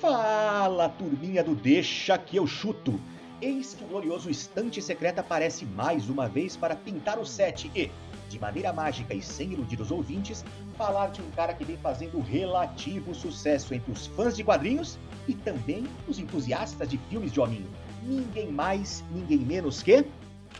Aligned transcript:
Fala, 0.00 0.88
turminha 0.88 1.44
do 1.44 1.54
Deixa 1.54 2.16
que 2.16 2.38
eu 2.38 2.46
chuto. 2.46 2.98
Eis 3.42 3.74
que 3.74 3.84
o 3.84 3.86
glorioso 3.86 4.30
Estante 4.30 4.80
Secreta 4.80 5.20
aparece 5.20 5.66
mais 5.66 6.08
uma 6.08 6.26
vez 6.26 6.56
para 6.56 6.74
pintar 6.74 7.18
o 7.18 7.26
set 7.26 7.70
e, 7.76 7.90
de 8.30 8.38
maneira 8.38 8.72
mágica 8.72 9.12
e 9.12 9.20
sem 9.20 9.52
iludir 9.52 9.78
os 9.78 9.90
ouvintes, 9.90 10.42
falar 10.78 11.08
de 11.08 11.20
um 11.20 11.30
cara 11.32 11.52
que 11.52 11.66
vem 11.66 11.76
fazendo 11.76 12.18
relativo 12.18 13.14
sucesso 13.14 13.74
entre 13.74 13.92
os 13.92 14.06
fãs 14.06 14.34
de 14.34 14.42
quadrinhos 14.42 14.98
e 15.28 15.34
também 15.34 15.86
os 16.08 16.18
entusiastas 16.18 16.88
de 16.88 16.96
filmes 17.10 17.30
de 17.30 17.38
hominho. 17.38 17.68
Ninguém 18.02 18.50
mais, 18.50 19.04
ninguém 19.14 19.40
menos 19.40 19.82
que. 19.82 20.06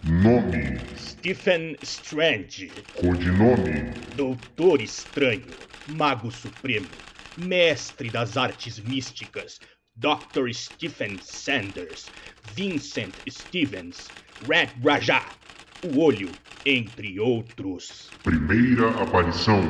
Nome: 0.05 0.83
Stephen 0.99 1.79
Strange, 1.81 2.71
Codinome: 2.93 3.91
Doutor 4.15 4.83
Estranho, 4.83 5.57
Mago 5.87 6.31
Supremo, 6.31 6.91
Mestre 7.41 8.11
das 8.11 8.37
Artes 8.37 8.79
Místicas, 8.79 9.59
Dr. 9.97 10.53
Stephen 10.53 11.19
Sanders, 11.23 12.11
Vincent 12.43 13.19
Stevens, 13.29 14.13
Red 14.41 14.73
Raja, 14.85 15.35
O 15.83 16.05
Olho, 16.05 16.39
entre 16.67 17.19
outros. 17.19 18.15
Primeira 18.23 18.91
aparição: 19.03 19.63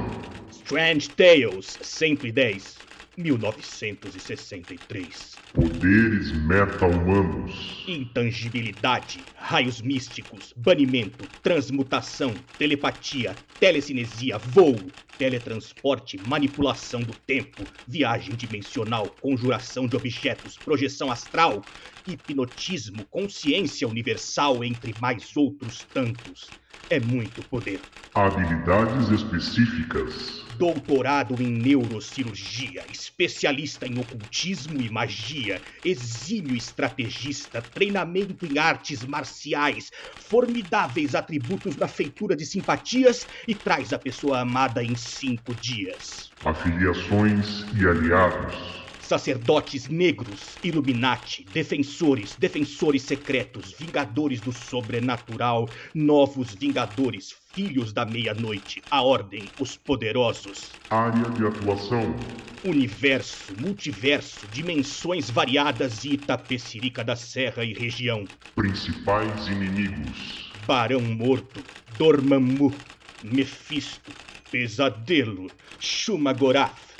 Strange 0.50 1.10
Tales 1.10 1.78
110, 1.80 2.84
1963. 3.16 5.40
Poderes 5.52 6.32
meta-humanos: 6.32 7.84
Intangibilidade, 7.86 9.30
raios 9.36 9.80
místicos, 9.80 10.52
banimento, 10.56 11.30
transmutação, 11.40 12.44
telepatia, 12.58 13.38
telecinesia, 13.60 14.38
voo, 14.38 14.92
teletransporte, 15.20 16.18
manipulação 16.18 17.04
do 17.04 17.14
tempo, 17.14 17.68
viagem 17.86 18.34
dimensional, 18.34 19.18
conjuração 19.20 19.86
de 19.86 19.94
objetos, 19.94 20.56
projeção 20.56 21.10
astral, 21.10 21.66
hipnotismo, 22.06 23.06
consciência 23.10 23.86
universal, 23.86 24.64
entre 24.64 24.94
mais 24.94 25.36
outros 25.36 25.84
tantos. 25.92 26.54
É 26.88 26.98
muito 26.98 27.44
poder. 27.44 27.84
Habilidades 28.14 29.08
específicas: 29.10 30.12
Doutorado 30.58 31.40
em 31.40 31.48
neurocirurgia, 31.48 32.84
especialista 32.88 33.86
em 33.86 33.98
ocultismo 33.98 34.82
e 34.82 34.90
magia, 34.90 35.62
exímio 35.84 36.56
estrategista, 36.56 37.62
treinamento 37.62 38.44
em 38.44 38.58
artes 38.58 39.04
marciais, 39.04 39.90
formidáveis 40.18 41.14
atributos 41.14 41.76
na 41.76 41.86
feitura 41.86 42.34
de 42.34 42.44
simpatias 42.44 43.26
e 43.46 43.54
traz 43.54 43.92
a 43.92 43.98
pessoa 43.98 44.40
amada 44.40 44.82
em 44.82 44.96
cinco 45.18 45.54
dias. 45.54 46.30
afiliações 46.44 47.66
e 47.74 47.86
aliados. 47.86 48.54
Sacerdotes 48.98 49.88
negros, 49.88 50.58
Illuminati, 50.62 51.44
defensores, 51.50 52.36
defensores 52.36 53.02
secretos, 53.02 53.72
vingadores 53.78 54.40
do 54.42 54.52
sobrenatural, 54.52 55.72
novos 55.94 56.54
vingadores, 56.54 57.32
filhos 57.54 57.92
da 57.92 58.04
meia-noite, 58.04 58.84
a 58.90 59.02
ordem, 59.02 59.52
os 59.58 59.76
poderosos. 59.76 60.78
Área 60.90 61.30
de 61.30 61.46
atuação: 61.46 62.14
Universo, 62.62 63.56
multiverso, 63.56 64.46
dimensões 64.48 65.30
variadas 65.30 66.04
e 66.04 66.12
Itapecerica 66.14 67.02
da 67.02 67.16
Serra 67.16 67.64
e 67.64 67.72
região. 67.72 68.28
principais 68.54 69.48
inimigos. 69.48 70.52
Barão 70.66 71.00
Morto, 71.00 71.64
Dormammu, 71.88 72.84
Mephisto, 73.22 74.14
Pesadelo, 74.50 75.48
Shumagorath, 75.78 76.96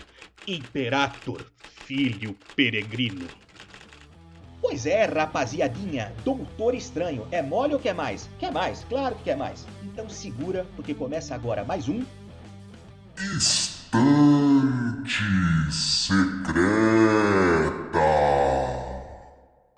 Imperator, 0.47 1.45
Filho 1.85 2.37
Peregrino. 2.55 3.27
Pois 4.61 4.87
é, 4.87 5.05
rapaziadinha, 5.05 6.15
Doutor 6.25 6.75
Estranho, 6.75 7.27
é 7.33 7.43
mole 7.43 7.75
ou 7.75 7.81
quer 7.81 7.95
mais? 7.95 8.29
Quer 8.39 8.53
mais, 8.53 8.85
claro 8.85 9.17
que 9.17 9.25
quer 9.25 9.37
mais. 9.37 9.67
Então 9.83 10.09
segura, 10.09 10.67
porque 10.77 10.95
começa 10.95 11.35
agora 11.35 11.65
mais 11.65 11.89
um. 11.89 12.05
Estante 13.37 13.91
Secreta. 15.73 16.61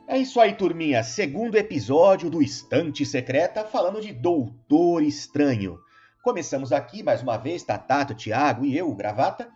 É 0.06 0.18
isso 0.18 0.38
aí, 0.38 0.52
turminha. 0.52 1.02
Segundo 1.02 1.56
episódio 1.56 2.28
do 2.28 2.42
Estante 2.42 3.06
Secreta, 3.06 3.64
falando 3.64 4.00
de 4.00 4.12
Doutor 4.12 5.02
Estranho. 5.02 5.78
Começamos 6.22 6.70
aqui, 6.70 7.02
mais 7.02 7.20
uma 7.20 7.36
vez, 7.36 7.64
Tatato, 7.64 8.14
Thiago 8.14 8.64
e 8.64 8.78
eu, 8.78 8.88
o 8.88 8.94
Gravata. 8.94 9.50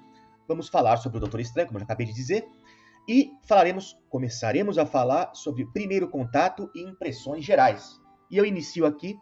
Vamos 0.49 0.69
falar 0.69 0.97
sobre 0.97 1.19
o 1.19 1.21
Doutor 1.21 1.39
Estranho, 1.39 1.69
como 1.69 1.79
eu 1.79 1.81
já 1.83 1.85
acabei 1.85 2.09
de 2.09 2.13
dizer. 2.13 2.45
E 3.09 3.31
falaremos, 3.47 3.97
começaremos 4.11 4.77
a 4.77 4.85
falar 4.85 5.33
sobre 5.33 5.63
o 5.63 5.73
primeiro 5.73 6.09
contato 6.09 6.69
e 6.75 6.83
impressões 6.83 7.45
gerais. 7.45 8.01
E 8.29 8.37
eu 8.37 8.45
inicio 8.45 8.85
aqui 8.85 9.17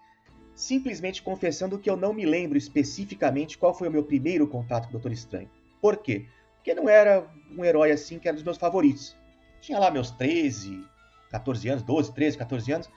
simplesmente 0.54 1.22
confessando 1.22 1.78
que 1.78 1.90
eu 1.90 1.98
não 1.98 2.14
me 2.14 2.24
lembro 2.24 2.56
especificamente 2.56 3.58
qual 3.58 3.74
foi 3.74 3.88
o 3.88 3.92
meu 3.92 4.04
primeiro 4.04 4.48
contato 4.48 4.84
com 4.84 4.88
o 4.88 4.92
Doutor 4.92 5.12
Estranho. 5.12 5.50
Por 5.82 5.98
quê? 5.98 6.24
Porque 6.54 6.74
não 6.74 6.88
era 6.88 7.30
um 7.50 7.62
herói 7.62 7.90
assim 7.90 8.18
que 8.18 8.26
era 8.26 8.34
dos 8.34 8.44
meus 8.44 8.56
favoritos. 8.56 9.14
Tinha 9.60 9.78
lá 9.78 9.90
meus 9.90 10.10
13, 10.12 10.82
14 11.30 11.68
anos, 11.68 11.82
12, 11.82 12.14
13, 12.14 12.38
14 12.38 12.72
anos, 12.72 12.90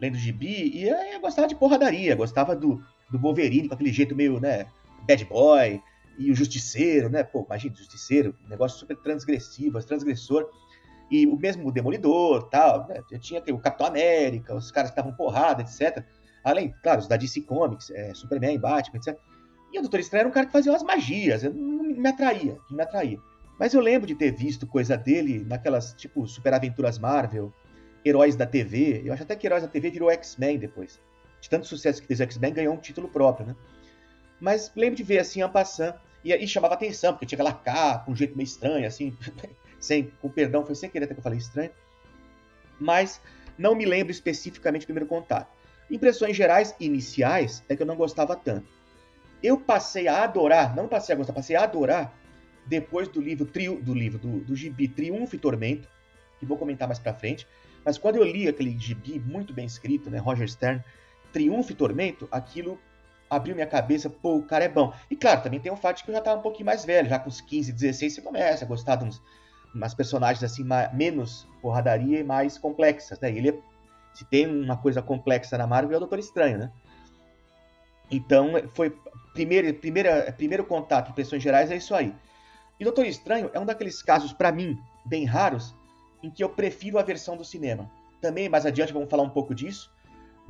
lendo 0.00 0.16
gibi, 0.16 0.70
e 0.74 0.88
eu 0.88 1.20
gostava 1.20 1.46
de 1.46 1.54
porradaria, 1.54 2.16
gostava 2.16 2.56
do, 2.56 2.82
do 3.10 3.18
Wolverine 3.18 3.68
com 3.68 3.74
aquele 3.74 3.92
jeito 3.92 4.14
meio, 4.14 4.40
né, 4.40 4.66
bad 5.06 5.24
boy, 5.24 5.80
e 6.18 6.30
o 6.30 6.34
Justiceiro, 6.34 7.08
né, 7.08 7.22
pô, 7.22 7.44
imagina, 7.46 7.74
Justiceiro, 7.74 8.34
negócio 8.48 8.78
super 8.78 8.96
transgressivo, 8.96 9.82
transgressor, 9.82 10.48
e 11.10 11.26
o 11.26 11.36
mesmo 11.36 11.72
Demolidor, 11.72 12.48
tal, 12.50 12.86
né, 12.88 13.02
eu 13.10 13.18
tinha 13.18 13.42
o 13.48 13.58
Capitão 13.58 13.86
América, 13.86 14.54
os 14.54 14.70
caras 14.70 14.90
que 14.90 14.98
estavam 14.98 15.16
porrada, 15.16 15.62
etc. 15.62 16.04
Além, 16.44 16.74
claro, 16.82 17.00
os 17.00 17.08
da 17.08 17.16
DC 17.16 17.42
Comics, 17.42 17.90
é, 17.90 18.14
Superman, 18.14 18.58
Batman, 18.58 18.98
etc. 18.98 19.18
E 19.72 19.78
o 19.78 19.82
Doutor 19.82 20.00
Estranho 20.00 20.22
era 20.22 20.28
um 20.28 20.32
cara 20.32 20.46
que 20.46 20.52
fazia 20.52 20.72
umas 20.72 20.82
magias, 20.82 21.42
não 21.42 21.52
me 21.52 22.08
atraía, 22.08 22.56
não 22.70 22.76
me 22.76 22.82
atraía. 22.82 23.18
Mas 23.58 23.74
eu 23.74 23.80
lembro 23.80 24.06
de 24.06 24.14
ter 24.14 24.32
visto 24.32 24.66
coisa 24.66 24.96
dele 24.96 25.44
naquelas, 25.46 25.92
tipo, 25.92 26.26
Super 26.26 26.54
Aventuras 26.54 26.98
Marvel, 26.98 27.52
Heróis 28.04 28.34
da 28.34 28.46
TV. 28.46 29.02
Eu 29.04 29.12
acho 29.12 29.22
até 29.22 29.36
que 29.36 29.46
Heróis 29.46 29.62
da 29.62 29.68
TV 29.68 29.90
virou 29.90 30.10
X-Men 30.10 30.58
depois. 30.58 30.98
De 31.40 31.48
tanto 31.48 31.66
sucesso 31.66 32.00
que 32.00 32.06
fez 32.06 32.20
X-Men, 32.20 32.52
ganhou 32.52 32.74
um 32.74 32.78
título 32.78 33.08
próprio, 33.08 33.46
né? 33.46 33.56
Mas 34.40 34.72
lembro 34.74 34.96
de 34.96 35.02
ver 35.02 35.18
assim, 35.18 35.42
en 35.42 35.48
passant, 35.48 35.94
e, 36.24 36.34
e 36.34 36.46
chamava 36.46 36.74
atenção, 36.74 37.12
porque 37.12 37.26
tinha 37.26 37.36
aquela 37.36 37.52
capa, 37.52 38.10
um 38.10 38.16
jeito 38.16 38.36
meio 38.36 38.46
estranho, 38.46 38.86
assim, 38.86 39.16
sem, 39.80 40.10
com 40.20 40.28
perdão, 40.28 40.64
foi 40.64 40.74
sem 40.74 40.90
querer 40.90 41.04
até 41.04 41.14
que 41.14 41.20
eu 41.20 41.24
falei 41.24 41.38
estranho. 41.38 41.70
Mas 42.78 43.20
não 43.58 43.74
me 43.74 43.84
lembro 43.84 44.10
especificamente 44.10 44.82
do 44.82 44.86
primeiro 44.86 45.06
contato. 45.06 45.48
Impressões 45.90 46.36
gerais 46.36 46.74
iniciais 46.78 47.62
é 47.68 47.76
que 47.76 47.82
eu 47.82 47.86
não 47.86 47.96
gostava 47.96 48.36
tanto. 48.36 48.66
Eu 49.42 49.58
passei 49.58 50.06
a 50.06 50.22
adorar, 50.22 50.74
não 50.76 50.86
passei 50.86 51.14
a 51.14 51.18
gostar, 51.18 51.32
passei 51.32 51.56
a 51.56 51.64
adorar 51.64 52.14
depois 52.66 53.08
do 53.08 53.20
livro 53.20 53.46
trio, 53.46 53.80
do 53.82 53.92
livro 53.92 54.18
do, 54.18 54.40
do 54.40 54.54
gibi 54.54 54.86
Triunfo 54.86 55.34
e 55.34 55.38
Tormento, 55.38 55.88
que 56.38 56.46
vou 56.46 56.56
comentar 56.56 56.86
mais 56.86 56.98
pra 56.98 57.12
frente. 57.12 57.46
Mas 57.84 57.98
quando 57.98 58.16
eu 58.16 58.24
li 58.24 58.46
aquele 58.46 58.78
gibi 58.78 59.18
muito 59.18 59.52
bem 59.52 59.66
escrito, 59.66 60.10
né, 60.10 60.18
Roger 60.18 60.48
Stern, 60.48 60.84
Triunfo 61.32 61.72
e 61.72 61.74
Tormento, 61.74 62.28
aquilo 62.30 62.78
abriu 63.30 63.54
minha 63.54 63.66
cabeça, 63.66 64.10
pô, 64.10 64.36
o 64.36 64.42
cara 64.42 64.64
é 64.64 64.68
bom. 64.68 64.92
E 65.08 65.14
claro, 65.14 65.42
também 65.42 65.60
tem 65.60 65.70
o 65.70 65.76
fato 65.76 65.98
de 65.98 66.04
que 66.04 66.10
eu 66.10 66.14
já 66.14 66.20
tava 66.20 66.40
um 66.40 66.42
pouquinho 66.42 66.66
mais 66.66 66.84
velho, 66.84 67.08
já 67.08 67.18
com 67.18 67.28
uns 67.28 67.40
15, 67.40 67.72
16, 67.72 68.14
você 68.14 68.20
começa 68.20 68.64
a 68.64 68.68
gostar 68.68 68.96
de 68.96 69.04
uns, 69.04 69.22
umas 69.72 69.94
personagens 69.94 70.42
assim, 70.42 70.66
menos 70.92 71.46
porradaria 71.62 72.18
e 72.18 72.24
mais 72.24 72.58
complexas, 72.58 73.20
né? 73.20 73.30
Ele 73.30 73.50
é, 73.50 73.58
se 74.12 74.24
tem 74.24 74.46
uma 74.46 74.76
coisa 74.76 75.00
complexa 75.00 75.56
na 75.56 75.66
Marvel 75.66 75.94
é 75.94 75.96
o 75.96 76.00
Doutor 76.00 76.18
Estranho, 76.18 76.58
né? 76.58 76.72
Então, 78.10 78.50
foi 78.74 78.92
primeiro, 79.32 79.72
primeira, 79.74 80.32
primeiro 80.32 80.64
contato, 80.64 81.10
impressões 81.10 81.42
gerais, 81.42 81.70
é 81.70 81.76
isso 81.76 81.94
aí. 81.94 82.12
E 82.80 82.84
Doutor 82.84 83.06
Estranho 83.06 83.48
é 83.54 83.60
um 83.60 83.64
daqueles 83.64 84.02
casos, 84.02 84.32
para 84.32 84.50
mim, 84.50 84.76
bem 85.04 85.24
raros, 85.24 85.72
em 86.20 86.30
que 86.30 86.42
eu 86.42 86.48
prefiro 86.48 86.98
a 86.98 87.02
versão 87.02 87.36
do 87.36 87.44
cinema. 87.44 87.88
Também, 88.20 88.48
mais 88.48 88.66
adiante, 88.66 88.92
vamos 88.92 89.08
falar 89.08 89.22
um 89.22 89.30
pouco 89.30 89.54
disso, 89.54 89.90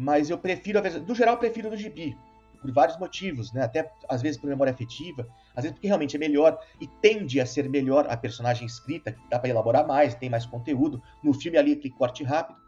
mas 0.01 0.31
eu 0.31 0.39
prefiro 0.39 0.79
a 0.79 0.83
versão... 0.83 1.03
No 1.03 1.15
geral, 1.15 1.35
eu 1.35 1.39
prefiro 1.39 1.69
do 1.69 1.77
gibi, 1.77 2.17
por 2.59 2.73
vários 2.73 2.99
motivos, 2.99 3.53
né? 3.53 3.63
Até, 3.63 3.93
às 4.09 4.23
vezes, 4.23 4.41
por 4.41 4.49
memória 4.49 4.73
afetiva, 4.73 5.29
às 5.55 5.63
vezes 5.63 5.73
porque 5.73 5.87
realmente 5.87 6.17
é 6.17 6.19
melhor 6.19 6.59
e 6.81 6.87
tende 6.87 7.39
a 7.39 7.45
ser 7.45 7.69
melhor 7.69 8.07
a 8.09 8.17
personagem 8.17 8.67
escrita, 8.67 9.15
dá 9.29 9.39
para 9.39 9.51
elaborar 9.51 9.87
mais, 9.87 10.15
tem 10.15 10.31
mais 10.31 10.47
conteúdo. 10.47 11.03
No 11.23 11.35
filme 11.35 11.59
ali, 11.59 11.73
aquele 11.73 11.93
corte 11.93 12.25
rápido. 12.25 12.59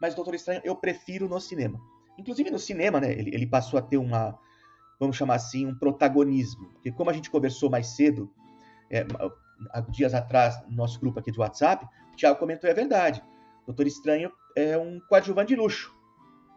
Mas 0.00 0.14
Doutor 0.14 0.34
Estranho 0.34 0.62
eu 0.64 0.74
prefiro 0.74 1.28
no 1.28 1.38
cinema. 1.38 1.78
Inclusive 2.18 2.50
no 2.50 2.58
cinema, 2.58 2.98
né? 3.02 3.12
Ele, 3.12 3.34
ele 3.34 3.46
passou 3.46 3.78
a 3.78 3.82
ter 3.82 3.98
uma, 3.98 4.38
vamos 4.98 5.14
chamar 5.14 5.34
assim, 5.34 5.66
um 5.66 5.74
protagonismo. 5.74 6.70
Porque 6.72 6.90
como 6.90 7.10
a 7.10 7.12
gente 7.12 7.30
conversou 7.30 7.68
mais 7.68 7.88
cedo, 7.88 8.32
é, 8.90 9.04
dias 9.90 10.14
atrás, 10.14 10.58
no 10.66 10.76
nosso 10.76 10.98
grupo 10.98 11.20
aqui 11.20 11.30
de 11.30 11.38
WhatsApp, 11.38 11.86
o 12.14 12.16
Thiago 12.16 12.38
comentou, 12.38 12.70
é 12.70 12.72
verdade. 12.72 13.22
Doutor 13.66 13.86
Estranho 13.86 14.32
é 14.56 14.78
um 14.78 14.98
coadjuvante 15.00 15.54
de 15.54 15.60
luxo 15.60 15.97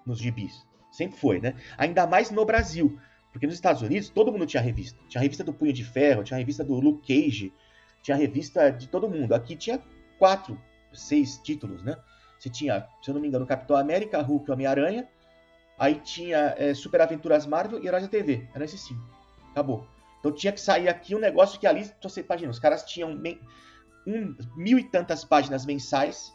nos 0.05 0.19
gibis. 0.19 0.65
Sempre 0.91 1.17
foi, 1.17 1.39
né? 1.39 1.55
Ainda 1.77 2.05
mais 2.05 2.31
no 2.31 2.45
Brasil. 2.45 2.99
Porque 3.31 3.47
nos 3.47 3.55
Estados 3.55 3.81
Unidos 3.81 4.09
todo 4.09 4.31
mundo 4.31 4.45
tinha 4.45 4.61
revista. 4.61 4.99
Tinha 5.07 5.21
revista 5.21 5.43
do 5.43 5.53
Punho 5.53 5.71
de 5.71 5.83
Ferro, 5.83 6.23
tinha 6.23 6.37
revista 6.37 6.63
do 6.63 6.73
Luke 6.79 7.07
Cage, 7.07 7.53
tinha 8.03 8.17
revista 8.17 8.69
de 8.69 8.87
todo 8.87 9.09
mundo. 9.09 9.33
Aqui 9.33 9.55
tinha 9.55 9.81
quatro, 10.19 10.59
seis 10.93 11.37
títulos, 11.37 11.83
né? 11.83 11.97
Você 12.37 12.49
tinha, 12.49 12.87
se 13.01 13.09
eu 13.09 13.13
não 13.13 13.21
me 13.21 13.27
engano, 13.27 13.45
Capitão 13.45 13.77
América, 13.77 14.21
Hulk 14.21 14.51
Homem-Aranha. 14.51 15.07
Aí 15.77 15.95
tinha 15.95 16.55
é, 16.57 16.73
Super 16.73 17.01
Aventuras 17.01 17.45
Marvel 17.45 17.81
e 17.81 17.87
Heróis 17.87 18.03
da 18.03 18.09
TV. 18.09 18.47
Era 18.53 18.65
esse 18.65 18.77
sim. 18.77 18.99
Acabou. 19.51 19.87
Então 20.19 20.31
tinha 20.31 20.53
que 20.53 20.61
sair 20.61 20.87
aqui 20.87 21.15
um 21.15 21.19
negócio 21.19 21.59
que 21.59 21.65
ali, 21.65 21.89
você 22.01 22.21
imagina, 22.21 22.51
os 22.51 22.59
caras 22.59 22.83
tinham 22.83 23.09
um, 24.07 24.35
mil 24.55 24.77
e 24.77 24.83
tantas 24.83 25.23
páginas 25.23 25.65
mensais 25.65 26.31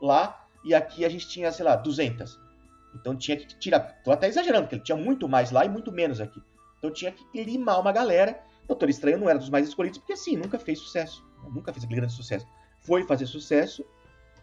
lá, 0.00 0.46
e 0.64 0.74
aqui 0.74 1.04
a 1.04 1.08
gente 1.08 1.28
tinha, 1.28 1.52
sei 1.52 1.64
lá, 1.64 1.76
200. 1.76 2.47
Então 2.94 3.16
tinha 3.16 3.36
que 3.36 3.46
tirar. 3.58 3.80
Tô 4.02 4.10
até 4.10 4.28
exagerando, 4.28 4.64
porque 4.64 4.76
ele 4.76 4.82
tinha 4.82 4.96
muito 4.96 5.28
mais 5.28 5.50
lá 5.50 5.64
e 5.64 5.68
muito 5.68 5.92
menos 5.92 6.20
aqui. 6.20 6.42
Então 6.78 6.90
tinha 6.92 7.12
que 7.12 7.44
limar 7.44 7.80
uma 7.80 7.92
galera. 7.92 8.40
Doutor 8.66 8.88
Estranho 8.88 9.18
não 9.18 9.28
era 9.28 9.38
dos 9.38 9.50
mais 9.50 9.66
escolhidos, 9.66 9.98
porque 9.98 10.16
sim, 10.16 10.36
nunca 10.36 10.58
fez 10.58 10.78
sucesso. 10.78 11.24
Nunca 11.52 11.72
fez 11.72 11.84
aquele 11.84 12.00
grande 12.00 12.14
sucesso. 12.14 12.46
Foi 12.80 13.04
fazer 13.04 13.26
sucesso 13.26 13.84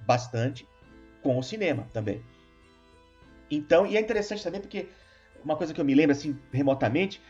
bastante 0.02 0.68
com 1.22 1.38
o 1.38 1.44
cinema 1.44 1.88
também. 1.94 2.24
Então, 3.50 3.86
e 3.86 3.96
é 3.98 4.00
interessante 4.00 4.44
também 4.44 4.62
porque 4.62 4.88
uma 5.44 5.56
coisa 5.56 5.74
que 5.74 5.80
eu 5.80 5.86
me 5.86 5.94
lembro 5.94 6.12
assim 6.12 6.38
remotamente, 6.52 7.22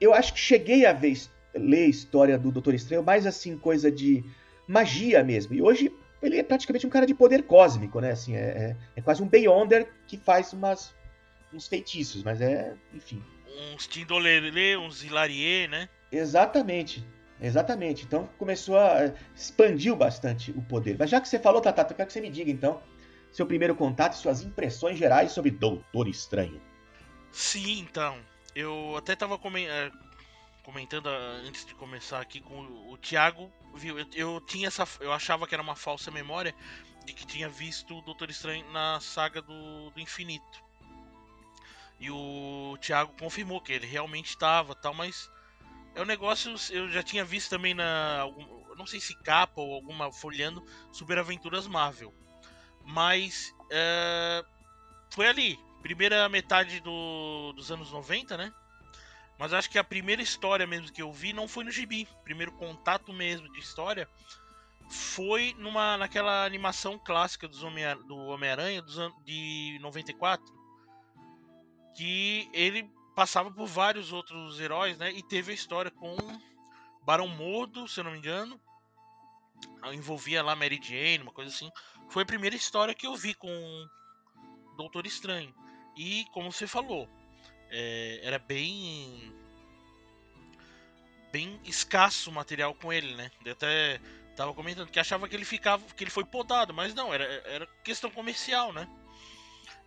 eu 0.00 0.14
acho 0.14 0.32
que 0.32 0.40
cheguei 0.40 0.86
a 0.86 0.92
ver, 0.92 1.18
ler 1.54 1.84
a 1.84 1.88
história 1.88 2.38
do 2.38 2.50
Doutor 2.50 2.74
Estranho 2.74 3.02
mais 3.02 3.26
assim 3.26 3.56
coisa 3.56 3.90
de 3.90 4.24
magia 4.66 5.22
mesmo. 5.22 5.54
E 5.54 5.62
hoje 5.62 5.92
ele 6.26 6.38
é 6.38 6.42
praticamente 6.42 6.86
um 6.86 6.90
cara 6.90 7.06
de 7.06 7.14
poder 7.14 7.42
cósmico, 7.44 8.00
né? 8.00 8.12
Assim, 8.12 8.34
é, 8.36 8.40
é, 8.40 8.76
é 8.96 9.02
quase 9.02 9.22
um 9.22 9.28
Beyonder 9.28 9.88
que 10.06 10.16
faz 10.16 10.52
umas, 10.52 10.94
uns 11.52 11.66
feitiços, 11.66 12.22
mas 12.22 12.40
é, 12.40 12.74
enfim. 12.92 13.22
Uns 13.74 13.86
Tindolele, 13.86 14.76
uns 14.76 15.02
Hilarie, 15.02 15.68
né? 15.68 15.88
Exatamente. 16.10 17.06
Exatamente. 17.40 18.04
Então 18.04 18.28
começou 18.38 18.78
a. 18.78 19.12
expandiu 19.34 19.96
bastante 19.96 20.50
o 20.52 20.62
poder. 20.62 20.96
Mas 20.98 21.10
já 21.10 21.20
que 21.20 21.28
você 21.28 21.38
falou, 21.38 21.60
Tatata, 21.60 21.92
eu 21.92 21.96
quero 21.96 22.06
que 22.06 22.12
você 22.12 22.20
me 22.20 22.30
diga 22.30 22.50
então 22.50 22.82
seu 23.30 23.44
primeiro 23.46 23.74
contato 23.74 24.14
e 24.14 24.16
suas 24.16 24.42
impressões 24.42 24.96
gerais 24.96 25.32
sobre 25.32 25.50
Doutor 25.50 26.08
Estranho. 26.08 26.60
Sim, 27.32 27.80
então. 27.80 28.16
Eu 28.54 28.96
até 28.96 29.14
estava 29.14 29.34
é, 29.34 29.90
comentando 30.64 31.08
ah, 31.08 31.42
antes 31.46 31.64
de 31.64 31.74
começar 31.74 32.20
aqui 32.20 32.40
com 32.40 32.60
o 32.90 32.96
Thiago, 32.96 33.52
viu? 33.74 33.98
Eu, 33.98 34.06
eu, 34.14 34.40
tinha 34.40 34.66
essa, 34.68 34.88
eu 35.00 35.12
achava 35.12 35.46
que 35.46 35.54
era 35.54 35.62
uma 35.62 35.76
falsa 35.76 36.10
memória 36.10 36.54
de 37.04 37.12
que 37.12 37.26
tinha 37.26 37.48
visto 37.48 37.98
o 37.98 38.02
Doutor 38.02 38.30
Estranho 38.30 38.68
na 38.72 38.98
saga 38.98 39.42
do, 39.42 39.90
do 39.90 40.00
Infinito. 40.00 40.64
E 42.00 42.10
o 42.10 42.76
Thiago 42.80 43.14
confirmou 43.18 43.60
que 43.60 43.72
ele 43.72 43.86
realmente 43.86 44.30
estava, 44.30 44.74
tal, 44.74 44.94
mas 44.94 45.30
é 45.94 46.02
um 46.02 46.06
negócio 46.06 46.54
eu 46.72 46.90
já 46.90 47.02
tinha 47.02 47.24
visto 47.24 47.50
também 47.50 47.74
na 47.74 48.20
algum, 48.20 48.74
não 48.74 48.86
sei 48.86 49.00
se 49.00 49.14
capa 49.22 49.60
ou 49.60 49.74
alguma 49.74 50.12
folhando 50.12 50.64
Super 50.90 51.18
Aventuras 51.18 51.66
Marvel. 51.66 52.12
Mas 52.84 53.54
é, 53.70 54.44
foi 55.10 55.28
ali, 55.28 55.58
primeira 55.82 56.28
metade 56.28 56.80
do, 56.80 57.52
dos 57.52 57.70
anos 57.70 57.92
90, 57.92 58.36
né? 58.36 58.52
Mas 59.38 59.52
acho 59.52 59.68
que 59.70 59.78
a 59.78 59.84
primeira 59.84 60.22
história 60.22 60.66
mesmo 60.66 60.92
que 60.92 61.02
eu 61.02 61.12
vi 61.12 61.32
não 61.32 61.48
foi 61.48 61.64
no 61.64 61.70
gibi. 61.70 62.08
Primeiro 62.22 62.52
contato 62.52 63.12
mesmo 63.12 63.50
de 63.52 63.58
história 63.58 64.08
foi 64.88 65.54
numa 65.58 65.96
naquela 65.96 66.44
animação 66.44 66.98
clássica 66.98 67.48
dos 67.48 67.62
Homem, 67.62 67.84
do 68.06 68.16
Homem-Aranha 68.16 68.82
de 69.24 69.78
94. 69.80 70.44
Que 71.96 72.48
ele 72.52 72.88
passava 73.14 73.50
por 73.50 73.66
vários 73.66 74.12
outros 74.12 74.60
heróis, 74.60 74.98
né? 74.98 75.12
E 75.12 75.22
teve 75.22 75.52
a 75.52 75.54
história 75.54 75.90
com 75.90 76.16
Barão 77.04 77.28
Mordo, 77.28 77.88
se 77.88 78.00
eu 78.00 78.04
não 78.04 78.12
me 78.12 78.18
engano. 78.18 78.60
Envolvia 79.92 80.42
lá 80.42 80.54
Mary 80.56 80.80
Jane, 80.82 81.22
uma 81.22 81.32
coisa 81.32 81.50
assim. 81.50 81.70
Foi 82.08 82.22
a 82.22 82.26
primeira 82.26 82.56
história 82.56 82.94
que 82.94 83.06
eu 83.06 83.14
vi 83.16 83.34
com 83.34 83.88
Doutor 84.76 85.06
Estranho. 85.06 85.54
E 85.96 86.24
como 86.32 86.50
você 86.50 86.66
falou, 86.66 87.08
é, 87.70 88.20
era 88.22 88.38
bem 88.38 89.32
bem 91.32 91.60
escasso 91.64 92.30
o 92.30 92.32
material 92.32 92.74
com 92.74 92.92
ele, 92.92 93.14
né? 93.16 93.30
Eu 93.44 93.52
até 93.52 94.00
tava 94.36 94.54
comentando 94.54 94.88
que 94.88 95.00
achava 95.00 95.28
que 95.28 95.34
ele 95.34 95.44
ficava, 95.44 95.84
que 95.94 96.04
ele 96.04 96.10
foi 96.10 96.24
podado, 96.24 96.72
mas 96.72 96.94
não, 96.94 97.12
era, 97.12 97.24
era 97.24 97.66
questão 97.82 98.10
comercial, 98.10 98.72
né? 98.72 98.88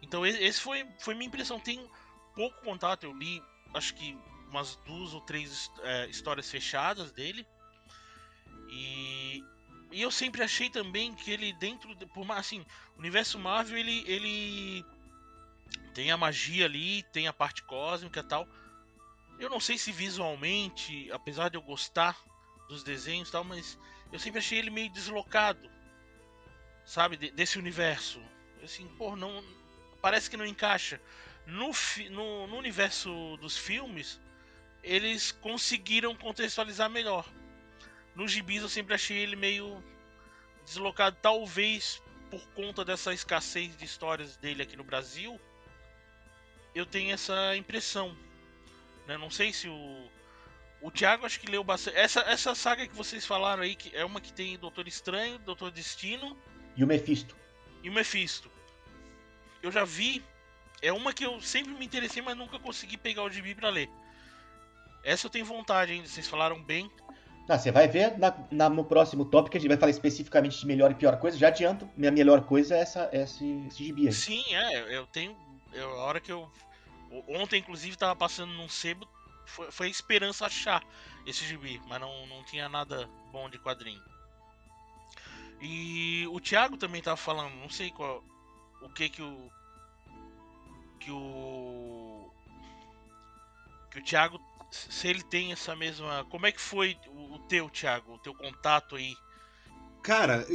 Então 0.01 0.25
esse 0.25 0.59
foi, 0.59 0.85
foi 0.99 1.15
minha 1.15 1.27
impressão. 1.27 1.59
Tem 1.59 1.89
pouco 2.35 2.61
contato, 2.63 3.05
eu 3.05 3.13
li 3.13 3.41
acho 3.73 3.93
que 3.93 4.17
umas 4.49 4.75
duas 4.85 5.13
ou 5.13 5.21
três 5.21 5.71
é, 5.83 6.07
histórias 6.07 6.49
fechadas 6.49 7.11
dele. 7.11 7.47
E, 8.69 9.43
e 9.91 10.01
eu 10.01 10.11
sempre 10.11 10.43
achei 10.43 10.69
também 10.69 11.13
que 11.13 11.31
ele 11.31 11.53
dentro, 11.53 11.95
de, 11.95 12.05
por 12.07 12.29
assim, 12.31 12.65
o 12.95 12.99
universo 12.99 13.39
Marvel 13.39 13.77
ele, 13.77 14.03
ele 14.05 14.85
tem 15.93 16.11
a 16.11 16.17
magia 16.17 16.65
ali, 16.65 17.01
tem 17.11 17.27
a 17.27 17.33
parte 17.33 17.63
cósmica 17.63 18.19
e 18.19 18.23
tal. 18.23 18.47
Eu 19.39 19.49
não 19.49 19.59
sei 19.59 19.77
se 19.79 19.91
visualmente, 19.91 21.11
apesar 21.11 21.49
de 21.49 21.57
eu 21.57 21.61
gostar 21.61 22.15
dos 22.67 22.83
desenhos 22.83 23.29
e 23.29 23.31
tal, 23.31 23.43
mas 23.43 23.79
eu 24.11 24.19
sempre 24.19 24.37
achei 24.37 24.59
ele 24.59 24.69
meio 24.69 24.91
deslocado, 24.91 25.69
sabe, 26.85 27.17
desse 27.31 27.57
universo. 27.57 28.21
Assim, 28.63 28.87
pô, 28.97 29.15
não. 29.15 29.43
Parece 30.01 30.29
que 30.29 30.37
não 30.37 30.45
encaixa. 30.45 31.01
No, 31.47 31.71
no, 32.11 32.45
no 32.45 32.57
universo 32.57 33.37
dos 33.37 33.57
filmes, 33.57 34.19
eles 34.83 35.31
conseguiram 35.31 36.15
contextualizar 36.15 36.89
melhor. 36.89 37.27
No 38.13 38.27
gibis 38.27 38.61
eu 38.61 38.69
sempre 38.69 38.93
achei 38.93 39.17
ele 39.17 39.35
meio 39.35 39.83
deslocado, 40.63 41.17
talvez 41.21 42.01
por 42.29 42.45
conta 42.49 42.85
dessa 42.85 43.13
escassez 43.13 43.75
de 43.77 43.85
histórias 43.85 44.37
dele 44.37 44.61
aqui 44.61 44.75
no 44.75 44.83
Brasil 44.83 45.39
eu 46.77 46.85
tenho 46.85 47.13
essa 47.13 47.55
impressão. 47.55 48.15
Né? 49.07 49.17
Não 49.17 49.29
sei 49.29 49.53
se 49.53 49.67
o. 49.67 50.09
O 50.79 50.91
Thiago 50.91 51.25
acho 51.25 51.39
que 51.39 51.49
leu 51.49 51.63
bastante. 51.63 51.97
Essa, 51.97 52.19
essa 52.21 52.53
saga 52.53 52.85
que 52.85 52.95
vocês 52.95 53.25
falaram 53.25 53.63
aí, 53.63 53.75
que 53.75 53.95
é 53.95 54.05
uma 54.05 54.21
que 54.21 54.31
tem 54.31 54.57
Doutor 54.59 54.87
Estranho, 54.87 55.39
Doutor 55.39 55.71
Destino. 55.71 56.37
E 56.75 56.83
o 56.83 56.87
Mephisto. 56.87 57.35
E 57.83 57.89
o 57.89 57.93
Mephisto. 57.93 58.51
Eu 59.61 59.71
já 59.71 59.83
vi. 59.83 60.23
É 60.79 60.93
uma 60.93 61.11
que 61.11 61.25
eu 61.25 61.41
sempre 61.41 61.73
me 61.73 61.83
interessei, 61.83 62.21
mas 62.21 62.37
nunca 62.37 62.59
consegui 62.59 62.95
pegar 62.95 63.23
o 63.23 63.29
gibi 63.29 63.55
pra 63.55 63.69
ler. 63.69 63.89
Essa 65.03 65.25
eu 65.25 65.31
tenho 65.31 65.45
vontade 65.45 65.91
ainda, 65.91 66.07
vocês 66.07 66.27
falaram 66.27 66.61
bem. 66.61 66.91
Ah, 67.49 67.57
você 67.57 67.71
vai 67.71 67.87
ver 67.87 68.17
na, 68.17 68.35
na, 68.51 68.69
no 68.69 68.83
próximo 68.83 69.23
tópico, 69.23 69.55
a 69.55 69.59
gente 69.59 69.69
vai 69.69 69.77
falar 69.77 69.89
especificamente 69.89 70.59
de 70.59 70.67
melhor 70.67 70.91
e 70.91 70.95
pior 70.95 71.17
coisa. 71.17 71.37
Já 71.37 71.47
adianto, 71.47 71.89
minha 71.95 72.11
melhor 72.11 72.45
coisa 72.45 72.75
é 72.75 72.81
essa, 72.81 73.09
esse, 73.13 73.65
esse 73.67 73.85
gibi 73.85 74.07
aí. 74.07 74.13
Sim, 74.13 74.43
é, 74.53 74.95
eu 74.95 75.07
tenho. 75.07 75.35
Eu, 75.73 75.89
a 75.91 76.03
hora 76.03 76.19
que 76.19 76.31
eu 76.31 76.51
Ontem, 77.27 77.59
inclusive, 77.59 77.97
tava 77.97 78.15
passando 78.15 78.53
num 78.53 78.69
sebo. 78.69 79.07
Foi, 79.45 79.71
foi 79.71 79.89
esperança 79.89 80.45
achar 80.45 80.83
esse 81.25 81.45
gibi, 81.45 81.81
mas 81.87 82.01
não, 82.01 82.27
não 82.27 82.43
tinha 82.43 82.67
nada 82.67 83.09
bom 83.31 83.49
de 83.49 83.57
quadrinho. 83.57 84.03
E 85.61 86.27
o 86.27 86.39
Thiago 86.39 86.77
também 86.77 87.01
tava 87.01 87.17
falando, 87.17 87.55
não 87.55 87.69
sei 87.69 87.91
qual. 87.91 88.23
O 88.81 88.89
que 88.89 89.09
que 89.09 89.21
o. 89.21 89.51
Que 90.99 91.11
o. 91.11 92.31
Que 93.91 93.99
o 93.99 94.03
Thiago. 94.03 94.39
Se 94.69 95.07
ele 95.07 95.23
tem 95.23 95.51
essa 95.51 95.75
mesma. 95.75 96.25
Como 96.29 96.45
é 96.45 96.51
que 96.51 96.61
foi 96.61 96.99
o 97.07 97.39
teu, 97.47 97.69
Thiago? 97.69 98.15
O 98.15 98.19
teu 98.19 98.35
contato 98.35 98.95
aí 98.95 99.15
Cara, 100.01 100.45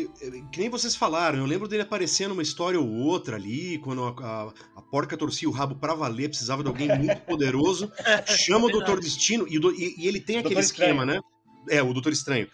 que 0.50 0.60
nem 0.60 0.70
vocês 0.70 0.96
falaram, 0.96 1.38
eu 1.38 1.46
lembro 1.46 1.68
dele 1.68 1.82
aparecer 1.82 2.28
numa 2.28 2.42
história 2.42 2.80
ou 2.80 2.88
outra 2.88 3.36
ali, 3.36 3.78
quando 3.78 4.04
a, 4.04 4.08
a, 4.08 4.52
a 4.76 4.82
porca 4.82 5.16
torcia 5.16 5.48
o 5.48 5.52
rabo 5.52 5.74
para 5.74 5.94
valer, 5.94 6.28
precisava 6.28 6.62
de 6.62 6.68
alguém 6.68 6.88
muito 6.88 7.20
poderoso, 7.26 7.92
chama 8.26 8.66
o 8.66 8.70
Doutor 8.70 8.98
Destino, 9.00 9.46
e, 9.46 9.56
e, 9.56 10.04
e, 10.04 10.08
ele 10.08 10.20
tem 10.20 10.38
aquele 10.38 10.54
Doutor 10.54 10.66
esquema, 10.66 11.02
Estranho. 11.02 11.22
né? 11.22 11.76
É, 11.76 11.82
o 11.82 11.92
Doutor 11.92 12.12
Estranho. 12.12 12.48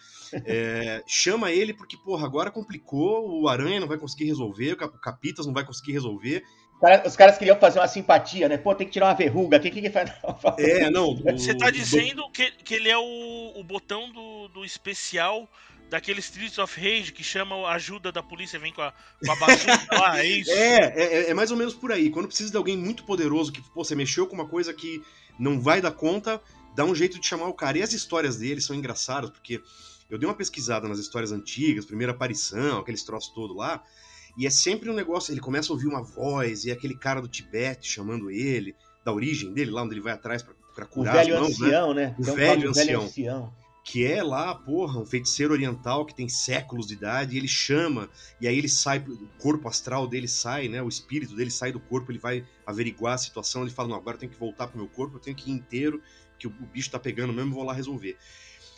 É, 0.44 1.02
chama 1.06 1.52
ele 1.52 1.72
porque, 1.72 1.96
porra, 1.96 2.26
agora 2.26 2.50
complicou, 2.50 3.42
o 3.42 3.48
Aranha 3.48 3.80
não 3.80 3.88
vai 3.88 3.96
conseguir 3.96 4.24
resolver, 4.24 4.72
o 4.72 4.76
Capitas 4.98 5.46
não 5.46 5.54
vai 5.54 5.64
conseguir 5.64 5.92
resolver. 5.92 6.42
Os 7.04 7.16
caras 7.16 7.36
queriam 7.36 7.58
fazer 7.58 7.80
uma 7.80 7.88
simpatia, 7.88 8.48
né? 8.48 8.56
Pô, 8.56 8.72
tem 8.72 8.86
que 8.86 8.92
tirar 8.92 9.06
uma 9.06 9.14
verruga. 9.14 9.56
O 9.56 9.60
que, 9.60 9.70
que 9.70 9.90
faz? 9.90 10.12
É, 10.58 10.88
não. 10.88 11.16
Você 11.16 11.56
tá 11.56 11.70
dizendo 11.70 12.22
do... 12.22 12.30
que, 12.30 12.52
que 12.52 12.74
ele 12.74 12.88
é 12.88 12.96
o, 12.96 13.52
o 13.56 13.64
botão 13.64 14.12
do, 14.12 14.48
do 14.48 14.64
especial 14.64 15.48
daquele 15.88 16.20
Streets 16.20 16.58
of 16.58 16.78
Rage 16.78 17.12
que 17.12 17.24
chama 17.24 17.56
a 17.66 17.74
ajuda 17.74 18.12
da 18.12 18.22
polícia, 18.22 18.58
vem 18.58 18.72
com 18.72 18.82
a, 18.82 18.92
com 19.24 19.32
a 19.32 19.36
bazuca 19.36 19.98
lá, 19.98 20.18
é 20.18 20.26
isso? 20.28 20.50
É, 20.50 20.76
é, 20.94 21.30
é, 21.30 21.34
mais 21.34 21.50
ou 21.50 21.56
menos 21.56 21.74
por 21.74 21.90
aí. 21.90 22.10
Quando 22.10 22.26
precisa 22.28 22.50
de 22.50 22.56
alguém 22.56 22.76
muito 22.76 23.04
poderoso, 23.04 23.52
que 23.52 23.60
pô, 23.60 23.84
você 23.84 23.94
mexeu 23.94 24.26
com 24.26 24.34
uma 24.34 24.46
coisa 24.46 24.72
que 24.72 25.02
não 25.38 25.60
vai 25.60 25.80
dar 25.80 25.92
conta, 25.92 26.40
dá 26.74 26.84
um 26.84 26.94
jeito 26.94 27.18
de 27.18 27.26
chamar 27.26 27.46
o 27.46 27.54
cara. 27.54 27.78
E 27.78 27.82
as 27.82 27.92
histórias 27.92 28.36
dele 28.36 28.60
são 28.60 28.76
engraçadas, 28.76 29.30
porque 29.30 29.60
eu 30.10 30.18
dei 30.18 30.28
uma 30.28 30.34
pesquisada 30.34 30.88
nas 30.88 30.98
histórias 30.98 31.32
antigas, 31.32 31.84
primeira 31.84 32.12
aparição, 32.12 32.78
aqueles 32.78 33.02
troços 33.02 33.32
todo 33.32 33.54
lá, 33.54 33.82
e 34.36 34.46
é 34.46 34.50
sempre 34.50 34.88
um 34.90 34.94
negócio, 34.94 35.32
ele 35.32 35.40
começa 35.40 35.72
a 35.72 35.74
ouvir 35.74 35.86
uma 35.86 36.02
voz, 36.02 36.64
e 36.64 36.70
é 36.70 36.72
aquele 36.72 36.96
cara 36.96 37.20
do 37.20 37.28
Tibete 37.28 37.90
chamando 37.90 38.30
ele, 38.30 38.74
da 39.04 39.12
origem 39.12 39.52
dele, 39.52 39.70
lá 39.70 39.82
onde 39.82 39.94
ele 39.94 40.00
vai 40.00 40.12
atrás 40.12 40.44
para 40.74 40.86
curar 40.86 41.14
o 41.14 41.18
velho 41.18 41.34
as 41.34 41.40
mãos, 41.40 41.58
né? 41.58 41.66
ancião, 41.66 41.94
né? 41.94 42.06
né? 42.06 42.14
O 42.18 42.34
velho, 42.34 42.70
ancião. 42.70 42.86
velho 42.86 43.00
ancião 43.02 43.57
que 43.90 44.04
é 44.04 44.22
lá, 44.22 44.54
porra, 44.54 45.00
um 45.00 45.06
feiticeiro 45.06 45.54
oriental 45.54 46.04
que 46.04 46.14
tem 46.14 46.28
séculos 46.28 46.86
de 46.86 46.92
idade, 46.92 47.34
e 47.34 47.38
ele 47.38 47.48
chama, 47.48 48.10
e 48.38 48.46
aí 48.46 48.58
ele 48.58 48.68
sai, 48.68 48.98
o 48.98 49.28
corpo 49.38 49.66
astral 49.66 50.06
dele 50.06 50.28
sai, 50.28 50.68
né? 50.68 50.82
O 50.82 50.88
espírito 50.88 51.34
dele 51.34 51.50
sai 51.50 51.72
do 51.72 51.80
corpo, 51.80 52.12
ele 52.12 52.18
vai 52.18 52.46
averiguar 52.66 53.14
a 53.14 53.18
situação, 53.18 53.62
ele 53.62 53.70
fala, 53.70 53.88
não, 53.88 53.96
agora 53.96 54.16
eu 54.16 54.20
tenho 54.20 54.32
que 54.32 54.38
voltar 54.38 54.66
pro 54.68 54.76
meu 54.76 54.88
corpo, 54.88 55.16
eu 55.16 55.20
tenho 55.20 55.34
que 55.34 55.50
ir 55.50 55.54
inteiro, 55.54 56.02
que 56.38 56.46
o, 56.46 56.50
bicho 56.50 56.90
tá 56.90 56.98
pegando 56.98 57.32
mesmo, 57.32 57.54
vou 57.54 57.64
lá 57.64 57.72
resolver. 57.72 58.18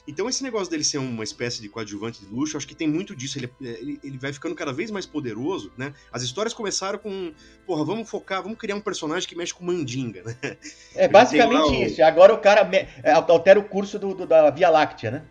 Então 0.07 0.28
esse 0.28 0.42
negócio 0.42 0.71
dele 0.71 0.85
ser 0.85 0.99
uma 0.99 1.25
espécie 1.25 1.61
de 1.61 1.69
coadjuvante 1.69 2.21
de 2.21 2.26
luxo, 2.33 2.57
acho 2.57 2.66
que 2.66 2.75
tem 2.75 2.88
muito 2.88 3.14
disso. 3.14 3.38
Ele, 3.38 3.50
ele, 3.61 4.00
ele, 4.02 4.19
vai 4.19 4.33
ficando 4.33 4.54
cada 4.54 4.73
vez 4.73 4.90
mais 4.90 5.07
poderoso, 5.07 5.73
né? 5.76 5.92
As 6.12 6.23
histórias 6.23 6.54
começaram 6.54 6.99
com, 6.99 7.33
porra, 7.66 7.85
vamos 7.85 8.09
focar, 8.09 8.42
vamos 8.42 8.59
criar 8.59 8.75
um 8.75 8.80
personagem 8.80 9.28
que 9.28 9.37
mexe 9.37 9.54
com 9.54 9.64
mandinga, 9.64 10.23
né? 10.23 10.57
É 10.95 11.07
basicamente 11.09 11.71
o... 11.71 11.85
isso. 11.85 12.02
Agora 12.02 12.35
o 12.35 12.38
cara 12.38 12.64
me... 12.64 12.78
É, 13.02 13.12
altera 13.12 13.59
o 13.59 13.64
curso 13.64 13.99
do, 13.99 14.14
do, 14.14 14.26
da 14.26 14.50
Via 14.50 14.71
Láctea, 14.71 15.11
né? 15.11 15.25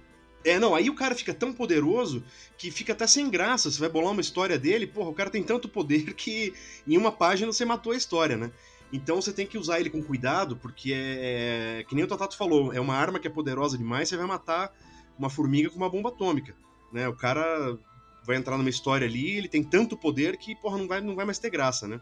É, 0.43 0.57
não, 0.57 0.73
aí 0.73 0.89
o 0.89 0.95
cara 0.95 1.13
fica 1.13 1.33
tão 1.33 1.51
poderoso 1.51 2.23
que 2.57 2.71
fica 2.71 2.93
até 2.93 3.05
sem 3.05 3.29
graça. 3.29 3.69
Você 3.69 3.79
vai 3.79 3.89
bolar 3.89 4.11
uma 4.11 4.21
história 4.21 4.57
dele, 4.57 4.87
porra, 4.87 5.09
o 5.09 5.13
cara 5.13 5.29
tem 5.29 5.43
tanto 5.43 5.67
poder 5.67 6.13
que 6.15 6.53
em 6.87 6.97
uma 6.97 7.11
página 7.11 7.51
você 7.51 7.65
matou 7.65 7.91
a 7.91 7.97
história, 7.97 8.37
né? 8.37 8.51
Então 8.91 9.21
você 9.21 9.31
tem 9.31 9.45
que 9.45 9.57
usar 9.57 9.79
ele 9.79 9.89
com 9.89 10.01
cuidado, 10.01 10.55
porque 10.55 10.91
é, 10.93 11.79
é. 11.79 11.83
Que 11.83 11.95
nem 11.95 12.03
o 12.03 12.07
Tatato 12.07 12.35
falou, 12.35 12.73
é 12.73 12.79
uma 12.79 12.95
arma 12.95 13.19
que 13.19 13.27
é 13.27 13.31
poderosa 13.31 13.77
demais, 13.77 14.09
você 14.09 14.17
vai 14.17 14.25
matar 14.25 14.73
uma 15.17 15.29
formiga 15.29 15.69
com 15.69 15.77
uma 15.77 15.89
bomba 15.89 16.09
atômica. 16.09 16.55
Né? 16.91 17.07
O 17.07 17.15
cara 17.15 17.77
vai 18.25 18.37
entrar 18.37 18.57
numa 18.57 18.69
história 18.69 19.07
ali, 19.07 19.37
ele 19.37 19.47
tem 19.47 19.63
tanto 19.63 19.97
poder 19.97 20.37
que, 20.37 20.55
porra, 20.55 20.77
não 20.77 20.87
vai, 20.87 21.01
não 21.01 21.15
vai 21.15 21.25
mais 21.25 21.39
ter 21.39 21.49
graça, 21.49 21.87
né? 21.87 21.99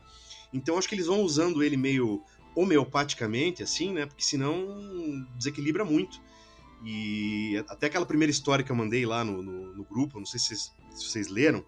Então 0.54 0.78
acho 0.78 0.88
que 0.88 0.96
eles 0.96 1.08
vão 1.08 1.22
usando 1.22 1.64
ele 1.64 1.76
meio 1.76 2.24
homeopaticamente, 2.56 3.62
assim, 3.64 3.92
né? 3.92 4.06
Porque 4.06 4.24
senão 4.24 5.26
desequilibra 5.38 5.84
muito. 5.84 6.22
E 6.86 7.64
até 7.68 7.88
aquela 7.88 8.06
primeira 8.06 8.32
história 8.32 8.64
que 8.64 8.72
eu 8.72 8.76
mandei 8.76 9.06
lá 9.06 9.24
no, 9.24 9.42
no, 9.42 9.76
no 9.76 9.84
grupo, 9.84 10.20
não 10.20 10.26
sei 10.26 10.40
se 10.40 10.48
vocês, 10.48 10.72
se 10.96 11.06
vocês 11.06 11.28
leram, 11.28 11.64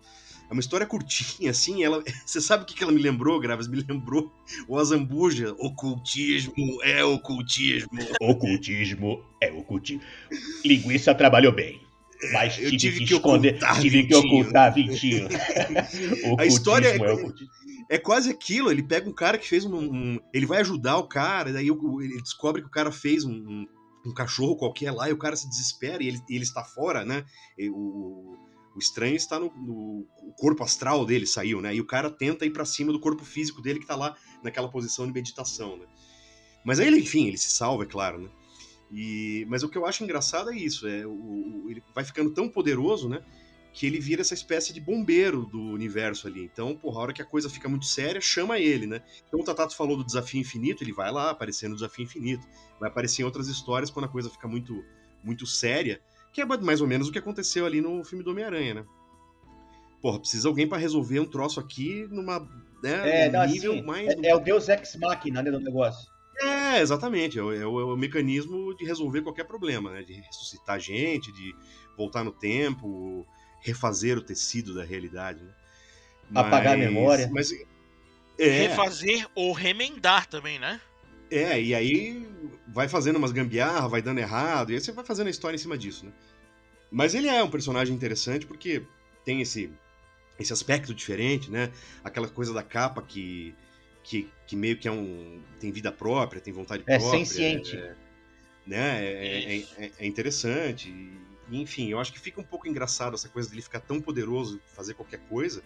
é 0.50 0.53
uma 0.53 0.60
história 0.60 0.86
curtinha, 0.88 1.51
assim. 1.51 1.84
Ela, 1.84 2.03
você 2.25 2.41
sabe 2.41 2.63
o 2.63 2.65
que 2.65 2.82
ela 2.84 2.91
me 2.91 3.01
lembrou, 3.01 3.39
Graves? 3.39 3.68
Me 3.68 3.82
lembrou 3.82 4.32
o 4.68 4.77
Azambuja. 4.77 5.53
Ocultismo 5.60 6.53
é 6.84 7.03
ocultismo. 7.03 7.89
Ocultismo 8.22 9.24
é 9.41 9.51
ocultismo. 9.51 10.01
Linguiça 10.65 11.13
trabalhou 11.13 11.51
bem. 11.53 11.79
Mas 12.34 12.56
tive, 12.56 12.75
tive 12.77 13.00
que, 13.00 13.06
que, 13.06 13.13
esconder, 13.13 13.56
ocultar 13.56 13.82
tive 13.82 14.03
que 14.06 14.13
ocultar 14.15 14.74
Vitinho. 14.74 15.29
A 16.38 16.46
história 16.46 16.88
é, 16.89 16.96
Ocultismo 16.96 17.22
ocultismo. 17.22 17.53
é 17.89 17.98
quase 17.98 18.29
aquilo. 18.29 18.70
Ele 18.72 18.84
pega 18.84 19.10
um 19.10 19.13
cara 19.13 19.38
que 19.38 19.48
fez 19.48 19.63
um. 19.63 19.74
um- 19.77 20.20
ele 20.34 20.46
vai 20.46 20.60
ajudar 20.60 20.98
o 20.98 21.08
cara, 21.08 21.53
daí 21.53 21.68
ele 21.70 22.22
descobre 22.22 22.62
que 22.62 22.68
o 22.68 22.72
cara 22.72 22.91
fez 22.91 23.24
um, 23.24 23.32
um- 23.32 23.65
um 24.06 24.13
cachorro 24.13 24.56
qualquer 24.58 24.91
lá 24.91 25.10
e 25.10 25.13
o 25.13 25.18
cara 25.18 25.36
se 25.36 25.48
desespera 25.48 26.01
e 26.03 26.08
ele, 26.10 26.20
ele 26.29 26.44
está 26.44 26.63
fora, 26.63 27.06
né? 27.06 27.24
E 27.58 27.70
o, 27.70 28.36
o 28.76 28.80
estranho 28.80 29.16
está 29.16 29.40
no, 29.40 29.48
no- 29.56 30.06
O 30.24 30.34
corpo 30.38 30.64
astral 30.64 31.06
dele 31.06 31.26
saiu, 31.26 31.62
né? 31.62 31.74
E 31.76 31.82
o 31.82 31.86
cara 31.86 32.10
tenta 32.10 32.46
ir 32.46 32.52
pra 32.52 32.66
cima 32.66 32.92
do 32.92 33.00
corpo 33.00 33.26
físico 33.26 33.62
dele 33.62 33.80
que 33.80 33.86
tá 33.88 33.96
lá 33.96 34.16
naquela 34.44 34.70
posição 34.70 35.06
de 35.08 35.14
meditação, 35.14 35.78
né? 35.78 35.86
Mas 36.64 36.80
aí 36.80 36.88
ele, 36.88 37.00
enfim, 37.00 37.28
ele 37.28 37.38
se 37.38 37.50
salva, 37.52 37.84
é 37.84 37.88
claro, 37.88 38.20
né? 38.22 38.30
E, 38.92 39.46
mas 39.50 39.64
o 39.64 39.70
que 39.70 39.78
eu 39.78 39.86
acho 39.86 40.04
engraçado 40.04 40.52
é 40.52 40.56
isso, 40.58 40.88
é 40.88 41.06
o, 41.06 41.12
o- 41.12 41.66
ele 41.70 41.84
vai 41.94 42.04
ficando 42.04 42.32
tão 42.34 42.50
poderoso, 42.50 43.08
né? 43.10 43.22
Que 43.72 43.86
ele 43.86 44.00
vira 44.00 44.22
essa 44.22 44.34
espécie 44.34 44.74
de 44.74 44.82
bombeiro 44.82 45.46
do 45.46 45.62
universo 45.62 46.28
ali. 46.28 46.44
Então, 46.44 46.76
porra, 46.76 47.00
a 47.00 47.02
hora 47.04 47.14
que 47.14 47.22
a 47.22 47.26
coisa 47.26 47.50
fica 47.50 47.70
muito 47.70 47.86
séria, 47.86 48.20
chama 48.20 48.58
ele, 48.60 48.88
né? 48.88 49.02
Então 49.28 49.40
o 49.40 49.44
Tatato 49.44 49.76
falou 49.76 49.96
do 49.96 50.04
desafio 50.04 50.42
infinito, 50.42 50.84
ele 50.84 50.92
vai 50.92 51.12
lá 51.12 51.30
aparecer 51.30 51.70
no 51.70 51.76
desafio 51.76 52.04
infinito. 52.04 52.46
Vai 52.80 52.90
aparecer 52.90 53.22
em 53.22 53.26
outras 53.26 53.48
histórias 53.48 53.92
quando 53.92 54.06
a 54.06 54.10
coisa 54.10 54.30
fica 54.30 54.48
muito, 54.48 54.84
muito 55.24 55.46
séria, 55.46 56.02
que 56.33 56.41
é 56.41 56.45
mais 56.45 56.81
ou 56.81 56.88
menos 56.88 57.07
o 57.07 57.12
que 57.12 57.19
aconteceu 57.19 57.65
ali 57.65 57.81
no 57.81 58.03
filme 58.03 58.24
do 58.24 58.31
Homem-Aranha, 58.31 58.74
né? 58.75 58.86
Porra, 60.01 60.19
precisa 60.19 60.48
alguém 60.48 60.67
pra 60.67 60.77
resolver 60.77 61.19
um 61.19 61.25
troço 61.25 61.59
aqui 61.59 62.07
numa. 62.09 62.39
Né, 62.81 63.25
É, 63.25 63.29
não, 63.29 63.45
nível 63.45 63.74
assim, 63.74 63.81
mais. 63.81 64.07
é, 64.07 64.29
é 64.29 64.36
o 64.36 64.39
Deus 64.39 64.69
Ex 64.69 64.95
Machina 64.95 65.41
né, 65.43 65.51
do 65.51 65.59
negócio. 65.59 66.09
É, 66.41 66.79
exatamente. 66.79 67.38
É 67.38 67.43
o, 67.43 67.51
é 67.51 67.65
o- 67.65 67.79
é 67.81 67.83
o 67.83 67.98
mecanismo 67.98 68.74
de 68.77 68.86
resolver 68.86 69.21
qualquer 69.21 69.43
problema, 69.43 69.91
né? 69.91 70.01
De 70.03 70.13
ressuscitar 70.13 70.79
gente, 70.79 71.31
de 71.33 71.53
voltar 71.98 72.24
no 72.24 72.31
tempo, 72.31 73.27
refazer 73.62 74.17
o 74.17 74.21
tecido 74.21 74.74
da 74.74 74.86
realidade, 74.86 75.43
né? 75.43 75.51
Apagar 76.33 76.75
a 76.75 76.77
memória. 76.77 77.29
Mas. 77.33 77.51
É, 78.38 78.67
Refazer 78.67 79.27
ou 79.36 79.51
remendar 79.51 80.25
também, 80.27 80.57
né? 80.57 80.79
É, 81.31 81.62
e 81.62 81.74
aí 81.75 82.27
vai 82.67 82.88
fazendo 82.88 83.17
umas 83.17 83.31
gambiarra, 83.31 83.88
vai 83.88 84.01
dando 84.01 84.19
errado, 84.19 84.71
e 84.71 84.75
aí 84.75 84.81
você 84.81 84.91
vai 84.91 85.03
fazendo 85.05 85.27
a 85.27 85.31
história 85.31 85.55
em 85.55 85.59
cima 85.59 85.77
disso, 85.77 86.05
né? 86.05 86.12
Mas 86.91 87.13
ele 87.13 87.27
é 87.27 87.43
um 87.43 87.50
personagem 87.50 87.95
interessante 87.95 88.45
porque 88.45 88.81
tem 89.24 89.41
esse, 89.41 89.71
esse 90.39 90.51
aspecto 90.53 90.93
diferente, 90.93 91.51
né? 91.51 91.71
Aquela 92.03 92.27
coisa 92.27 92.53
da 92.53 92.63
capa 92.63 93.01
que, 93.01 93.53
que, 94.03 94.27
que 94.48 94.55
meio 94.55 94.77
que 94.77 94.88
é 94.88 94.91
um. 94.91 95.41
tem 95.59 95.71
vida 95.71 95.91
própria, 95.91 96.41
tem 96.41 96.51
vontade 96.53 96.83
É 96.88 96.98
própria. 96.98 97.25
senciente. 97.25 97.75
é- 97.77 97.95
né? 98.65 99.03
É, 99.05 99.55
é- 99.57 99.65
é- 99.86 99.91
é 100.00 100.05
interessante. 100.07 100.89
E, 100.89 101.59
enfim, 101.62 101.89
eu 101.89 102.00
acho 102.00 102.12
que 102.13 102.19
fica 102.19 102.39
um 102.39 102.43
pouco 102.43 102.67
engraçado 102.67 103.15
essa 103.15 103.29
coisa 103.29 103.50
dele 103.50 103.62
ficar 103.62 103.79
tão 103.79 104.00
poderoso, 104.01 104.59
fazer 104.75 104.93
qualquer 104.93 105.19
coisa. 105.29 105.63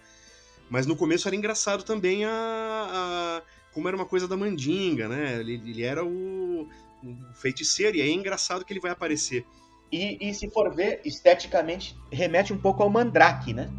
Mas 0.69 0.85
no 0.85 0.95
começo 0.95 1.27
era 1.27 1.35
engraçado 1.35 1.83
também 1.83 2.23
a, 2.25 2.31
a- 2.31 3.41
como 3.73 3.87
era 3.87 3.97
uma 3.97 4.05
coisa 4.05 4.27
da 4.27 4.37
mandinga, 4.37 5.07
né? 5.07 5.39
Ele, 5.39 5.53
ele 5.53 5.83
era 5.83 6.05
o, 6.05 6.67
o 7.03 7.33
feiticeiro, 7.33 7.97
e 7.97 8.01
aí 8.01 8.09
é 8.09 8.13
engraçado 8.13 8.63
que 8.63 8.71
ele 8.73 8.79
vai 8.79 8.91
aparecer. 8.91 9.45
E, 9.91 10.17
e 10.19 10.33
se 10.33 10.49
for 10.49 10.73
ver, 10.73 11.01
esteticamente, 11.05 11.95
remete 12.11 12.51
um 12.51 12.57
pouco 12.57 12.81
ao 12.81 12.89
Mandrake, 12.89 13.53
né? 13.53 13.69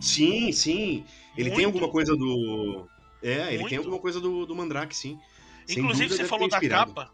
Sim, 0.00 0.52
sim. 0.52 1.04
Ele 1.36 1.50
tem 1.50 1.64
Muito. 1.64 1.76
alguma 1.76 1.90
coisa 1.90 2.16
do. 2.16 2.88
É, 3.22 3.48
ele 3.48 3.58
tem 3.58 3.60
Muito. 3.60 3.78
alguma 3.78 3.98
coisa 3.98 4.20
do, 4.20 4.44
do 4.46 4.54
Mandrake, 4.54 4.96
sim. 4.96 5.18
Sem 5.66 5.78
Inclusive, 5.78 6.08
dúvida 6.08 6.24
você 6.24 6.28
falou 6.28 6.48
da 6.48 6.60
capa. 6.60 7.12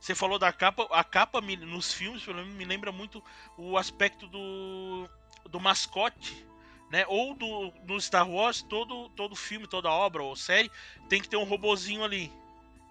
Você 0.00 0.14
falou 0.14 0.38
da 0.38 0.52
capa. 0.52 0.88
A 0.90 1.04
capa 1.04 1.40
me- 1.40 1.56
nos 1.56 1.92
filmes, 1.92 2.22
pelo 2.24 2.38
menos, 2.38 2.52
me 2.54 2.64
lembra 2.64 2.90
muito 2.90 3.22
o 3.56 3.76
aspecto 3.76 4.26
do, 4.26 5.08
do 5.48 5.60
mascote. 5.60 6.44
Né? 6.92 7.06
Ou 7.08 7.34
do, 7.34 7.72
no 7.88 8.00
Star 8.00 8.28
Wars, 8.30 8.62
todo, 8.62 9.08
todo 9.10 9.34
filme, 9.34 9.66
toda 9.66 9.90
obra 9.90 10.22
ou 10.22 10.36
série 10.36 10.70
tem 11.08 11.22
que 11.22 11.28
ter 11.28 11.38
um 11.38 11.44
robozinho 11.44 12.04
ali. 12.04 12.30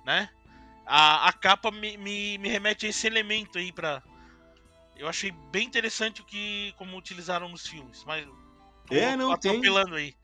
Né? 0.05 0.29
A, 0.86 1.29
a 1.29 1.34
capa 1.34 1.72
me, 1.72 1.98
me, 1.98 2.38
me 2.39 2.50
remete 2.50 2.88
a 2.88 2.89
esse 2.89 3.08
elemento 3.08 3.60
aí 3.60 3.72
pra. 3.74 4.03
Eu 4.96 5.08
achei 5.08 5.31
bem 5.51 5.67
interessante 5.67 6.22
o 6.22 6.25
que 6.25 6.74
como 6.77 6.98
utilizaram 6.98 7.50
nos 7.50 7.67
filmes, 7.67 8.03
mas 8.05 8.27
tô 8.88 8.96
É, 8.96 9.15
não, 9.15 9.38
tem. 9.38 9.62
atropelando 9.62 9.96
aí. 9.96 10.15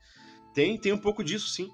Tem, 0.54 0.78
tem 0.78 0.92
um 0.92 0.98
pouco 0.98 1.22
disso, 1.22 1.48
sim. 1.48 1.70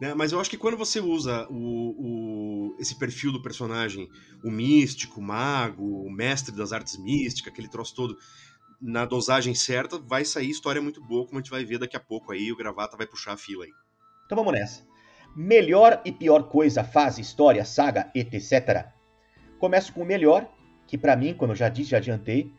Né? 0.00 0.14
Mas 0.14 0.32
eu 0.32 0.40
acho 0.40 0.50
que 0.50 0.58
quando 0.58 0.76
você 0.76 1.00
usa 1.00 1.46
o, 1.50 2.70
o- 2.72 2.76
esse 2.78 2.96
perfil 2.96 3.32
do 3.32 3.42
personagem, 3.42 4.10
o 4.42 4.50
místico, 4.50 5.20
o 5.20 5.22
mago, 5.22 6.04
o 6.04 6.10
mestre 6.10 6.54
das 6.54 6.72
artes 6.72 6.96
místicas, 6.96 7.52
aquele 7.52 7.68
troço 7.68 7.94
todo, 7.94 8.18
na 8.80 9.04
dosagem 9.04 9.54
certa, 9.54 9.98
vai 9.98 10.24
sair 10.24 10.48
história 10.48 10.80
muito 10.80 11.02
boa, 11.02 11.26
como 11.26 11.38
a 11.38 11.42
gente 11.42 11.50
vai 11.50 11.64
ver 11.64 11.78
daqui 11.78 11.96
a 11.96 12.00
pouco 12.00 12.32
aí, 12.32 12.50
o 12.50 12.56
Gravata 12.56 12.96
vai 12.96 13.06
puxar 13.06 13.34
a 13.34 13.36
fila 13.36 13.64
aí. 13.64 13.72
Então 14.24 14.36
vamos 14.36 14.52
nessa. 14.52 14.86
Melhor 15.36 16.00
e 16.04 16.10
pior 16.10 16.44
coisa, 16.44 16.82
fase, 16.82 17.20
história, 17.20 17.64
saga, 17.64 18.10
etc. 18.14 18.86
Começo 19.58 19.92
com 19.92 20.02
o 20.02 20.06
melhor, 20.06 20.48
que 20.86 20.96
pra 20.96 21.14
mim, 21.14 21.34
como 21.34 21.52
eu 21.52 21.56
já 21.56 21.68
disse, 21.68 21.90
já 21.90 21.98
adiantei, 21.98 22.52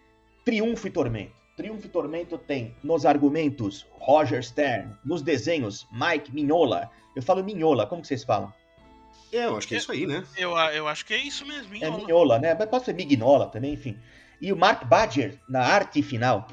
Triunfo 0.45 0.87
e 0.87 0.91
Tormento. 0.91 1.33
Triunfo 1.57 1.85
e 1.85 1.89
Tormento 1.89 2.37
tem 2.37 2.75
nos 2.83 3.05
argumentos 3.05 3.85
Roger 3.99 4.43
Stern, 4.43 4.95
nos 5.03 5.21
desenhos 5.21 5.87
Mike 5.91 6.33
Mignola. 6.33 6.89
Eu 7.15 7.21
falo 7.21 7.43
Mignola, 7.43 7.85
como 7.85 8.01
que 8.01 8.07
vocês 8.07 8.23
falam? 8.23 8.53
É, 9.33 9.45
eu 9.45 9.57
acho 9.57 9.67
que 9.67 9.75
é 9.75 9.77
isso 9.77 9.91
aí, 9.91 10.05
né? 10.05 10.23
Eu, 10.37 10.51
eu 10.51 10.87
acho 10.87 11.05
que 11.05 11.13
é 11.13 11.17
isso 11.17 11.45
mesmo. 11.45 11.67
É 11.75 11.79
Mignola. 11.79 11.97
Mignola, 11.97 12.39
né? 12.39 12.55
Mas 12.57 12.69
pode 12.69 12.85
ser 12.85 12.93
Mignola 12.93 13.47
também, 13.47 13.73
enfim. 13.73 13.99
E 14.41 14.51
o 14.51 14.57
Mark 14.57 14.85
Badger, 14.85 15.39
na 15.47 15.61
arte 15.61 16.01
final, 16.01 16.47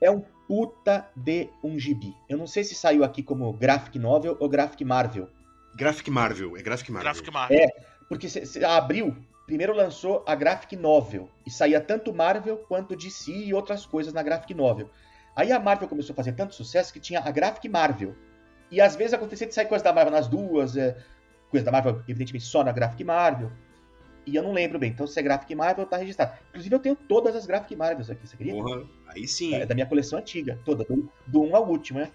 é 0.00 0.10
um 0.10 0.22
puta 0.46 1.08
de 1.16 1.48
um 1.62 1.78
gibi. 1.78 2.14
Eu 2.28 2.36
não 2.36 2.46
sei 2.46 2.62
se 2.62 2.74
saiu 2.74 3.02
aqui 3.02 3.22
como 3.22 3.50
Graphic 3.54 3.98
Novel 3.98 4.36
ou 4.38 4.48
Graphic 4.48 4.84
Marvel. 4.84 5.28
Graphic 5.74 6.10
Marvel, 6.10 6.56
é 6.56 6.62
Graphic 6.62 6.92
Marvel. 6.92 7.12
Graphic 7.12 7.30
Marvel. 7.32 7.58
É. 7.58 7.68
Porque 8.08 8.28
se, 8.28 8.62
abriu, 8.62 9.16
primeiro 9.46 9.74
lançou 9.74 10.22
a 10.26 10.34
Graphic 10.34 10.76
Novel. 10.76 11.28
E 11.46 11.50
saía 11.50 11.80
tanto 11.80 12.12
Marvel 12.12 12.58
quanto 12.68 12.94
DC 12.94 13.32
e 13.32 13.54
outras 13.54 13.86
coisas 13.86 14.12
na 14.12 14.22
Graphic 14.22 14.52
Novel. 14.52 14.90
Aí 15.34 15.50
a 15.50 15.58
Marvel 15.58 15.88
começou 15.88 16.12
a 16.12 16.16
fazer 16.16 16.32
tanto 16.32 16.54
sucesso 16.54 16.92
que 16.92 17.00
tinha 17.00 17.20
a 17.20 17.30
Graphic 17.30 17.68
Marvel. 17.68 18.14
E 18.70 18.80
às 18.80 18.94
vezes 18.94 19.14
acontecia 19.14 19.46
de 19.46 19.54
sair 19.54 19.66
coisa 19.66 19.82
da 19.82 19.92
Marvel 19.92 20.12
nas 20.12 20.28
duas, 20.28 20.76
é, 20.76 20.96
coisa 21.50 21.64
da 21.64 21.72
Marvel, 21.72 22.02
evidentemente, 22.06 22.44
só 22.44 22.62
na 22.62 22.70
Graphic 22.70 23.02
Marvel. 23.02 23.50
E 24.26 24.34
eu 24.34 24.42
não 24.42 24.52
lembro 24.52 24.78
bem. 24.78 24.90
Então, 24.90 25.06
se 25.06 25.18
é 25.18 25.22
Graphic 25.22 25.54
Marvel, 25.54 25.86
tá 25.86 25.96
registrado. 25.96 26.32
Inclusive, 26.50 26.74
eu 26.74 26.78
tenho 26.78 26.96
todas 26.96 27.36
as 27.36 27.46
Graphic 27.46 27.76
Marvels 27.76 28.08
aqui, 28.08 28.26
você 28.26 28.36
queria? 28.36 28.54
Porra, 28.54 28.84
aí 29.08 29.28
sim. 29.28 29.54
É 29.54 29.66
da 29.66 29.74
minha 29.74 29.86
coleção 29.86 30.18
antiga, 30.18 30.58
toda, 30.64 30.84
do, 30.84 31.12
do 31.26 31.42
1 31.42 31.56
ao 31.56 31.68
último, 31.68 31.98
né? 31.98 32.10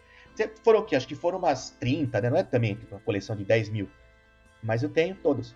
Foram 0.63 0.80
o 0.80 0.86
quê? 0.86 0.96
Acho 0.96 1.08
que 1.08 1.16
foram 1.16 1.38
umas 1.38 1.72
30, 1.72 2.22
né? 2.22 2.30
Não 2.30 2.38
é 2.38 2.44
também 2.44 2.78
uma 2.89 3.00
coleção 3.01 3.36
de 3.36 3.44
10 3.44 3.70
mil. 3.70 3.89
Mas 4.63 4.84
eu 4.84 4.89
tenho 4.89 5.16
todas. 5.16 5.56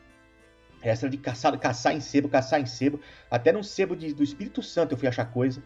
Essa 0.82 1.10
de 1.10 1.18
caçar, 1.18 1.58
caçar 1.58 1.96
em 1.96 2.02
sebo, 2.02 2.28
caçar 2.28 2.60
em 2.60 2.66
sebo. 2.66 3.00
Até 3.32 3.52
num 3.52 3.64
sebo 3.64 3.96
de, 3.96 4.14
do 4.14 4.24
Espírito 4.24 4.62
Santo 4.62 4.94
eu 4.94 4.98
fui 4.98 5.08
achar 5.08 5.26
coisa. 5.26 5.64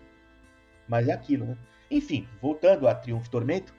Mas 0.87 1.07
é 1.07 1.11
aquilo, 1.11 1.45
né? 1.45 1.57
Enfim, 1.89 2.27
voltando 2.41 2.87
a 2.87 2.93
Triunfo 2.93 3.27
e 3.27 3.31
Tormento, 3.31 3.73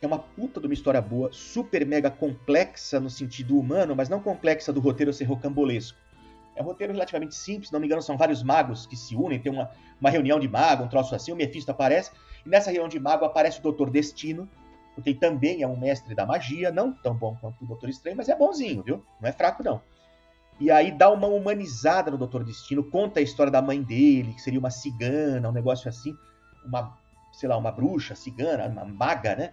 é 0.00 0.06
uma 0.06 0.18
puta 0.18 0.60
de 0.60 0.66
uma 0.66 0.74
história 0.74 1.00
boa, 1.00 1.30
super 1.32 1.86
mega 1.86 2.10
complexa 2.10 2.98
no 3.00 3.08
sentido 3.08 3.58
humano, 3.58 3.94
mas 3.94 4.08
não 4.08 4.20
complexa 4.20 4.72
do 4.72 4.80
roteiro 4.80 5.12
ser 5.12 5.24
rocambolesco. 5.24 5.98
É 6.56 6.62
um 6.62 6.64
roteiro 6.64 6.92
relativamente 6.92 7.34
simples, 7.34 7.70
não 7.70 7.78
me 7.78 7.86
engano, 7.86 8.02
são 8.02 8.16
vários 8.16 8.42
magos 8.42 8.86
que 8.86 8.96
se 8.96 9.14
unem, 9.14 9.38
tem 9.38 9.52
uma, 9.52 9.70
uma 10.00 10.10
reunião 10.10 10.40
de 10.40 10.48
mago, 10.48 10.84
um 10.84 10.88
troço 10.88 11.14
assim, 11.14 11.32
o 11.32 11.36
Mephisto 11.36 11.70
aparece, 11.70 12.10
e 12.44 12.48
nessa 12.48 12.70
reunião 12.70 12.88
de 12.88 12.98
mago 12.98 13.24
aparece 13.24 13.58
o 13.60 13.62
Doutor 13.62 13.90
Destino, 13.90 14.48
porque 14.94 15.14
também 15.14 15.62
é 15.62 15.68
um 15.68 15.76
mestre 15.76 16.14
da 16.14 16.24
magia, 16.24 16.72
não 16.72 16.90
tão 16.90 17.14
bom 17.14 17.36
quanto 17.38 17.62
o 17.62 17.66
Doutor 17.66 17.90
Estranho, 17.90 18.16
mas 18.16 18.30
é 18.30 18.34
bonzinho, 18.34 18.82
viu? 18.82 19.04
Não 19.20 19.28
é 19.28 19.32
fraco, 19.32 19.62
não. 19.62 19.82
E 20.58 20.70
aí 20.70 20.90
dá 20.90 21.10
uma 21.10 21.26
humanizada 21.26 22.10
no 22.10 22.16
Doutor 22.16 22.42
Destino, 22.42 22.82
conta 22.82 23.20
a 23.20 23.22
história 23.22 23.52
da 23.52 23.60
mãe 23.60 23.82
dele, 23.82 24.32
que 24.32 24.40
seria 24.40 24.58
uma 24.58 24.70
cigana, 24.70 25.50
um 25.50 25.52
negócio 25.52 25.86
assim, 25.86 26.16
uma, 26.64 26.96
sei 27.30 27.46
lá, 27.46 27.58
uma 27.58 27.70
bruxa 27.70 28.14
cigana, 28.14 28.66
uma 28.66 28.84
maga, 28.86 29.36
né? 29.36 29.52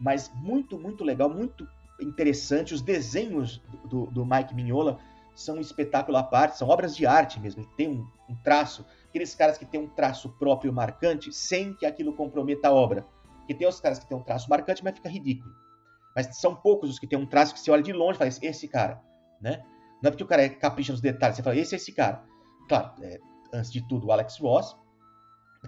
Mas 0.00 0.32
muito, 0.34 0.78
muito 0.78 1.04
legal, 1.04 1.28
muito 1.28 1.68
interessante. 2.00 2.72
Os 2.72 2.80
desenhos 2.80 3.60
do, 3.84 4.06
do 4.06 4.24
Mike 4.24 4.54
Mignola 4.54 4.98
são 5.38 5.56
um 5.56 5.60
espetáculo 5.60 6.16
à 6.16 6.22
parte, 6.22 6.58
são 6.58 6.68
obras 6.68 6.96
de 6.96 7.06
arte 7.06 7.38
mesmo. 7.38 7.64
Tem 7.76 7.88
um, 7.88 8.04
um 8.28 8.34
traço, 8.42 8.84
aqueles 9.08 9.36
caras 9.36 9.56
que 9.56 9.64
têm 9.64 9.80
um 9.80 9.88
traço 9.88 10.28
próprio 10.30 10.72
marcante, 10.72 11.32
sem 11.32 11.74
que 11.74 11.86
aquilo 11.86 12.12
comprometa 12.12 12.68
a 12.68 12.72
obra. 12.72 13.06
Porque 13.38 13.54
tem 13.54 13.66
os 13.66 13.80
caras 13.80 14.00
que 14.00 14.06
têm 14.06 14.16
um 14.16 14.22
traço 14.22 14.50
marcante, 14.50 14.82
mas 14.82 14.96
fica 14.96 15.08
ridículo. 15.08 15.54
Mas 16.14 16.36
são 16.40 16.56
poucos 16.56 16.90
os 16.90 16.98
que 16.98 17.06
têm 17.06 17.16
um 17.16 17.24
traço 17.24 17.54
que 17.54 17.60
você 17.60 17.70
olha 17.70 17.82
de 17.82 17.92
longe 17.92 18.16
e 18.16 18.18
fala, 18.18 18.30
esse 18.42 18.66
cara, 18.66 19.00
né? 19.40 19.62
Não 20.02 20.08
é 20.08 20.10
porque 20.10 20.24
o 20.24 20.26
cara 20.26 20.42
é 20.42 20.48
capricha 20.48 20.90
nos 20.90 21.00
detalhes, 21.00 21.36
você 21.36 21.42
fala, 21.42 21.56
esse 21.56 21.74
é 21.74 21.76
esse 21.76 21.92
cara. 21.92 22.24
Claro, 22.68 22.92
é, 23.00 23.18
antes 23.54 23.70
de 23.70 23.86
tudo, 23.86 24.08
o 24.08 24.12
Alex 24.12 24.38
Ross, 24.38 24.76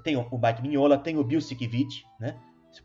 tem 0.03 0.17
o 0.17 0.23
Mike 0.23 0.63
Mignola, 0.63 0.99
tem 0.99 1.17
o 1.17 1.23
Bill 1.23 1.41
Sienkiewicz, 1.41 2.03
né? 2.19 2.37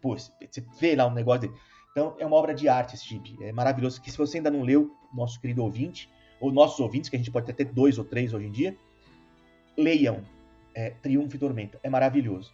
Pô, 0.01 0.15
você 0.15 0.63
vê 0.79 0.95
lá 0.95 1.07
um 1.07 1.13
negócio 1.13 1.41
dele. 1.41 1.53
Então, 1.91 2.15
é 2.19 2.25
uma 2.25 2.35
obra 2.35 2.53
de 2.53 2.69
arte 2.69 2.95
esse 2.95 3.05
gibi. 3.05 3.37
É 3.41 3.51
maravilhoso. 3.51 4.01
Que 4.01 4.11
se 4.11 4.17
você 4.17 4.37
ainda 4.37 4.51
não 4.51 4.61
leu, 4.61 4.91
nosso 5.13 5.39
querido 5.39 5.63
ouvinte, 5.63 6.09
ou 6.39 6.51
nossos 6.51 6.79
ouvintes, 6.79 7.09
que 7.09 7.15
a 7.15 7.19
gente 7.19 7.31
pode 7.31 7.49
até 7.49 7.63
ter 7.63 7.71
dois 7.71 7.97
ou 7.97 8.03
três 8.03 8.33
hoje 8.33 8.47
em 8.47 8.51
dia, 8.51 8.77
leiam 9.77 10.23
é, 10.73 10.89
Triunfo 10.89 11.35
e 11.35 11.39
Tormenta. 11.39 11.79
É 11.83 11.89
maravilhoso. 11.89 12.53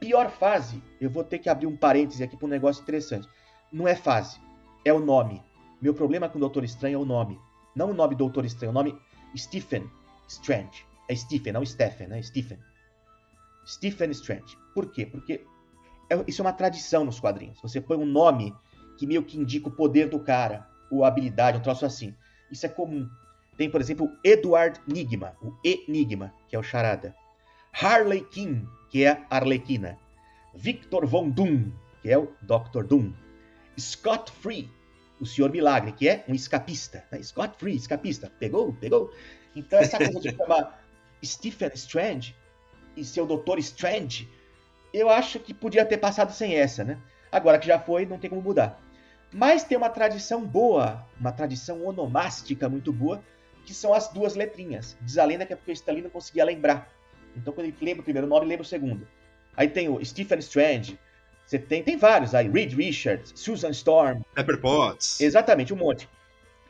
Pior 0.00 0.30
fase, 0.30 0.82
eu 1.00 1.08
vou 1.08 1.24
ter 1.24 1.38
que 1.38 1.48
abrir 1.48 1.66
um 1.66 1.76
parêntese 1.76 2.22
aqui 2.22 2.36
para 2.36 2.46
um 2.46 2.50
negócio 2.50 2.82
interessante. 2.82 3.28
Não 3.72 3.88
é 3.88 3.94
fase, 3.94 4.38
é 4.84 4.92
o 4.92 5.00
nome. 5.00 5.42
Meu 5.80 5.94
problema 5.94 6.28
com 6.28 6.38
o 6.38 6.40
Doutor 6.40 6.64
Estranho 6.64 6.96
é 6.96 6.98
o 6.98 7.04
nome. 7.04 7.38
Não 7.74 7.90
o 7.90 7.94
nome 7.94 8.14
Doutor 8.14 8.44
Estranho, 8.44 8.70
o 8.70 8.74
nome 8.74 8.98
Stephen 9.36 9.90
Strange. 10.28 10.84
É 11.08 11.14
Stephen, 11.14 11.52
não 11.52 11.64
Stephen, 11.64 12.08
né? 12.08 12.22
Stephen. 12.22 12.58
Stephen 13.66 14.10
Strange. 14.10 14.56
Por 14.74 14.90
quê? 14.90 15.06
Porque 15.06 15.44
é, 16.10 16.24
isso 16.26 16.40
é 16.40 16.44
uma 16.44 16.52
tradição 16.52 17.04
nos 17.04 17.20
quadrinhos. 17.20 17.60
Você 17.60 17.80
põe 17.80 17.96
um 17.96 18.06
nome 18.06 18.54
que 18.98 19.06
meio 19.06 19.22
que 19.22 19.38
indica 19.38 19.68
o 19.68 19.72
poder 19.72 20.08
do 20.08 20.20
cara, 20.20 20.68
ou 20.90 21.04
habilidade, 21.04 21.58
um 21.58 21.62
troço 21.62 21.84
assim. 21.84 22.14
Isso 22.50 22.66
é 22.66 22.68
comum. 22.68 23.08
Tem, 23.56 23.70
por 23.70 23.80
exemplo, 23.80 24.10
Edward 24.24 24.80
Nigma, 24.86 25.36
o 25.40 25.52
Enigma, 25.64 26.32
que 26.48 26.56
é 26.56 26.58
o 26.58 26.62
charada. 26.62 27.14
Harley 27.72 28.22
Quinn, 28.22 28.66
que 28.90 29.04
é 29.04 29.10
a 29.10 29.36
Arlequina. 29.36 29.98
Victor 30.54 31.06
Von 31.06 31.30
Doom, 31.30 31.72
que 32.02 32.10
é 32.10 32.18
o 32.18 32.32
Dr. 32.42 32.84
Doom. 32.84 33.12
Scott 33.78 34.30
Free, 34.30 34.70
o 35.20 35.26
Senhor 35.26 35.50
Milagre, 35.50 35.92
que 35.92 36.08
é 36.08 36.24
um 36.28 36.34
escapista. 36.34 37.04
Né? 37.10 37.22
Scott 37.22 37.56
Free, 37.58 37.76
escapista. 37.76 38.30
Pegou? 38.38 38.72
Pegou? 38.74 39.12
Então 39.54 39.78
essa 39.78 39.98
coisa 39.98 40.20
de 40.20 40.36
chamar 40.36 40.84
Stephen 41.24 41.70
Strange 41.74 42.36
e 42.96 43.04
seu 43.04 43.26
Doutor 43.26 43.58
Strange, 43.58 44.28
eu 44.92 45.10
acho 45.10 45.40
que 45.40 45.52
podia 45.52 45.84
ter 45.84 45.98
passado 45.98 46.32
sem 46.32 46.54
essa, 46.54 46.84
né? 46.84 46.98
Agora 47.32 47.58
que 47.58 47.66
já 47.66 47.80
foi, 47.80 48.06
não 48.06 48.18
tem 48.18 48.30
como 48.30 48.42
mudar. 48.42 48.80
Mas 49.34 49.64
tem 49.64 49.76
uma 49.76 49.90
tradição 49.90 50.46
boa, 50.46 51.04
uma 51.18 51.32
tradição 51.32 51.84
onomástica 51.84 52.68
muito 52.68 52.92
boa, 52.92 53.20
que 53.66 53.74
são 53.74 53.92
as 53.92 54.06
duas 54.06 54.36
letrinhas. 54.36 54.96
Diz 55.00 55.18
a 55.18 55.24
lenda 55.24 55.44
que 55.44 55.52
é 55.52 55.56
porque 55.56 55.72
o 55.72 55.74
Stanley 55.74 56.02
não 56.02 56.10
conseguia 56.10 56.44
lembrar. 56.44 56.88
Então 57.36 57.52
quando 57.52 57.66
ele 57.66 57.76
lembra 57.82 58.02
o 58.02 58.04
primeiro 58.04 58.28
nome, 58.28 58.46
lembra 58.46 58.62
o 58.62 58.66
segundo. 58.66 59.08
Aí 59.56 59.68
tem 59.68 59.88
o 59.88 60.02
Stephen 60.04 60.38
Strange, 60.38 60.96
você 61.44 61.58
tem, 61.58 61.82
tem 61.82 61.96
vários 61.96 62.32
aí, 62.32 62.48
Reed 62.48 62.74
Richards, 62.74 63.32
Susan 63.34 63.70
Storm. 63.70 64.22
Pepper 64.36 64.60
Potts. 64.60 65.20
Exatamente, 65.20 65.74
um 65.74 65.76
monte. 65.76 66.08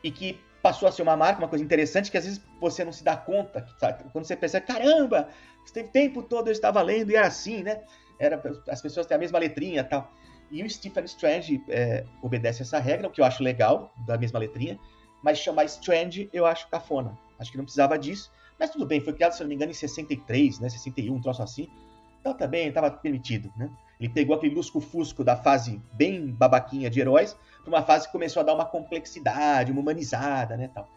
E 0.03 0.09
que 0.09 0.39
passou 0.59 0.89
a 0.89 0.91
ser 0.91 1.03
uma 1.03 1.15
marca, 1.15 1.37
uma 1.37 1.47
coisa 1.47 1.63
interessante, 1.63 2.09
que 2.09 2.17
às 2.17 2.25
vezes 2.25 2.41
você 2.59 2.83
não 2.83 2.91
se 2.91 3.03
dá 3.03 3.15
conta, 3.15 3.63
sabe? 3.79 4.03
quando 4.11 4.25
você 4.25 4.35
pensa, 4.35 4.59
caramba, 4.59 5.29
o 5.69 5.83
tempo 5.83 6.23
todo 6.23 6.47
eu 6.47 6.51
estava 6.51 6.81
lendo 6.81 7.11
e 7.11 7.15
era 7.15 7.27
assim, 7.27 7.61
né? 7.61 7.83
Era, 8.19 8.41
as 8.67 8.81
pessoas 8.81 9.05
têm 9.05 9.15
a 9.15 9.19
mesma 9.19 9.37
letrinha 9.37 9.81
e 9.81 9.83
tal. 9.83 10.11
E 10.51 10.63
o 10.63 10.69
Stephen 10.69 11.05
Strange 11.05 11.63
é, 11.69 12.05
obedece 12.21 12.61
essa 12.61 12.79
regra, 12.79 13.07
o 13.07 13.11
que 13.11 13.21
eu 13.21 13.25
acho 13.25 13.43
legal, 13.43 13.93
da 14.05 14.17
mesma 14.17 14.39
letrinha, 14.39 14.79
mas 15.23 15.39
chamar 15.39 15.65
Strange 15.65 16.29
eu 16.31 16.45
acho 16.45 16.69
cafona. 16.69 17.17
Acho 17.39 17.51
que 17.51 17.57
não 17.57 17.65
precisava 17.65 17.97
disso, 17.97 18.31
mas 18.59 18.69
tudo 18.69 18.85
bem, 18.85 19.01
foi 19.01 19.13
criado, 19.13 19.33
se 19.33 19.41
não 19.41 19.49
me 19.49 19.55
engano, 19.55 19.71
em 19.71 19.75
63, 19.75 20.59
né? 20.59 20.69
61, 20.69 21.15
um 21.15 21.21
troço 21.21 21.43
assim. 21.43 21.67
Então 22.19 22.33
também 22.33 22.67
estava 22.67 22.89
permitido, 22.89 23.51
né? 23.55 23.69
Ele 23.99 24.09
pegou 24.09 24.35
aquele 24.35 24.55
lusco-fusco 24.55 25.23
da 25.23 25.35
fase 25.35 25.81
bem 25.93 26.31
babaquinha 26.31 26.89
de 26.89 26.99
heróis 26.99 27.37
para 27.61 27.69
uma 27.69 27.81
fase 27.81 28.07
que 28.07 28.11
começou 28.11 28.41
a 28.41 28.43
dar 28.43 28.53
uma 28.53 28.65
complexidade, 28.65 29.71
uma 29.71 29.81
humanizada, 29.81 30.57
né, 30.57 30.69
tal. 30.73 30.87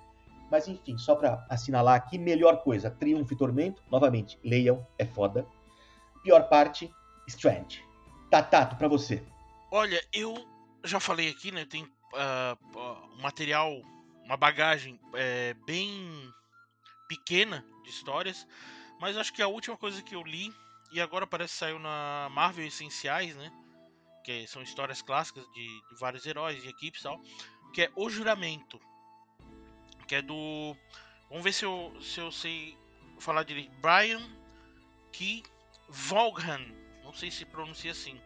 Mas 0.51 0.67
enfim, 0.67 0.97
só 0.97 1.15
para 1.15 1.45
assinalar 1.49 1.95
aqui, 1.97 2.19
melhor 2.19 2.63
coisa, 2.63 2.91
Triunfo 2.91 3.33
e 3.33 3.37
Tormento, 3.37 3.83
novamente, 3.91 4.39
leiam, 4.43 4.87
é 4.99 5.05
foda. 5.05 5.47
Pior 6.23 6.49
parte, 6.49 6.91
Strange. 7.27 7.85
Tatato, 8.31 8.77
para 8.77 8.89
você. 8.89 9.23
Olha, 9.71 10.03
eu 10.13 10.35
já 10.83 10.99
falei 10.99 11.29
aqui, 11.29 11.53
né? 11.53 11.67
Tem 11.67 11.85
uh, 11.85 12.79
uh, 12.79 13.21
material, 13.21 13.71
uma 14.25 14.37
bagagem 14.37 14.99
é, 15.15 15.55
bem 15.67 16.33
pequena 17.07 17.65
de 17.85 17.91
histórias, 17.91 18.47
mas 18.99 19.17
acho 19.17 19.33
que 19.33 19.43
a 19.43 19.49
última 19.49 19.77
coisa 19.77 20.03
que 20.03 20.15
eu 20.15 20.23
li, 20.23 20.51
e 20.91 21.01
agora 21.01 21.27
parece 21.27 21.53
que 21.53 21.59
saiu 21.59 21.79
na 21.79 22.29
Marvel 22.31 22.67
Essenciais, 22.67 23.37
né? 23.37 23.53
Que 24.25 24.47
são 24.47 24.63
histórias 24.63 25.03
clássicas 25.03 25.45
de, 25.53 25.67
de 25.67 25.99
vários 25.99 26.25
heróis 26.25 26.65
e 26.65 26.69
equipes 26.69 27.01
e 27.01 27.05
tal, 27.05 27.21
que 27.75 27.83
é 27.83 27.93
O 27.95 28.09
Juramento, 28.09 28.81
que 30.07 30.15
é 30.15 30.23
do. 30.23 30.75
Vamos 31.29 31.45
ver 31.45 31.53
se 31.53 31.67
eu, 31.67 31.95
se 32.01 32.21
eu 32.21 32.33
sei 32.33 32.77
falar 33.19 33.43
direito. 33.43 33.71
Brian 33.83 34.27
Key 35.13 35.43
Vaughan, 35.89 36.65
não 37.05 37.13
sei 37.13 37.31
se 37.31 37.45
pronuncia 37.45 37.93
assim. 37.93 38.19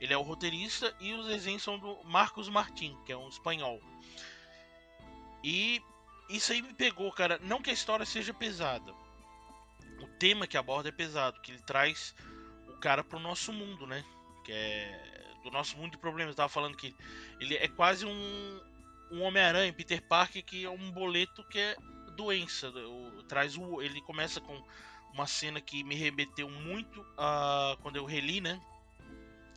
Ele 0.00 0.12
é 0.12 0.16
o 0.16 0.22
roteirista 0.22 0.94
e 1.00 1.12
os 1.12 1.26
desenhos 1.26 1.62
são 1.62 1.78
do 1.78 2.02
Marcos 2.04 2.48
Martin, 2.48 2.96
que 3.04 3.12
é 3.12 3.16
um 3.16 3.28
espanhol. 3.28 3.80
E 5.42 5.82
isso 6.28 6.52
aí 6.52 6.62
me 6.62 6.74
pegou, 6.74 7.10
cara. 7.12 7.38
Não 7.42 7.60
que 7.60 7.70
a 7.70 7.72
história 7.72 8.06
seja 8.06 8.32
pesada. 8.32 8.92
O 10.00 10.06
tema 10.18 10.46
que 10.46 10.56
aborda 10.56 10.88
é 10.88 10.92
pesado, 10.92 11.40
que 11.40 11.50
ele 11.50 11.62
traz 11.62 12.14
o 12.68 12.78
cara 12.78 13.02
pro 13.02 13.18
nosso 13.18 13.52
mundo, 13.52 13.86
né? 13.86 14.04
Que 14.44 14.52
é 14.52 15.18
do 15.42 15.50
nosso 15.50 15.76
mundo 15.76 15.92
de 15.92 15.98
problemas. 15.98 16.32
Eu 16.32 16.36
tava 16.36 16.48
falando 16.48 16.76
que 16.76 16.94
ele 17.40 17.56
é 17.56 17.68
quase 17.68 18.04
um, 18.04 18.60
um 19.10 19.22
Homem-Aranha, 19.22 19.72
Peter 19.72 20.02
Parker, 20.02 20.44
que 20.44 20.64
é 20.64 20.70
um 20.70 20.90
boleto 20.90 21.42
que 21.44 21.58
é 21.58 21.76
doença. 22.14 22.68
O, 22.68 23.22
traz 23.24 23.56
o, 23.56 23.80
ele 23.80 24.00
começa 24.02 24.40
com 24.40 24.62
uma 25.12 25.26
cena 25.26 25.60
que 25.60 25.82
me 25.82 25.94
remeteu 25.94 26.50
muito 26.50 27.04
a 27.16 27.76
quando 27.80 27.96
eu 27.96 28.04
reli, 28.04 28.40
né? 28.40 28.60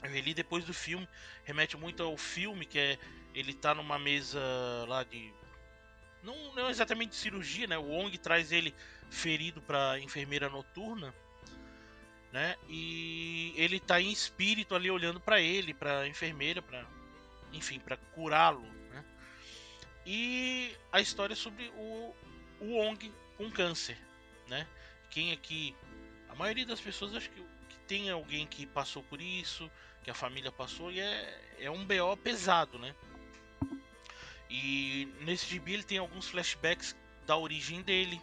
Eu 0.03 0.09
reli 0.09 0.33
depois 0.33 0.65
do 0.65 0.73
filme, 0.73 1.07
remete 1.43 1.77
muito 1.77 2.01
ao 2.01 2.17
filme, 2.17 2.65
que 2.65 2.79
é 2.79 2.99
ele 3.33 3.53
tá 3.53 3.73
numa 3.73 3.97
mesa 3.97 4.39
lá 4.87 5.03
de 5.03 5.33
não, 6.23 6.53
não 6.53 6.69
exatamente 6.69 7.11
de 7.11 7.15
cirurgia, 7.15 7.67
né? 7.67 7.77
O 7.77 7.83
Wong 7.83 8.15
traz 8.17 8.51
ele 8.51 8.73
ferido 9.09 9.61
para 9.61 9.99
enfermeira 9.99 10.49
noturna, 10.49 11.13
né? 12.31 12.55
E 12.69 13.53
ele 13.55 13.79
tá 13.79 13.99
em 13.99 14.11
espírito 14.11 14.75
ali 14.75 14.89
olhando 14.89 15.19
para 15.19 15.41
ele, 15.41 15.73
para 15.73 16.07
enfermeira, 16.07 16.61
para 16.61 16.85
enfim, 17.51 17.79
para 17.79 17.97
curá-lo, 17.97 18.61
né? 18.89 19.03
E 20.05 20.75
a 20.91 21.01
história 21.01 21.33
é 21.33 21.35
sobre 21.35 21.67
o, 21.75 22.15
o 22.59 22.65
Wong 22.77 23.11
com 23.37 23.49
câncer, 23.51 23.97
né? 24.47 24.67
Quem 25.09 25.31
aqui, 25.31 25.75
a 26.29 26.35
maioria 26.35 26.65
das 26.65 26.79
pessoas 26.79 27.15
acho 27.15 27.29
que, 27.29 27.41
que 27.69 27.79
tem 27.87 28.09
alguém 28.09 28.47
que 28.47 28.65
passou 28.65 29.03
por 29.03 29.21
isso, 29.21 29.69
que 30.03 30.09
a 30.09 30.13
família 30.13 30.51
passou 30.51 30.91
e 30.91 30.99
é, 30.99 31.55
é 31.59 31.71
um 31.71 31.85
BO 31.85 32.17
pesado, 32.17 32.79
né? 32.79 32.95
E 34.49 35.07
nesse 35.21 35.45
gibi 35.47 35.73
ele 35.73 35.83
tem 35.83 35.97
alguns 35.97 36.27
flashbacks 36.27 36.95
da 37.25 37.37
origem 37.37 37.81
dele. 37.81 38.21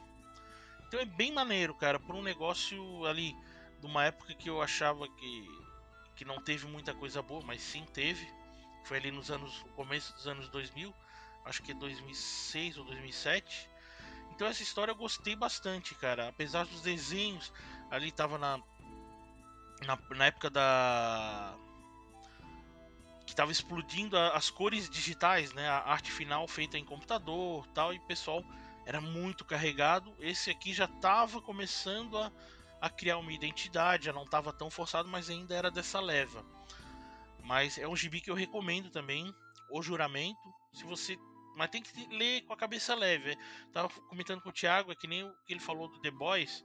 Então 0.87 1.01
é 1.01 1.05
bem 1.05 1.33
maneiro, 1.33 1.75
cara, 1.75 1.99
por 1.99 2.15
um 2.15 2.23
negócio 2.23 3.05
ali 3.07 3.35
de 3.81 3.87
uma 3.87 4.05
época 4.05 4.35
que 4.35 4.51
eu 4.51 4.61
achava 4.61 5.07
que 5.09 5.69
que 6.17 6.25
não 6.25 6.43
teve 6.43 6.67
muita 6.67 6.93
coisa 6.93 7.23
boa, 7.23 7.41
mas 7.47 7.63
sim 7.63 7.87
teve. 7.95 8.29
Foi 8.85 8.97
ali 8.97 9.13
nos 9.13 9.31
anos 9.31 9.65
começo 9.77 10.13
dos 10.15 10.27
anos 10.27 10.49
2000, 10.49 10.93
acho 11.45 11.63
que 11.63 11.73
2006 11.73 12.77
ou 12.77 12.85
2007. 12.85 13.71
Então 14.33 14.49
essa 14.49 14.63
história 14.63 14.91
eu 14.91 14.97
gostei 14.97 15.37
bastante, 15.37 15.95
cara. 15.95 16.29
Apesar 16.29 16.67
dos 16.67 16.81
desenhos, 16.81 17.53
ali 17.89 18.11
tava 18.11 18.37
na, 18.37 18.59
na, 19.87 19.99
na 20.11 20.27
época 20.27 20.51
da. 20.51 21.55
Que 23.39 23.41
tava 23.41 23.53
explodindo 23.53 24.19
a- 24.19 24.31
as 24.31 24.51
cores 24.51 24.91
digitais, 24.91 25.53
né? 25.53 25.69
A 25.69 25.79
arte 25.93 26.11
final 26.11 26.49
feita 26.49 26.77
em 26.77 26.85
computador 26.85 27.65
tal, 27.69 27.95
e 27.95 27.99
o 27.99 28.07
pessoal 28.07 28.43
era 28.85 29.01
muito 29.01 29.45
carregado. 29.45 30.13
Esse 30.19 30.51
aqui 30.51 30.73
já 30.75 30.89
tava 30.89 31.41
começando 31.41 32.19
a, 32.19 32.33
a 32.81 32.91
criar 32.91 33.17
uma 33.19 33.33
identidade, 33.33 34.07
já 34.07 34.13
não 34.13 34.27
tava 34.27 34.53
tão 34.53 34.69
forçado, 34.69 35.09
mas 35.09 35.31
ainda 35.31 35.55
era 35.55 35.71
dessa 35.71 36.01
leva. 36.01 36.45
Mas 37.45 37.79
é 37.79 37.87
um 37.87 37.95
gibi 37.95 38.21
que 38.21 38.29
eu 38.29 38.35
recomendo 38.35 38.91
também, 38.91 39.33
O 39.71 39.81
Juramento. 39.83 40.53
Se 40.73 40.83
você. 40.83 41.17
Mas 41.55 41.71
tem 41.71 41.81
que 41.83 42.07
ler 42.09 42.43
com 42.43 42.53
a 42.53 42.57
cabeça 42.57 42.93
leve. 42.95 43.37
Tava 43.73 43.89
comentando 44.09 44.41
com 44.41 44.49
o 44.49 44.53
Thiago, 44.53 44.91
é 44.91 44.97
que 44.97 45.07
nem 45.07 45.23
o 45.23 45.33
que 45.47 45.53
ele 45.53 45.61
falou 45.61 45.89
do 45.89 46.01
The 46.01 46.11
Boys, 46.11 46.65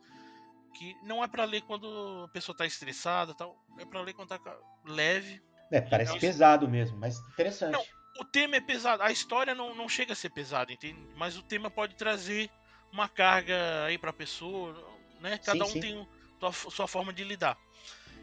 que 0.73 0.95
não 1.03 1.23
é 1.23 1.27
pra 1.27 1.45
ler 1.45 1.61
quando 1.61 2.23
a 2.25 2.29
pessoa 2.29 2.57
tá 2.57 2.65
estressada 2.65 3.35
tal. 3.35 3.55
É 3.77 3.85
pra 3.85 4.01
ler 4.01 4.13
quando 4.13 4.29
tá 4.29 4.39
leve. 4.85 5.39
É, 5.73 5.81
parece 5.81 6.15
É 6.15 6.19
pesado 6.19 6.69
mesmo, 6.69 6.97
mas 6.99 7.17
interessante. 7.29 7.73
Não. 7.73 7.83
O 8.19 8.23
tema 8.23 8.57
é 8.57 8.61
pesado, 8.61 9.01
a 9.01 9.11
história 9.11 9.55
não, 9.55 9.73
não 9.73 9.89
chega 9.89 10.13
a 10.13 10.15
ser 10.15 10.29
pesada, 10.29 10.71
entende? 10.71 10.99
Mas 11.15 11.35
o 11.35 11.41
tema 11.41 11.71
pode 11.71 11.95
trazer 11.95 12.47
uma 12.91 13.09
carga 13.09 13.85
aí 13.85 13.97
pra 13.97 14.13
pessoa, 14.13 14.71
né? 15.19 15.39
Cada 15.39 15.65
Sim, 15.65 15.71
um 15.71 15.73
sim. 15.73 15.81
tem 15.81 16.07
sua, 16.39 16.69
sua 16.69 16.87
forma 16.87 17.11
de 17.11 17.23
lidar. 17.23 17.57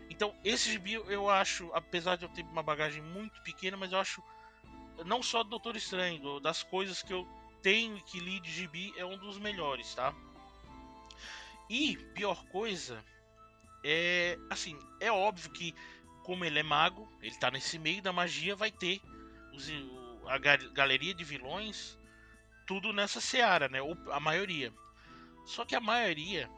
Então, 0.08 0.32
esse 0.44 0.70
gibi 0.70 0.92
eu 0.92 1.28
acho, 1.28 1.68
apesar 1.74 2.14
de 2.16 2.24
eu 2.24 2.28
ter 2.28 2.42
uma 2.44 2.62
bagagem 2.62 3.02
muito 3.02 3.42
pequena, 3.42 3.76
mas 3.76 3.90
eu 3.90 3.98
acho, 3.98 4.22
não 5.04 5.24
só 5.24 5.42
do 5.42 5.50
Doutor 5.50 5.74
Estranho, 5.74 6.38
das 6.38 6.62
coisas 6.62 7.02
que 7.02 7.12
eu 7.12 7.26
tenho 7.60 7.96
e 7.96 8.02
que 8.02 8.20
li 8.20 8.38
de 8.38 8.50
gibi, 8.52 8.94
é 8.96 9.04
um 9.04 9.18
dos 9.18 9.38
melhores, 9.38 9.92
tá? 9.92 10.14
E, 11.68 11.96
pior 12.14 12.44
coisa, 12.46 13.04
é, 13.84 14.38
assim, 14.48 14.78
é 15.00 15.10
óbvio 15.10 15.50
que, 15.50 15.74
como 16.30 16.44
ele 16.44 16.60
é 16.60 16.62
mago, 16.62 17.08
ele 17.20 17.34
tá 17.34 17.50
nesse 17.50 17.76
meio 17.76 18.00
da 18.00 18.12
magia, 18.12 18.54
vai 18.54 18.70
ter 18.70 19.00
os- 19.52 19.68
a 20.28 20.38
ga- 20.38 20.68
galeria 20.72 21.12
de 21.12 21.24
vilões, 21.24 21.98
tudo 22.68 22.92
nessa 22.92 23.20
seara, 23.20 23.68
né? 23.68 23.82
Ou 23.82 23.96
a 24.12 24.20
maioria. 24.20 24.72
Só 25.44 25.64
que 25.64 25.74
a 25.74 25.80
maioria 25.80 26.48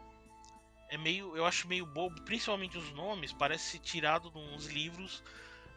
é 0.91 0.99
meio, 0.99 1.35
eu 1.35 1.47
acho 1.47 1.67
meio 1.67 1.87
bobo, 1.87 2.21
principalmente 2.21 2.77
os 2.77 2.93
nomes, 2.93 3.33
parece 3.33 3.79
tirado 3.79 4.31
de 4.31 4.37
uns 4.37 4.67
livros 4.67 5.23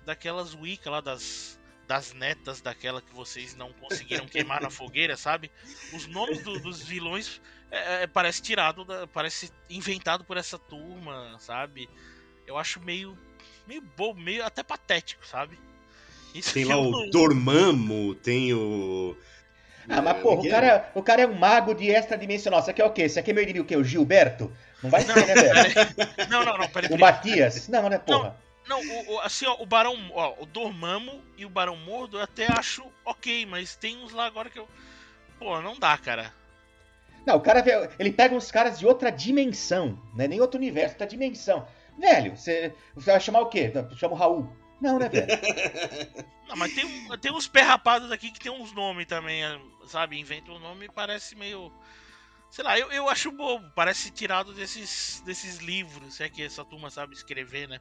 daquelas 0.05 0.53
Wicca 0.53 0.89
lá 0.91 0.99
das 0.99 1.57
das 1.87 2.11
netas 2.13 2.59
daquela 2.59 2.99
que 3.01 3.13
vocês 3.13 3.55
não 3.55 3.71
conseguiram 3.71 4.25
queimar 4.27 4.59
na 4.61 4.69
fogueira, 4.71 5.15
sabe? 5.15 5.49
Os 5.93 6.05
nomes 6.05 6.41
do- 6.41 6.59
dos 6.59 6.81
vilões 6.83 7.39
é, 7.71 8.03
é, 8.03 8.07
parece 8.07 8.41
tirado, 8.41 8.83
da- 8.83 9.07
parece 9.07 9.53
inventado 9.69 10.25
por 10.25 10.35
essa 10.35 10.59
turma, 10.59 11.37
sabe? 11.39 11.87
Eu 12.45 12.57
acho 12.57 12.81
meio 12.81 13.17
meio 13.67 13.81
bobo, 13.81 14.19
meio 14.19 14.45
até 14.45 14.63
patético, 14.63 15.25
sabe? 15.25 15.57
Isso 16.33 16.53
Tem 16.53 16.63
que 16.63 16.69
lá 16.69 16.77
o 16.77 16.91
não- 16.91 17.09
Dormammu, 17.09 18.15
tem 18.15 18.53
o. 18.53 19.15
Ah, 19.87 20.01
mas 20.01 20.17
É, 20.17 20.21
porra, 20.21 20.41
o 20.41 20.47
é? 20.47 20.49
cara, 20.49 20.91
o 20.95 21.03
cara 21.03 21.21
é 21.21 21.27
um 21.27 21.35
mago 21.35 21.73
de 21.73 21.87
extradimensional. 21.89 22.59
Isso 22.59 22.69
aqui 22.71 22.81
é 22.81 22.85
o 22.85 22.91
quê? 22.91 23.05
Isso 23.05 23.19
aqui 23.19 23.31
é 23.31 23.33
meu 23.33 23.43
inimigo 23.43 23.63
o 23.63 23.67
quê? 23.67 23.77
O 23.77 23.83
Gilberto? 23.83 24.51
Não 24.83 24.89
vai 24.89 25.01
ser, 25.01 25.15
né, 25.15 25.33
velho? 25.35 26.29
Não, 26.29 26.43
não, 26.43 26.57
não, 26.57 26.67
peraí, 26.67 26.91
O. 26.91 26.97
Matias? 26.97 27.67
Não, 27.67 27.87
né, 27.89 27.97
porra? 27.99 28.35
Não, 28.67 28.79
o, 28.81 29.13
o- 29.13 29.19
assim, 29.21 29.45
ó, 29.45 29.55
o 29.61 29.65
Barão, 29.65 29.95
ó, 30.13 30.33
o 30.39 30.45
Dormammu 30.47 31.21
e 31.37 31.45
o 31.45 31.49
Barão 31.49 31.77
Mordo 31.77 32.17
eu 32.17 32.23
até 32.23 32.47
acho 32.47 32.83
ok, 33.05 33.45
mas 33.45 33.75
tem 33.75 33.95
uns 34.03 34.11
lá 34.11 34.25
agora 34.25 34.49
que 34.49 34.57
eu. 34.57 34.67
Pô, 35.37 35.61
não 35.61 35.77
dá, 35.77 35.95
cara. 35.97 36.33
Não, 37.25 37.35
o 37.37 37.41
cara, 37.41 37.61
vê- 37.61 37.89
ele 37.99 38.11
pega 38.11 38.33
uns 38.35 38.51
caras 38.51 38.79
de 38.79 38.85
outra 38.87 39.11
dimensão, 39.11 39.99
né? 40.15 40.27
Nem 40.27 40.41
outro 40.41 40.59
universo, 40.59 40.95
outra 40.95 41.05
dimensão. 41.07 41.67
Velho, 41.97 42.35
você, 42.35 42.75
você 42.93 43.11
vai 43.11 43.19
chamar 43.19 43.41
o 43.41 43.49
quê? 43.49 43.71
Chama 43.97 44.13
o 44.13 44.17
Raul. 44.17 44.49
Não, 44.81 44.99
né, 44.99 45.07
velho? 45.09 45.27
Não, 46.47 46.55
mas 46.57 46.71
tem, 46.71 46.85
um- 46.85 47.17
tem 47.17 47.31
uns 47.31 47.47
pé 47.47 47.61
rapados 47.61 48.11
aqui 48.11 48.31
que 48.31 48.39
tem 48.39 48.51
uns 48.51 48.71
nomes 48.73 49.05
também, 49.07 49.43
é, 49.43 49.59
sabe? 49.87 50.19
Inventa 50.19 50.51
um 50.51 50.59
nome 50.59 50.85
e 50.85 50.91
parece 50.91 51.35
meio. 51.35 51.71
Sei 52.49 52.63
lá, 52.63 52.77
eu, 52.79 52.91
eu 52.91 53.09
acho 53.09 53.31
bobo, 53.31 53.69
parece 53.75 54.11
tirado 54.11 54.53
desses, 54.53 55.21
desses 55.25 55.57
livros, 55.57 56.15
se 56.15 56.23
é 56.23 56.29
que 56.29 56.43
essa 56.43 56.65
turma 56.65 56.89
sabe 56.89 57.13
escrever, 57.15 57.67
né? 57.67 57.79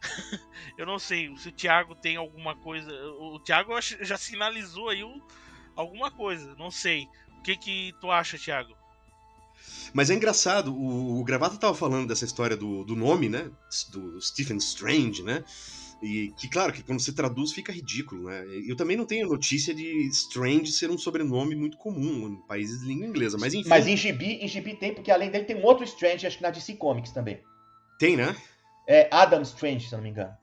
eu 0.76 0.86
não 0.86 0.98
sei 0.98 1.34
se 1.36 1.48
o 1.48 1.52
Thiago 1.52 1.94
tem 1.94 2.16
alguma 2.16 2.56
coisa. 2.56 2.90
O, 3.18 3.40
Thiago 3.40 3.72
já 3.80 4.16
sinalizou 4.16 4.88
aí 4.88 5.02
o- 5.04 5.22
alguma 5.76 6.10
coisa, 6.10 6.54
não 6.56 6.70
sei. 6.70 7.08
O 7.38 7.42
que 7.42 7.56
que 7.56 7.92
tu 8.00 8.10
acha, 8.10 8.38
Thiago? 8.38 8.74
Mas 9.92 10.10
é 10.10 10.14
engraçado, 10.14 10.74
o, 10.74 11.20
o 11.20 11.24
Gravata 11.24 11.56
tava 11.56 11.74
falando 11.74 12.08
dessa 12.08 12.24
história 12.24 12.56
do, 12.56 12.84
do 12.84 12.96
nome, 12.96 13.28
né? 13.28 13.50
Do 13.92 14.20
Stephen 14.20 14.56
Strange, 14.58 15.22
né? 15.22 15.44
E 16.02 16.32
que, 16.36 16.48
claro, 16.48 16.72
que 16.72 16.82
quando 16.82 17.00
você 17.00 17.12
traduz 17.12 17.52
fica 17.52 17.72
ridículo, 17.72 18.24
né? 18.24 18.44
Eu 18.66 18.76
também 18.76 18.96
não 18.96 19.06
tenho 19.06 19.28
notícia 19.28 19.72
de 19.74 20.08
Strange 20.08 20.70
ser 20.72 20.90
um 20.90 20.98
sobrenome 20.98 21.54
muito 21.54 21.78
comum 21.78 22.28
em 22.28 22.36
países 22.46 22.80
de 22.80 22.86
língua 22.86 23.06
inglesa, 23.06 23.38
mas 23.38 23.54
enfim. 23.54 23.68
Mas 23.68 23.86
em 23.86 23.96
gibi, 23.96 24.34
em 24.42 24.48
gibi 24.48 24.74
tem, 24.74 24.92
porque 24.92 25.10
além 25.10 25.30
dele 25.30 25.44
tem 25.44 25.56
um 25.56 25.64
outro 25.64 25.84
Strange, 25.84 26.26
acho 26.26 26.36
que 26.36 26.42
na 26.42 26.50
DC 26.50 26.74
Comics 26.74 27.12
também. 27.12 27.40
Tem, 27.98 28.16
né? 28.16 28.36
É 28.86 29.08
Adam 29.10 29.40
Strange, 29.42 29.88
se 29.88 29.94
eu 29.94 29.98
não 29.98 30.02
me 30.04 30.10
engano. 30.10 30.34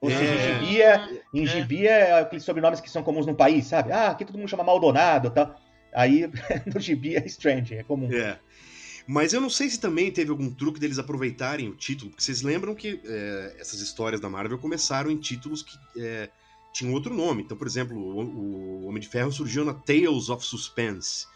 Ou 0.00 0.10
seja, 0.10 0.22
É. 0.24 0.34
em 0.34 0.60
gibi 0.60 0.82
é, 0.82 1.22
em 1.34 1.42
É. 1.44 1.46
gibi 1.46 1.86
é 1.86 2.12
aqueles 2.20 2.44
sobrenomes 2.44 2.80
que 2.80 2.90
são 2.90 3.02
comuns 3.02 3.24
no 3.26 3.34
país, 3.34 3.66
sabe? 3.66 3.92
Ah, 3.92 4.08
aqui 4.08 4.24
todo 4.24 4.36
mundo 4.38 4.48
chama 4.48 4.64
Maldonado 4.64 5.28
e 5.28 5.30
tal. 5.30 5.56
Aí 5.92 6.28
no 6.72 6.80
gibi 6.80 7.16
é 7.16 7.26
Strange, 7.26 7.74
é 7.74 7.82
comum. 7.82 8.12
É. 8.12 8.38
Mas 9.06 9.32
eu 9.32 9.40
não 9.40 9.50
sei 9.50 9.68
se 9.68 9.80
também 9.80 10.10
teve 10.10 10.30
algum 10.30 10.50
truque 10.50 10.78
deles 10.78 10.98
aproveitarem 10.98 11.68
o 11.68 11.74
título, 11.74 12.10
porque 12.10 12.22
vocês 12.22 12.42
lembram 12.42 12.74
que 12.74 13.00
é, 13.04 13.56
essas 13.58 13.80
histórias 13.80 14.20
da 14.20 14.28
Marvel 14.28 14.58
começaram 14.58 15.10
em 15.10 15.16
títulos 15.16 15.62
que 15.62 15.76
é, 15.96 16.30
tinham 16.72 16.94
outro 16.94 17.12
nome. 17.12 17.42
Então, 17.42 17.56
por 17.56 17.66
exemplo, 17.66 17.96
o, 17.96 18.20
o 18.20 18.86
Homem 18.86 19.00
de 19.00 19.08
Ferro 19.08 19.32
surgiu 19.32 19.64
na 19.64 19.74
Tales 19.74 20.28
of 20.28 20.44
Suspense. 20.44 21.26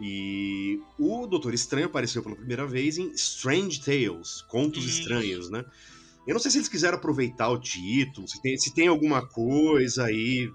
E 0.00 0.80
o 0.98 1.26
Doutor 1.26 1.52
Estranho 1.52 1.86
apareceu 1.86 2.22
pela 2.22 2.36
primeira 2.36 2.66
vez 2.66 2.96
em 2.96 3.10
Strange 3.10 3.80
Tales, 3.80 4.40
Contos. 4.42 4.86
Estranhos, 4.86 5.50
né? 5.50 5.64
Eu 6.26 6.34
não 6.34 6.40
sei 6.40 6.50
se 6.50 6.58
eles 6.58 6.68
quiseram 6.68 6.96
aproveitar 6.96 7.48
o 7.48 7.58
título, 7.58 8.26
se 8.28 8.40
tem, 8.40 8.56
se 8.56 8.72
tem 8.72 8.86
alguma 8.86 9.26
coisa 9.26 10.04
aí 10.04 10.50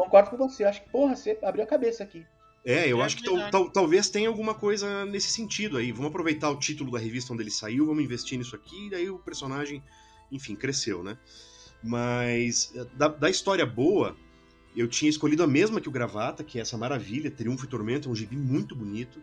Concordo 0.00 0.30
com 0.30 0.36
você, 0.38 0.64
acho 0.64 0.82
que, 0.82 0.88
porra, 0.88 1.14
você 1.14 1.38
abriu 1.42 1.62
a 1.62 1.66
cabeça 1.66 2.02
aqui. 2.02 2.24
É, 2.64 2.88
eu 2.88 3.00
É 3.00 3.04
acho 3.04 3.16
que 3.16 3.22
tal- 3.24 3.34
verdade. 3.34 3.52
tal- 3.52 3.70
talvez 3.70 4.08
tenha 4.10 4.28
alguma 4.28 4.54
coisa 4.54 5.04
nesse 5.06 5.30
sentido 5.32 5.76
aí. 5.78 5.92
Vamos 5.92 6.08
aproveitar 6.10 6.50
o 6.50 6.58
título 6.58 6.90
da 6.90 6.98
revista 6.98 7.32
onde 7.32 7.42
ele 7.42 7.50
saiu, 7.50 7.86
vamos 7.86 8.02
investir 8.04 8.38
nisso 8.38 8.54
aqui, 8.56 8.86
e 8.86 8.90
daí 8.90 9.08
o 9.10 9.18
personagem, 9.18 9.82
enfim, 10.30 10.54
cresceu, 10.54 11.02
né? 11.02 11.16
Mas 11.82 12.72
eh, 12.74 12.84
da, 12.94 13.08
da 13.08 13.30
história 13.30 13.64
boa, 13.64 14.16
eu 14.76 14.86
tinha 14.86 15.08
escolhido 15.08 15.42
a 15.42 15.46
mesma 15.46 15.80
que 15.80 15.88
o 15.88 15.92
Gravata, 15.92 16.44
que 16.44 16.58
é 16.58 16.62
essa 16.62 16.76
maravilha, 16.76 17.30
Triunfo 17.30 17.64
e 17.64 17.68
Tormento, 17.68 18.08
é 18.08 18.12
um 18.12 18.14
gibi 18.14 18.36
muito 18.36 18.74
bonito. 18.76 19.20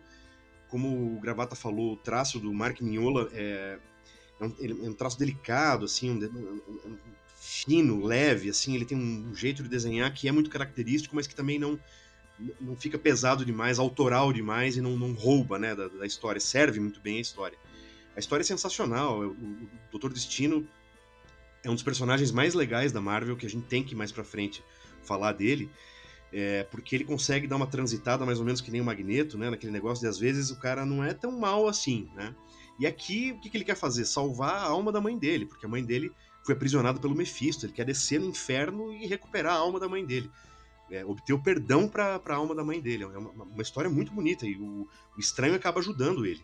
Como 0.68 1.16
o 1.16 1.20
Gravata 1.20 1.54
falou, 1.56 1.94
o 1.94 1.96
traço 1.96 2.38
do 2.38 2.52
Mark 2.52 2.80
Mignola 2.80 3.30
é, 3.32 3.78
é, 4.40 4.44
um, 4.44 4.54
é 4.86 4.88
um 4.90 4.92
traço 4.92 5.18
delicado, 5.18 5.84
assim, 5.86 6.10
um- 6.10 6.60
um 6.84 6.98
fino, 7.40 8.04
leve, 8.04 8.50
assim, 8.50 8.74
ele 8.74 8.84
tem 8.84 8.98
um 8.98 9.34
jeito 9.34 9.62
de 9.62 9.68
desenhar 9.68 10.12
que 10.12 10.28
é 10.28 10.32
muito 10.32 10.50
característico, 10.50 11.14
mas 11.16 11.26
que 11.26 11.34
também 11.34 11.58
não 11.58 11.78
não 12.60 12.76
fica 12.76 12.98
pesado 12.98 13.44
demais, 13.44 13.78
autoral 13.78 14.32
demais 14.32 14.76
e 14.76 14.80
não, 14.80 14.96
não 14.96 15.12
rouba 15.12 15.58
né, 15.58 15.74
da, 15.74 15.88
da 15.88 16.06
história. 16.06 16.40
Serve 16.40 16.78
muito 16.78 17.00
bem 17.00 17.18
a 17.18 17.20
história. 17.20 17.58
A 18.16 18.18
história 18.18 18.42
é 18.42 18.44
sensacional. 18.44 19.20
O, 19.20 19.30
o 19.30 19.68
Doutor 19.90 20.12
Destino 20.12 20.66
é 21.62 21.70
um 21.70 21.74
dos 21.74 21.82
personagens 21.82 22.30
mais 22.30 22.54
legais 22.54 22.92
da 22.92 23.00
Marvel, 23.00 23.36
que 23.36 23.46
a 23.46 23.50
gente 23.50 23.66
tem 23.66 23.82
que 23.82 23.94
mais 23.94 24.12
pra 24.12 24.24
frente 24.24 24.62
falar 25.02 25.32
dele, 25.32 25.70
é, 26.32 26.62
porque 26.64 26.94
ele 26.94 27.04
consegue 27.04 27.46
dar 27.46 27.56
uma 27.56 27.66
transitada 27.66 28.24
mais 28.24 28.38
ou 28.38 28.44
menos 28.44 28.60
que 28.60 28.70
nem 28.70 28.80
o 28.80 28.84
Magneto, 28.84 29.38
né, 29.38 29.48
naquele 29.50 29.72
negócio 29.72 30.02
de 30.02 30.08
às 30.08 30.18
vezes 30.18 30.50
o 30.50 30.58
cara 30.58 30.84
não 30.84 31.02
é 31.02 31.14
tão 31.14 31.32
mal 31.32 31.66
assim, 31.66 32.10
né? 32.14 32.34
E 32.78 32.86
aqui, 32.86 33.32
o 33.32 33.40
que, 33.40 33.50
que 33.50 33.56
ele 33.56 33.64
quer 33.64 33.74
fazer? 33.74 34.04
Salvar 34.04 34.54
a 34.54 34.62
alma 34.62 34.92
da 34.92 35.00
mãe 35.00 35.18
dele, 35.18 35.46
porque 35.46 35.66
a 35.66 35.68
mãe 35.68 35.84
dele 35.84 36.12
foi 36.44 36.54
aprisionada 36.54 37.00
pelo 37.00 37.14
Mephisto. 37.14 37.66
Ele 37.66 37.72
quer 37.72 37.84
descer 37.84 38.20
no 38.20 38.28
inferno 38.28 38.92
e 38.92 39.04
recuperar 39.04 39.54
a 39.54 39.58
alma 39.58 39.80
da 39.80 39.88
mãe 39.88 40.06
dele 40.06 40.30
é, 40.90 41.04
obter 41.04 41.32
o 41.32 41.42
perdão 41.42 41.88
para 41.88 42.20
a 42.26 42.34
alma 42.34 42.54
da 42.54 42.64
mãe 42.64 42.80
dele. 42.80 43.04
É 43.04 43.06
uma, 43.18 43.44
uma 43.44 43.62
história 43.62 43.90
muito 43.90 44.12
bonita 44.12 44.46
e 44.46 44.56
o, 44.56 44.88
o, 45.16 45.20
estranho 45.20 45.54
acaba 45.54 45.80
ajudando 45.80 46.24
ele. 46.26 46.42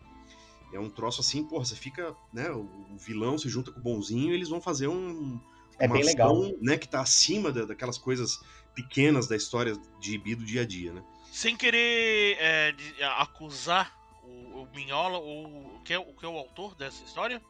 É 0.73 0.79
um 0.79 0.89
troço 0.89 1.21
assim, 1.21 1.43
porra, 1.43 1.65
você 1.65 1.75
fica, 1.75 2.15
né, 2.33 2.49
o, 2.51 2.61
o 2.91 2.97
vilão 2.97 3.37
se 3.37 3.47
junta 3.49 3.71
com 3.71 3.79
o 3.79 3.83
bonzinho 3.83 4.31
e 4.31 4.35
eles 4.35 4.49
vão 4.49 4.59
fazer 4.61 4.87
um 4.87 5.39
É 5.79 5.85
uma 5.85 5.95
bem 5.95 6.03
legal. 6.03 6.31
ação, 6.31 6.57
né, 6.61 6.77
que 6.77 6.87
tá 6.87 7.01
acima 7.01 7.51
da, 7.51 7.65
daquelas 7.65 7.97
coisas 7.97 8.39
pequenas 8.73 9.27
da 9.27 9.35
história 9.35 9.73
de 9.99 10.15
Ibi 10.15 10.35
do 10.35 10.45
dia 10.45 10.61
a 10.61 10.65
dia, 10.65 10.91
né? 10.91 11.03
Sem 11.31 11.55
querer 11.55 12.37
é, 12.39 12.71
de- 12.71 13.03
acusar 13.03 13.93
o, 14.23 14.63
o 14.63 14.69
Minhola, 14.75 15.17
ou 15.17 15.77
o 15.77 15.81
que, 15.83 15.93
é, 15.93 15.99
o 15.99 16.13
que 16.13 16.25
é 16.25 16.29
o 16.29 16.37
autor 16.37 16.75
dessa 16.75 17.03
história, 17.03 17.41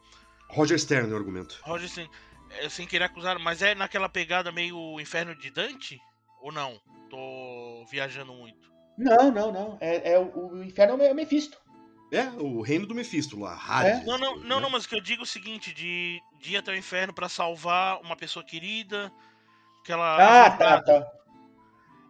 Roger 0.48 0.78
Stern 0.78 1.10
é 1.10 1.12
o 1.12 1.16
argumento. 1.16 1.58
Roger, 1.62 1.88
sem, 1.88 2.08
é, 2.50 2.68
sem 2.68 2.86
querer 2.86 3.04
acusar, 3.04 3.38
mas 3.38 3.62
é 3.62 3.74
naquela 3.74 4.08
pegada 4.08 4.52
meio 4.52 5.00
Inferno 5.00 5.34
de 5.34 5.50
Dante? 5.50 6.00
Ou 6.46 6.52
não? 6.52 6.80
Tô 7.10 7.84
viajando 7.90 8.32
muito. 8.32 8.72
Não, 8.96 9.32
não, 9.32 9.50
não. 9.50 9.78
É, 9.80 10.12
é 10.12 10.18
o, 10.18 10.52
o 10.52 10.62
inferno 10.62 11.02
é 11.02 11.10
o 11.10 11.14
Mephisto. 11.14 11.58
É, 12.12 12.22
o 12.40 12.62
reino 12.62 12.86
do 12.86 12.94
Mephisto 12.94 13.36
lá, 13.36 13.52
Hades. 13.52 14.02
É? 14.02 14.04
Não, 14.04 14.16
não, 14.16 14.36
não, 14.36 14.56
né? 14.56 14.62
não, 14.62 14.70
mas 14.70 14.84
o 14.84 14.88
que 14.88 14.94
eu 14.94 15.00
digo 15.00 15.22
é 15.22 15.24
o 15.24 15.26
seguinte, 15.26 15.74
de, 15.74 16.22
de 16.40 16.52
ir 16.52 16.56
até 16.56 16.70
o 16.70 16.76
inferno 16.76 17.12
pra 17.12 17.28
salvar 17.28 18.00
uma 18.00 18.14
pessoa 18.14 18.44
querida, 18.44 19.10
aquela... 19.80 20.44
Ah, 20.44 20.50
tá, 20.52 20.82
tá. 20.82 21.12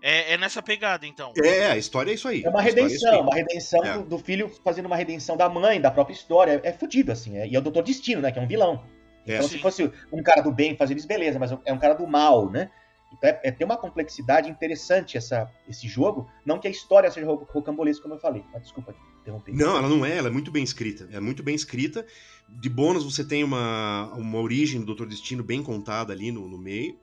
É, 0.02 0.34
é 0.34 0.36
nessa 0.36 0.62
pegada, 0.62 1.06
então. 1.06 1.32
É, 1.42 1.68
a 1.68 1.78
história 1.78 2.10
é 2.10 2.14
isso 2.14 2.28
aí. 2.28 2.44
É 2.44 2.50
uma 2.50 2.60
é 2.60 2.64
redenção, 2.64 3.22
uma 3.22 3.34
redenção 3.34 3.84
É. 3.86 3.94
do, 3.94 4.02
do 4.04 4.18
filho 4.18 4.50
fazendo 4.62 4.84
uma 4.84 4.96
redenção 4.96 5.34
da 5.34 5.48
mãe, 5.48 5.80
da 5.80 5.90
própria 5.90 6.12
história. 6.12 6.60
É, 6.62 6.68
é 6.68 6.72
fudido, 6.74 7.10
assim. 7.10 7.38
é- 7.38 7.48
e 7.48 7.56
é 7.56 7.58
o 7.58 7.62
Doutor 7.62 7.82
Destino, 7.82 8.20
né? 8.20 8.30
Que 8.30 8.38
é 8.38 8.42
um 8.42 8.46
vilão. 8.46 8.84
É. 9.26 9.36
Então, 9.36 9.48
Sim. 9.48 9.56
se 9.56 9.62
fosse 9.62 9.90
um 10.12 10.22
cara 10.22 10.42
do 10.42 10.52
bem 10.52 10.76
fazendo 10.76 10.98
isso, 10.98 11.08
beleza, 11.08 11.38
mas 11.38 11.52
é 11.64 11.72
um 11.72 11.78
cara 11.78 11.94
do 11.94 12.06
mal, 12.06 12.50
né? 12.50 12.70
Então, 13.12 13.30
é, 13.30 13.40
é 13.44 13.50
tem 13.52 13.64
uma 13.64 13.76
complexidade 13.76 14.50
interessante 14.50 15.16
essa, 15.16 15.50
esse 15.68 15.88
jogo. 15.88 16.28
Não 16.44 16.58
que 16.58 16.68
a 16.68 16.70
história 16.70 17.10
seja 17.10 17.26
ro- 17.26 17.46
rocambolesca, 17.50 18.02
como 18.02 18.14
eu 18.14 18.20
falei. 18.20 18.44
Mas 18.52 18.62
desculpa 18.62 18.94
interromper. 19.20 19.52
Não, 19.54 19.76
ela 19.76 19.88
não 19.88 20.04
é, 20.04 20.16
ela 20.16 20.28
é 20.28 20.30
muito 20.30 20.50
bem 20.50 20.62
escrita. 20.62 21.08
É 21.10 21.20
muito 21.20 21.42
bem 21.42 21.54
escrita. 21.54 22.06
De 22.48 22.68
bônus, 22.68 23.04
você 23.04 23.24
tem 23.24 23.42
uma, 23.42 24.12
uma 24.14 24.38
origem 24.38 24.80
do 24.80 24.86
Doutor 24.86 25.06
Destino 25.08 25.42
bem 25.42 25.62
contada 25.62 26.12
ali 26.12 26.30
no, 26.30 26.48
no 26.48 26.58
meio. 26.58 26.98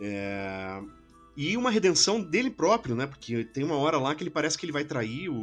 É, 0.00 0.80
E 1.36 1.56
uma 1.56 1.70
redenção 1.70 2.22
dele 2.22 2.50
próprio, 2.50 2.94
né? 2.94 3.06
Porque 3.06 3.44
tem 3.44 3.64
uma 3.64 3.76
hora 3.76 3.98
lá 3.98 4.14
que 4.14 4.22
ele 4.22 4.30
parece 4.30 4.56
que 4.56 4.64
ele 4.64 4.72
vai 4.72 4.84
trair 4.84 5.28
o, 5.28 5.34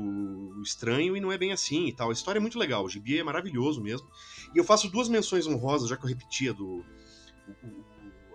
o 0.57 0.61
estranho 0.61 1.17
e 1.17 1.19
não 1.19 1.31
é 1.31 1.37
bem 1.37 1.51
assim 1.51 1.87
e 1.87 1.93
tal. 1.93 2.09
A 2.09 2.13
história 2.13 2.39
é 2.39 2.41
muito 2.41 2.59
legal, 2.59 2.85
o 2.85 2.89
Gibi 2.89 3.19
é 3.19 3.23
maravilhoso 3.23 3.81
mesmo. 3.81 4.07
E 4.53 4.57
eu 4.57 4.63
faço 4.63 4.89
duas 4.89 5.09
menções 5.09 5.45
honrosas, 5.47 5.89
já 5.89 5.97
que 5.97 6.03
eu 6.03 6.09
repetia 6.09 6.53
do, 6.53 6.83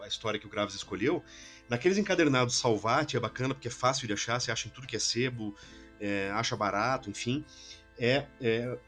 a 0.05 0.09
história 0.09 0.39
que 0.39 0.47
o 0.47 0.51
Graves 0.51 0.75
escolheu. 0.75 1.25
Naqueles 1.69 1.97
encadernados 1.97 2.57
Salvati 2.57 3.17
é 3.17 3.21
bacana 3.21 3.55
porque 3.55 3.69
é 3.69 3.71
fácil 3.71 4.07
de 4.07 4.13
achar, 4.13 4.39
você 4.39 4.53
acha 4.53 4.69
em 4.69 4.71
tudo 4.71 4.87
que 4.87 4.97
é 4.97 4.99
sebo, 4.99 5.55
é, 5.99 6.31
acha 6.33 6.55
barato, 6.55 7.11
enfim. 7.11 7.45
É, 7.99 8.27
é 8.41 8.79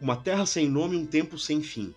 Uma 0.00 0.16
Terra 0.16 0.46
Sem 0.46 0.68
Nome, 0.68 0.96
Um 0.96 1.04
Tempo 1.04 1.38
Sem 1.38 1.62
Fim. 1.62 1.94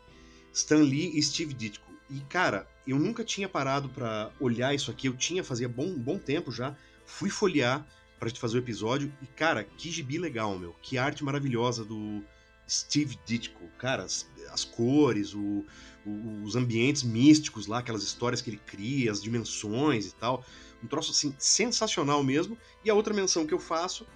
Stan 0.51 0.81
Lee 0.81 1.17
e 1.17 1.21
Steve 1.21 1.53
Ditko. 1.53 1.87
E, 2.09 2.19
cara, 2.21 2.67
eu 2.87 2.97
nunca 2.97 3.23
tinha 3.23 3.47
parado 3.47 3.87
pra 3.89 4.31
olhar 4.39 4.73
isso 4.73 4.89
aqui, 4.89 5.07
eu 5.07 5.15
tinha, 5.15 5.43
fazia 5.43 5.69
bom, 5.69 5.93
bom 5.93 6.17
tempo 6.17 6.51
já, 6.51 6.75
fui 7.05 7.29
folhear 7.29 7.85
pra 8.17 8.27
gente 8.27 8.39
fazer 8.39 8.57
o 8.57 8.59
episódio, 8.59 9.13
e, 9.21 9.27
cara, 9.27 9.63
que 9.63 9.91
gibi 9.91 10.17
legal, 10.17 10.57
meu. 10.57 10.75
Que 10.81 10.97
arte 10.97 11.23
maravilhosa 11.23 11.85
do 11.85 12.23
Steve 12.67 13.17
Ditko. 13.25 13.67
Cara, 13.77 14.07
as, 14.51 14.63
cores, 14.63 15.33
o- 15.33 15.65
o- 16.05 16.43
os 16.43 16.55
ambientes 16.55 17.03
místicos 17.03 17.67
lá, 17.67 17.79
aquelas 17.79 18.03
histórias 18.03 18.41
que 18.41 18.49
ele 18.49 18.61
cria, 18.65 19.11
as 19.11 19.21
dimensões 19.21 20.07
e 20.07 20.15
tal. 20.15 20.43
Um 20.83 20.87
troço, 20.87 21.11
assim, 21.11 21.35
sensacional 21.37 22.23
mesmo. 22.23 22.57
E 22.83 22.89
a 22.89 22.93
outra 22.93 23.13
menção 23.13 23.45
que 23.45 23.53
eu 23.53 23.59
faço, 23.59 24.07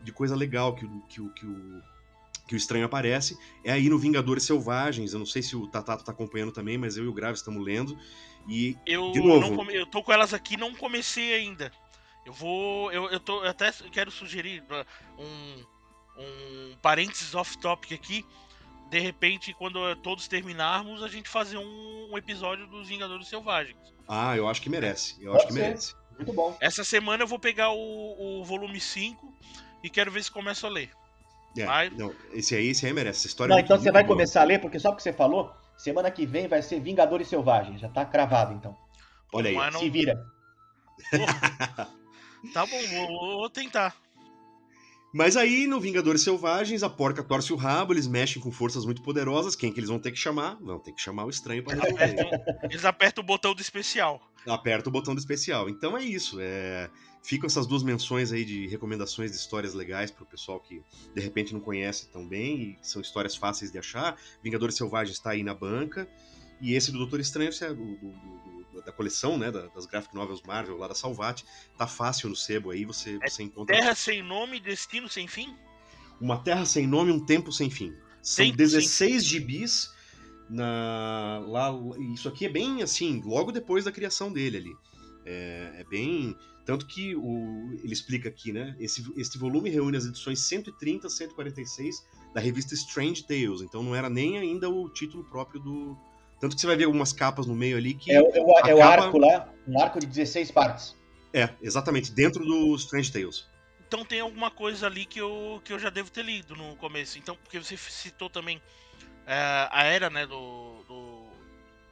de 0.00 0.12
coisa 0.12 0.34
legal 0.36 0.74
que, 0.74 0.84
o- 0.84 1.00
que, 1.08 1.20
o- 1.20 1.30
que 1.30 1.46
o 1.46 1.82
que 2.44 2.56
o 2.56 2.58
estranho 2.58 2.84
aparece, 2.84 3.38
é 3.64 3.70
aí 3.72 3.88
no 3.88 3.96
Vingadores 3.98 4.42
Selvagens. 4.44 5.12
Eu 5.12 5.20
não 5.20 5.24
sei 5.24 5.42
se 5.42 5.54
o 5.56 5.68
Tatato 5.68 6.04
tá 6.04 6.10
acompanhando 6.12 6.50
também, 6.52 6.76
mas 6.76 6.96
eu 6.96 7.04
e 7.04 7.08
o 7.08 7.12
Grave 7.12 7.34
estamos 7.38 7.64
lendo. 7.64 7.96
E 8.48 8.76
Eu, 8.84 9.12
De 9.12 9.20
novo. 9.20 9.54
come- 9.54 9.74
eu 9.74 9.86
tô 9.86 10.02
com 10.02 10.12
elas 10.12 10.34
aqui 10.34 10.56
não 10.56 10.74
comecei 10.74 11.32
ainda. 11.34 11.72
Eu 12.26 12.32
vou. 12.32 12.90
Eu, 12.92 13.08
eu, 13.10 13.20
tô, 13.20 13.44
eu 13.44 13.48
até 13.48 13.72
quero 13.92 14.10
sugerir 14.10 14.62
uh, 14.64 15.22
um, 15.22 15.64
um 16.18 16.76
parênteses 16.82 17.32
off-topic 17.34 17.92
aqui. 17.92 18.26
De 18.92 19.00
repente, 19.00 19.54
quando 19.54 19.96
todos 19.96 20.28
terminarmos, 20.28 21.02
a 21.02 21.08
gente 21.08 21.26
fazer 21.26 21.56
um, 21.56 22.08
um 22.12 22.18
episódio 22.18 22.66
dos 22.66 22.88
Vingadores 22.88 23.26
Selvagens. 23.26 23.78
ah, 24.06 24.36
eu 24.36 24.46
acho 24.46 24.60
que 24.60 24.68
merece. 24.68 25.16
Eu 25.18 25.32
acho 25.34 25.44
Pode 25.44 25.46
que 25.46 25.52
ser. 25.54 25.60
merece. 25.66 25.94
Muito 26.18 26.32
bom. 26.34 26.54
Essa 26.60 26.84
semana 26.84 27.22
eu 27.22 27.26
vou 27.26 27.38
pegar 27.38 27.70
o, 27.70 28.40
o 28.40 28.44
volume 28.44 28.78
5 28.78 29.32
e 29.82 29.88
quero 29.88 30.10
ver 30.12 30.22
se 30.22 30.30
começo 30.30 30.66
a 30.66 30.68
ler. 30.70 30.90
É, 31.56 31.64
Vai. 31.64 31.88
não, 31.88 32.14
esse 32.34 32.54
aí, 32.54 32.68
esse 32.68 32.84
aí 32.86 32.92
merece. 32.92 33.20
Essa 33.20 33.26
história 33.28 33.50
Não, 33.52 33.58
é 33.58 33.62
então 33.62 33.78
você 33.78 33.90
vai 33.90 34.02
boa. 34.04 34.14
começar 34.14 34.42
a 34.42 34.44
ler, 34.44 34.58
porque 34.60 34.78
só 34.78 34.90
porque 34.90 35.02
você 35.02 35.12
falou, 35.12 35.50
semana 35.76 36.10
que 36.10 36.26
vem 36.26 36.46
vai 36.46 36.60
ser 36.60 36.78
Vingadores 36.78 37.28
Selvagens. 37.28 37.80
Já 37.80 37.88
tá 37.88 38.04
cravado, 38.04 38.52
então. 38.52 38.76
Olha 39.32 39.48
aí. 39.48 39.70
Não- 39.72 39.80
Se 39.80 39.88
vira. 39.88 40.22
Tá 42.52 42.66
bom, 42.66 42.86
vou, 42.90 43.38
vou 43.38 43.50
tentar. 43.50 43.96
Mas 45.12 45.36
aí, 45.36 45.66
no 45.66 45.78
Vingadores 45.78 46.22
Selvagens, 46.22 46.82
a 46.82 46.88
porca 46.88 47.22
torce 47.22 47.52
o 47.52 47.56
rabo, 47.56 47.92
eles 47.92 48.06
mexem 48.06 48.40
com 48.40 48.50
forças 48.50 48.86
muito 48.86 49.02
poderosas. 49.02 49.54
Quem 49.54 49.70
que 49.70 49.78
eles 49.78 49.90
vão 49.90 49.98
ter 49.98 50.10
que 50.10 50.18
chamar? 50.18 50.56
Vão 50.60 50.78
ter 50.78 50.92
que 50.92 51.02
chamar 51.02 51.26
o 51.26 51.30
estranho 51.30 51.62
pra 51.62 51.74
resolver. 51.74 52.30
Eles 52.64 52.84
apertam 52.84 53.22
o 53.22 53.26
botão 53.26 53.54
do 53.54 53.60
especial. 53.60 54.22
Aperta 54.46 54.88
o 54.88 54.92
botão 54.92 55.14
do 55.14 55.18
especial. 55.18 55.68
Então 55.68 55.96
é 55.98 56.02
isso. 56.02 56.38
É... 56.40 56.88
Ficam 57.22 57.46
essas 57.46 57.66
duas 57.66 57.82
menções 57.84 58.32
aí 58.32 58.44
de 58.44 58.66
recomendações 58.66 59.30
de 59.30 59.36
histórias 59.36 59.74
legais 59.74 60.10
pro 60.10 60.24
pessoal 60.26 60.58
que 60.58 60.82
de 61.14 61.20
repente 61.20 61.52
não 61.52 61.60
conhece 61.60 62.08
tão 62.08 62.26
bem 62.26 62.60
e 62.60 62.78
são 62.82 63.00
histórias 63.00 63.36
fáceis 63.36 63.70
de 63.70 63.78
achar. 63.78 64.16
Vingadores 64.42 64.74
Selvagens 64.76 65.18
está 65.18 65.30
aí 65.30 65.44
na 65.44 65.54
banca. 65.54 66.08
E 66.60 66.74
esse 66.74 66.90
do 66.90 66.98
Doutor 66.98 67.20
Estranho, 67.20 67.50
é 67.60 67.68
do- 67.68 67.74
do- 67.74 67.96
do- 67.96 68.51
da 68.80 68.92
coleção, 68.92 69.36
né? 69.36 69.50
da- 69.50 69.66
Das 69.68 69.86
graphic 69.86 70.14
novels 70.14 70.42
Marvel 70.42 70.76
lá 70.76 70.88
da 70.88 70.94
Salvat, 70.94 71.42
tá 71.76 71.86
fácil 71.86 72.28
no 72.28 72.36
sebo 72.36 72.70
aí, 72.70 72.84
você, 72.84 73.18
você 73.18 73.42
encontra. 73.42 73.76
Terra 73.76 73.94
sem 73.94 74.22
nome, 74.22 74.58
destino 74.60 75.08
sem 75.08 75.28
fim? 75.28 75.54
Uma 76.20 76.38
Terra 76.38 76.64
Sem 76.64 76.86
Nome, 76.86 77.10
Um 77.10 77.18
Tempo 77.24 77.50
Sem 77.50 77.68
Fim. 77.68 77.92
São 78.22 78.44
Tempo 78.44 78.56
16 78.56 79.24
gibis 79.24 79.90
na 80.48 81.42
lá 81.46 81.70
isso 82.14 82.28
aqui 82.28 82.46
é 82.46 82.48
bem 82.48 82.82
assim, 82.82 83.20
logo 83.24 83.50
depois 83.50 83.84
da 83.84 83.92
criação 83.92 84.32
dele 84.32 84.56
ali. 84.58 84.76
É, 85.24 85.72
é 85.78 85.84
bem 85.84 86.36
tanto 86.64 86.86
que 86.86 87.16
o, 87.16 87.72
ele 87.82 87.92
explica 87.92 88.28
aqui, 88.28 88.52
né? 88.52 88.76
Esse, 88.78 89.04
este 89.16 89.36
volume 89.36 89.68
reúne 89.68 89.96
as 89.96 90.04
edições 90.04 90.38
130, 90.40 91.08
146 91.08 92.06
da 92.32 92.40
revista 92.40 92.74
Strange 92.74 93.24
Tales. 93.26 93.60
Então 93.62 93.82
não 93.82 93.94
era 93.96 94.08
nem 94.08 94.38
ainda 94.38 94.70
o 94.70 94.88
título 94.88 95.24
próprio 95.24 95.60
do. 95.60 95.98
Tanto 96.42 96.56
que 96.56 96.60
você 96.60 96.66
vai 96.66 96.74
ver 96.74 96.86
algumas 96.86 97.12
capas 97.12 97.46
no 97.46 97.54
meio 97.54 97.76
ali 97.76 97.94
que. 97.94 98.10
É, 98.10 98.20
o- 98.20 98.34
é 98.34 98.40
o, 98.40 98.58
é 98.70 98.74
o 98.74 98.82
arco 98.82 99.16
lá, 99.16 99.48
um 99.64 99.80
arco 99.80 100.00
de 100.00 100.06
16 100.06 100.50
partes. 100.50 100.96
É, 101.32 101.48
exatamente, 101.62 102.10
dentro 102.10 102.44
do 102.44 102.74
Strange 102.74 103.12
Tales. 103.12 103.46
Então 103.86 104.04
tem 104.04 104.18
alguma 104.18 104.50
coisa 104.50 104.88
ali 104.88 105.04
que 105.04 105.20
eu, 105.20 105.60
que 105.64 105.72
eu 105.72 105.78
já 105.78 105.88
devo 105.88 106.10
ter 106.10 106.24
lido 106.24 106.56
no 106.56 106.74
começo. 106.76 107.16
Então, 107.16 107.36
porque 107.36 107.60
você 107.60 107.76
citou 107.76 108.28
também 108.28 108.60
é, 109.24 109.68
a 109.70 109.84
era, 109.84 110.10
né, 110.10 110.26
do, 110.26 110.82
do 110.88 111.26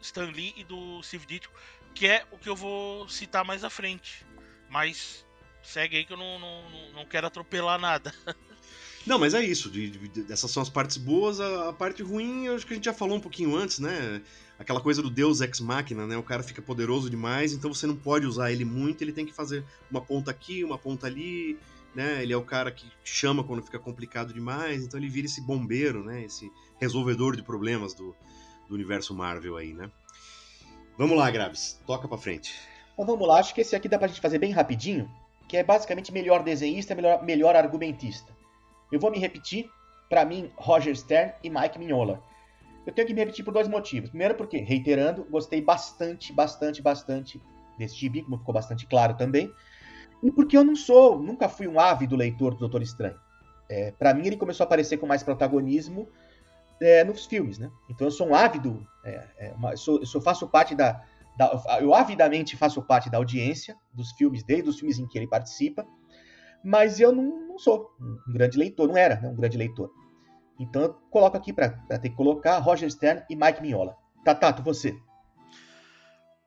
Stan 0.00 0.24
Lee 0.32 0.52
e 0.56 0.64
do 0.64 1.00
Steve 1.00 1.26
Ditko, 1.26 1.54
que 1.94 2.08
é 2.08 2.24
o 2.32 2.36
que 2.36 2.48
eu 2.48 2.56
vou 2.56 3.08
citar 3.08 3.44
mais 3.44 3.62
à 3.62 3.70
frente. 3.70 4.26
Mas 4.68 5.24
segue 5.62 5.96
aí 5.98 6.04
que 6.04 6.12
eu 6.12 6.16
não, 6.16 6.40
não- 6.40 6.90
não 6.96 7.06
quero 7.06 7.28
atropelar 7.28 7.78
nada. 7.78 8.12
Não, 9.06 9.18
mas 9.18 9.34
é 9.34 9.42
isso. 9.42 9.70
de- 9.70 9.90
de- 9.90 10.32
essas 10.32 10.50
são 10.50 10.62
as 10.62 10.68
partes 10.68 10.96
boas. 10.96 11.40
A, 11.40 11.70
a 11.70 11.72
parte 11.72 12.02
ruim, 12.02 12.46
eu 12.46 12.54
acho 12.54 12.66
que 12.66 12.74
a 12.74 12.76
gente 12.76 12.84
já 12.84 12.92
falou 12.92 13.16
um 13.16 13.20
pouquinho 13.20 13.56
antes, 13.56 13.78
né? 13.78 14.22
Aquela 14.58 14.80
coisa 14.80 15.00
do 15.02 15.08
Deus 15.10 15.40
ex 15.40 15.58
machina, 15.60 16.06
né? 16.06 16.16
O 16.16 16.22
cara 16.22 16.42
fica 16.42 16.60
poderoso 16.60 17.08
demais, 17.08 17.52
então 17.52 17.72
você 17.72 17.86
não 17.86 17.96
pode 17.96 18.26
usar 18.26 18.52
ele 18.52 18.64
muito. 18.64 19.02
Ele 19.02 19.12
tem 19.12 19.24
que 19.24 19.32
fazer 19.32 19.64
uma 19.90 20.00
ponta 20.02 20.30
aqui, 20.30 20.62
uma 20.62 20.76
ponta 20.76 21.06
ali, 21.06 21.58
né? 21.94 22.22
Ele 22.22 22.32
é 22.32 22.36
o 22.36 22.44
cara 22.44 22.70
que 22.70 22.86
chama 23.02 23.42
quando 23.42 23.62
fica 23.62 23.78
complicado 23.78 24.34
demais. 24.34 24.84
Então 24.84 25.00
ele 25.00 25.08
vira 25.08 25.26
esse 25.26 25.40
bombeiro, 25.40 26.04
né? 26.04 26.22
Esse 26.24 26.50
resolvedor 26.78 27.34
de 27.36 27.42
problemas 27.42 27.94
do, 27.94 28.14
do 28.68 28.74
universo 28.74 29.14
Marvel 29.14 29.56
aí, 29.56 29.72
né? 29.72 29.90
Vamos 30.98 31.16
lá, 31.16 31.30
Graves. 31.30 31.80
Toca 31.86 32.06
pra 32.06 32.18
frente. 32.18 32.54
Então 32.92 33.06
vamos 33.06 33.26
lá, 33.26 33.40
acho 33.40 33.54
que 33.54 33.62
esse 33.62 33.74
aqui 33.74 33.88
dá 33.88 33.98
pra 33.98 34.08
gente 34.08 34.20
fazer 34.20 34.38
bem 34.38 34.52
rapidinho, 34.52 35.10
que 35.48 35.56
é 35.56 35.64
basicamente 35.64 36.12
melhor 36.12 36.42
desenhista, 36.42 36.94
melhor, 36.94 37.24
melhor 37.24 37.56
argumentista. 37.56 38.30
Eu 38.90 38.98
vou 39.00 39.10
me 39.10 39.18
repetir, 39.18 39.70
pra 40.08 40.24
mim, 40.24 40.50
Roger 40.56 40.96
Stern 40.96 41.32
e 41.42 41.50
Mike 41.50 41.78
Mignola. 41.78 42.22
Eu 42.86 42.92
tenho 42.92 43.06
que 43.06 43.14
me 43.14 43.20
repetir 43.20 43.44
por 43.44 43.52
dois 43.52 43.68
motivos. 43.68 44.10
Primeiro 44.10 44.34
porque, 44.34 44.58
reiterando, 44.58 45.24
gostei 45.30 45.60
bastante, 45.60 46.32
bastante, 46.32 46.82
bastante 46.82 47.40
desse 47.78 47.94
gibi, 47.96 48.22
como 48.22 48.38
ficou 48.38 48.54
bastante 48.54 48.86
claro 48.86 49.14
também. 49.16 49.52
E 50.22 50.30
porque 50.30 50.56
eu 50.56 50.64
não 50.64 50.74
sou, 50.74 51.18
nunca 51.20 51.48
fui 51.48 51.68
um 51.68 51.78
ávido 51.78 52.16
leitor 52.16 52.52
do 52.54 52.60
Doutor 52.60 52.82
Estranho. 52.82 53.18
É, 53.68 53.92
para 53.92 54.12
mim 54.12 54.26
ele 54.26 54.36
começou 54.36 54.64
a 54.64 54.66
aparecer 54.66 54.96
com 54.98 55.06
mais 55.06 55.22
protagonismo 55.22 56.08
é, 56.82 57.04
nos 57.04 57.26
filmes, 57.26 57.58
né? 57.58 57.70
Então 57.88 58.06
eu 58.06 58.10
sou 58.10 58.28
um 58.28 58.34
ávido, 58.34 58.84
é, 59.04 59.28
é, 59.38 59.52
uma- 59.54 59.72
eu, 59.72 59.76
sou, 59.76 60.00
eu 60.00 60.06
sou- 60.06 60.20
faço 60.20 60.48
parte 60.48 60.74
da, 60.74 61.04
da- 61.36 61.62
eu 61.80 61.94
avidamente 61.94 62.56
faço 62.56 62.82
parte 62.82 63.08
da 63.08 63.18
audiência 63.18 63.76
dos 63.92 64.10
filmes 64.12 64.42
dele, 64.42 64.62
dos 64.62 64.78
filmes 64.78 64.98
em 64.98 65.06
que 65.06 65.16
ele 65.16 65.26
participa, 65.26 65.86
mas 66.64 67.00
eu 67.00 67.12
não, 67.12 67.48
não 67.48 67.58
sou 67.58 67.94
um 68.00 68.32
grande 68.32 68.58
leitor, 68.58 68.88
não 68.88 68.96
era 68.96 69.20
né, 69.20 69.28
um 69.28 69.36
grande 69.36 69.56
leitor. 69.56 69.92
Então 70.58 70.82
eu 70.82 70.94
coloco 71.10 71.36
aqui 71.36 71.52
para 71.52 71.70
ter 71.70 72.10
que 72.10 72.16
colocar 72.16 72.58
Roger 72.58 72.90
Stern 72.90 73.24
e 73.30 73.34
Mike 73.34 73.62
Mignola. 73.62 73.96
Tatato, 74.24 74.62
você. 74.62 74.94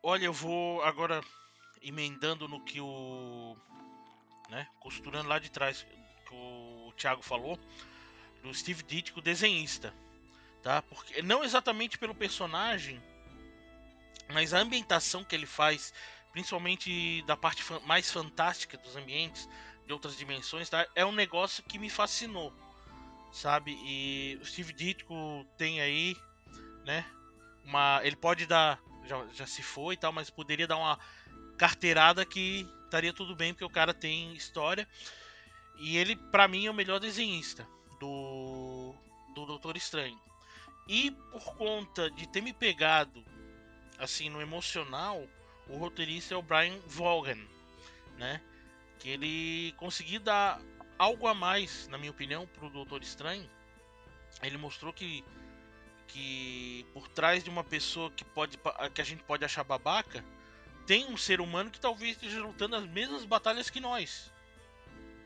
Olha, 0.04 0.26
eu 0.26 0.34
vou 0.34 0.84
agora 0.84 1.22
emendando 1.82 2.48
no 2.48 2.64
que 2.64 2.80
o. 2.80 3.56
Né, 4.50 4.68
costurando 4.80 5.30
lá 5.30 5.40
de 5.40 5.50
trás 5.50 5.86
que 6.28 6.36
o 6.36 6.94
Thiago 6.96 7.24
falou, 7.24 7.58
do 8.44 8.54
Steve 8.54 8.84
Ditko, 8.84 9.22
desenhista. 9.22 9.94
Tá? 10.62 10.82
Porque, 10.84 11.22
não 11.22 11.44
exatamente 11.44 11.98
pelo 11.98 12.14
personagem, 12.14 13.02
mas 14.32 14.54
a 14.54 14.60
ambientação 14.60 15.24
que 15.24 15.36
ele 15.36 15.46
faz, 15.46 15.94
principalmente 16.32 17.24
da 17.24 17.36
parte 17.36 17.64
mais 17.86 18.12
fantástica 18.12 18.78
dos 18.78 18.96
ambientes, 18.96 19.50
de 19.86 19.94
outras 19.94 20.18
dimensões, 20.18 20.70
tá? 20.70 20.88
É 20.96 21.06
um 21.06 21.12
negócio 21.12 21.64
que 21.64 21.78
me 21.78 21.90
fascinou, 21.90 22.54
sabe? 23.32 23.78
E 23.84 24.38
o 24.42 24.46
Steve 24.46 24.74
Ditko 24.74 25.46
tem 25.58 25.82
aí, 25.82 26.16
né? 26.86 27.06
Uma, 27.66 28.02
ele 28.04 28.16
pode 28.16 28.46
dar, 28.46 28.80
já, 29.06 29.26
já 29.34 29.46
se 29.46 29.62
foi 29.62 29.96
e 29.96 29.98
tal, 29.98 30.12
mas 30.12 30.30
poderia 30.30 30.68
dar 30.68 30.78
uma 30.78 31.00
carteirada 31.58 32.26
que 32.26 32.68
estaria 32.86 33.14
tudo 33.14 33.36
bem 33.36 33.54
porque 33.54 33.66
o 33.66 33.70
cara 33.70 33.94
tem 33.94 34.34
história. 34.34 34.88
E 35.78 35.98
ele, 35.98 36.16
para 36.16 36.48
mim, 36.48 36.66
é 36.66 36.72
o 36.72 36.74
melhor 36.74 37.00
desenhista 37.00 37.68
do 38.00 38.94
do 39.34 39.46
Doutor 39.46 39.76
Estranho. 39.76 40.20
E 40.88 41.12
por 41.12 41.56
conta 41.56 42.10
de 42.12 42.28
ter 42.28 42.42
me 42.42 42.54
pegado 42.54 43.24
assim 43.98 44.30
no 44.30 44.42
emocional, 44.42 45.28
o 45.68 45.78
roteirista 45.78 46.34
é 46.34 46.38
o 46.38 46.42
Brian 46.42 46.78
Vaughan, 46.86 47.40
né? 48.18 48.42
Que 49.00 49.10
ele 49.10 49.74
conseguiu 49.78 50.20
dar 50.20 50.62
algo 50.98 51.28
a 51.28 51.34
mais, 51.34 51.88
na 51.88 51.98
minha 51.98 52.12
opinião, 52.12 52.48
pro 52.48 52.70
Doutor 52.70 53.02
Estranho. 53.02 53.50
Ele 54.42 54.58
mostrou 54.58 54.94
que 54.94 55.24
que 56.08 56.86
por 56.94 57.08
trás 57.08 57.44
de 57.44 57.50
uma 57.50 57.64
pessoa 57.64 58.12
que 58.12 58.24
pode 58.24 58.60
que 58.94 59.02
a 59.02 59.04
gente 59.04 59.24
pode 59.24 59.44
achar 59.44 59.64
babaca, 59.64 60.24
tem 60.86 61.06
um 61.06 61.18
ser 61.18 61.42
humano 61.42 61.72
que 61.72 61.80
talvez 61.80 62.12
esteja 62.12 62.42
lutando 62.42 62.76
as 62.76 62.86
mesmas 62.86 63.26
batalhas 63.26 63.70
que 63.70 63.80
nós. 63.80 64.32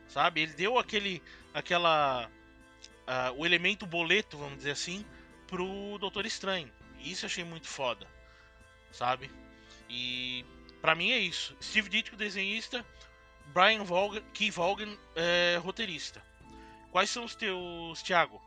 Sabe? 0.07 0.41
Ele 0.41 0.53
deu 0.53 0.77
aquele 0.77 1.21
aquela 1.53 2.29
uh, 3.07 3.33
o 3.37 3.45
elemento 3.45 3.85
boleto, 3.85 4.37
vamos 4.37 4.57
dizer 4.57 4.71
assim, 4.71 5.05
pro 5.47 5.97
Doutor 5.99 6.25
Estranho. 6.25 6.71
Isso 6.99 7.25
eu 7.25 7.27
achei 7.27 7.43
muito 7.43 7.67
foda, 7.67 8.07
sabe? 8.91 9.29
E 9.89 10.45
para 10.81 10.95
mim 10.95 11.11
é 11.11 11.19
isso. 11.19 11.55
Steve 11.61 11.89
Ditko, 11.89 12.15
desenhista, 12.15 12.85
Brian 13.53 13.83
Vaughan, 13.83 14.21
Key 14.33 14.51
Vaughan, 14.51 14.95
é, 15.15 15.59
roteirista. 15.61 16.21
Quais 16.91 17.09
são 17.09 17.25
os 17.25 17.35
teus, 17.35 18.01
Thiago? 18.01 18.41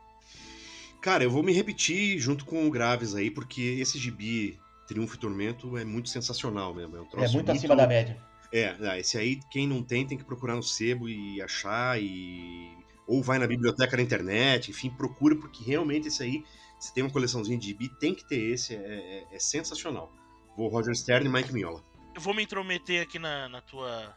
Cara, 1.01 1.23
eu 1.23 1.31
vou 1.31 1.41
me 1.41 1.51
repetir 1.51 2.19
junto 2.19 2.45
com 2.45 2.67
o 2.67 2.69
Graves 2.69 3.15
aí, 3.15 3.31
porque 3.31 3.61
esse 3.79 3.97
gibi 3.97 4.59
Triunfo 4.87 5.15
e 5.15 5.19
Tormento 5.19 5.77
é 5.77 5.83
muito 5.83 6.09
sensacional 6.09 6.73
mesmo. 6.73 6.97
É, 6.97 6.99
um 6.99 7.03
é 7.03 7.07
muito, 7.19 7.33
muito 7.33 7.51
acima 7.51 7.75
da 7.75 7.87
média. 7.87 8.21
É, 8.53 8.75
ah, 8.81 8.99
esse 8.99 9.17
aí, 9.17 9.39
quem 9.49 9.65
não 9.65 9.81
tem, 9.81 10.05
tem 10.05 10.17
que 10.17 10.25
procurar 10.25 10.55
no 10.55 10.63
sebo 10.63 11.07
e 11.07 11.41
achar, 11.41 12.01
e 12.01 12.69
ou 13.07 13.23
vai 13.23 13.39
na 13.39 13.47
biblioteca 13.47 13.95
da 13.95 14.03
internet, 14.03 14.69
enfim, 14.69 14.89
procura, 14.89 15.35
porque 15.35 15.63
realmente 15.63 16.07
esse 16.09 16.21
aí, 16.21 16.43
se 16.79 16.93
tem 16.93 17.03
uma 17.03 17.09
coleçãozinha 17.09 17.57
de 17.57 17.67
gibi, 17.67 17.89
tem 17.99 18.13
que 18.13 18.27
ter 18.27 18.39
esse, 18.39 18.75
é, 18.75 18.77
é, 18.77 19.35
é 19.35 19.39
sensacional. 19.39 20.11
Vou 20.55 20.67
Roger 20.67 20.95
Stern 20.95 21.25
e 21.25 21.31
Mike 21.31 21.53
Mignola. 21.53 21.83
Eu 22.13 22.21
vou 22.21 22.33
me 22.33 22.43
intrometer 22.43 23.01
aqui 23.01 23.17
na, 23.17 23.47
na 23.47 23.61
tua 23.61 24.13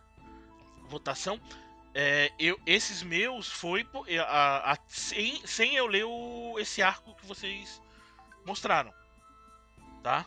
votação. 0.94 1.40
É, 1.94 2.32
eu, 2.38 2.58
esses 2.66 3.02
meus 3.02 3.48
foi 3.48 3.86
a, 4.18 4.72
a, 4.72 4.78
sem, 4.88 5.40
sem 5.44 5.76
eu 5.76 5.86
ler 5.86 6.04
o, 6.04 6.58
esse 6.58 6.82
arco 6.82 7.14
que 7.14 7.26
vocês 7.26 7.80
mostraram. 8.44 8.92
Tá? 10.02 10.26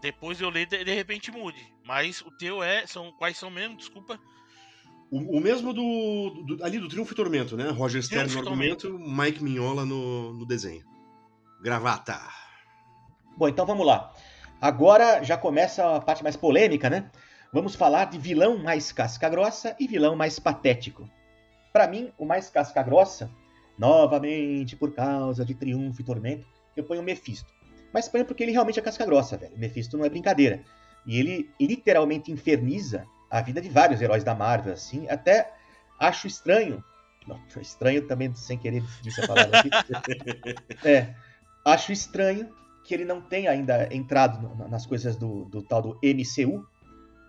Depois 0.00 0.40
eu 0.40 0.50
leio, 0.50 0.66
de, 0.66 0.84
de 0.84 0.94
repente 0.94 1.30
mude. 1.30 1.72
Mas 1.84 2.20
o 2.20 2.30
teu 2.30 2.62
é. 2.62 2.86
São, 2.86 3.12
quais 3.12 3.36
são 3.36 3.50
mesmo? 3.50 3.76
Desculpa. 3.76 4.18
O, 5.10 5.38
o 5.38 5.40
mesmo 5.40 5.72
do, 5.72 6.42
do, 6.44 6.64
ali 6.64 6.78
do 6.78 6.88
Triunfo 6.88 7.12
e 7.12 7.16
Tormento, 7.16 7.56
né? 7.56 7.70
Roger 7.70 8.02
Stern 8.02 8.32
no 8.32 8.40
argumento, 8.40 8.98
Mike 8.98 9.42
Mignola 9.42 9.84
no, 9.84 10.32
no 10.32 10.44
desenho. 10.44 10.84
Gravata. 11.62 12.20
Bom, 13.36 13.48
então 13.48 13.64
vamos 13.64 13.86
lá. 13.86 14.12
Agora 14.60 15.22
já 15.22 15.36
começa 15.36 15.96
a 15.96 16.00
parte 16.00 16.22
mais 16.22 16.36
polêmica, 16.36 16.90
né? 16.90 17.10
Vamos 17.56 17.74
falar 17.74 18.04
de 18.04 18.18
vilão 18.18 18.58
mais 18.58 18.92
casca-grossa 18.92 19.74
e 19.80 19.88
vilão 19.88 20.14
mais 20.14 20.38
patético. 20.38 21.08
Para 21.72 21.88
mim, 21.88 22.12
o 22.18 22.26
mais 22.26 22.50
casca-grossa, 22.50 23.30
novamente 23.78 24.76
por 24.76 24.92
causa 24.92 25.42
de 25.42 25.54
Triunfo 25.54 25.98
e 26.02 26.04
Tormento, 26.04 26.46
eu 26.76 26.84
ponho 26.84 27.00
o 27.00 27.02
Mephisto. 27.02 27.50
Mas 27.94 28.10
ponho 28.10 28.26
porque 28.26 28.42
ele 28.42 28.52
realmente 28.52 28.78
é 28.78 28.82
casca-grossa, 28.82 29.38
velho. 29.38 29.54
O 29.54 29.58
Mephisto 29.58 29.96
não 29.96 30.04
é 30.04 30.10
brincadeira. 30.10 30.60
E 31.06 31.18
ele 31.18 31.50
literalmente 31.58 32.30
inferniza 32.30 33.06
a 33.30 33.40
vida 33.40 33.58
de 33.58 33.70
vários 33.70 34.02
heróis 34.02 34.22
da 34.22 34.34
Marvel, 34.34 34.74
assim. 34.74 35.08
Até 35.08 35.50
acho 35.98 36.26
estranho. 36.26 36.84
Não, 37.26 37.40
estranho 37.58 38.06
também, 38.06 38.34
sem 38.34 38.58
querer 38.58 38.84
disse 39.00 39.24
a 39.24 39.26
palavra 39.26 39.60
aqui. 39.60 39.70
é, 40.86 41.14
acho 41.64 41.90
estranho 41.90 42.54
que 42.84 42.92
ele 42.92 43.06
não 43.06 43.22
tenha 43.22 43.50
ainda 43.50 43.88
entrado 43.90 44.46
nas 44.68 44.84
coisas 44.84 45.16
do, 45.16 45.46
do, 45.46 45.62
tal 45.62 45.80
do 45.80 45.98
MCU, 46.02 46.66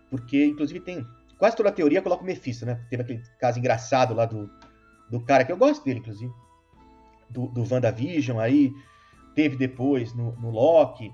porque 0.10 0.46
inclusive 0.46 0.80
tem 0.80 1.06
quase 1.38 1.56
toda 1.56 1.70
a 1.70 1.72
teoria 1.72 2.02
coloca 2.02 2.24
o 2.24 2.26
Mephisto, 2.26 2.66
né? 2.66 2.86
Teve 2.90 3.04
aquele 3.04 3.24
caso 3.40 3.60
engraçado 3.60 4.14
lá 4.14 4.26
do, 4.26 4.50
do 5.10 5.20
cara 5.22 5.46
que 5.46 5.52
eu 5.52 5.58
gosto 5.58 5.84
dele, 5.84 6.00
inclusive, 6.00 6.34
do, 7.30 7.48
do 7.48 7.62
WandaVision, 7.72 8.40
aí 8.40 8.74
teve 9.36 9.56
depois 9.56 10.14
no, 10.14 10.32
no 10.34 10.50
Loki, 10.50 11.14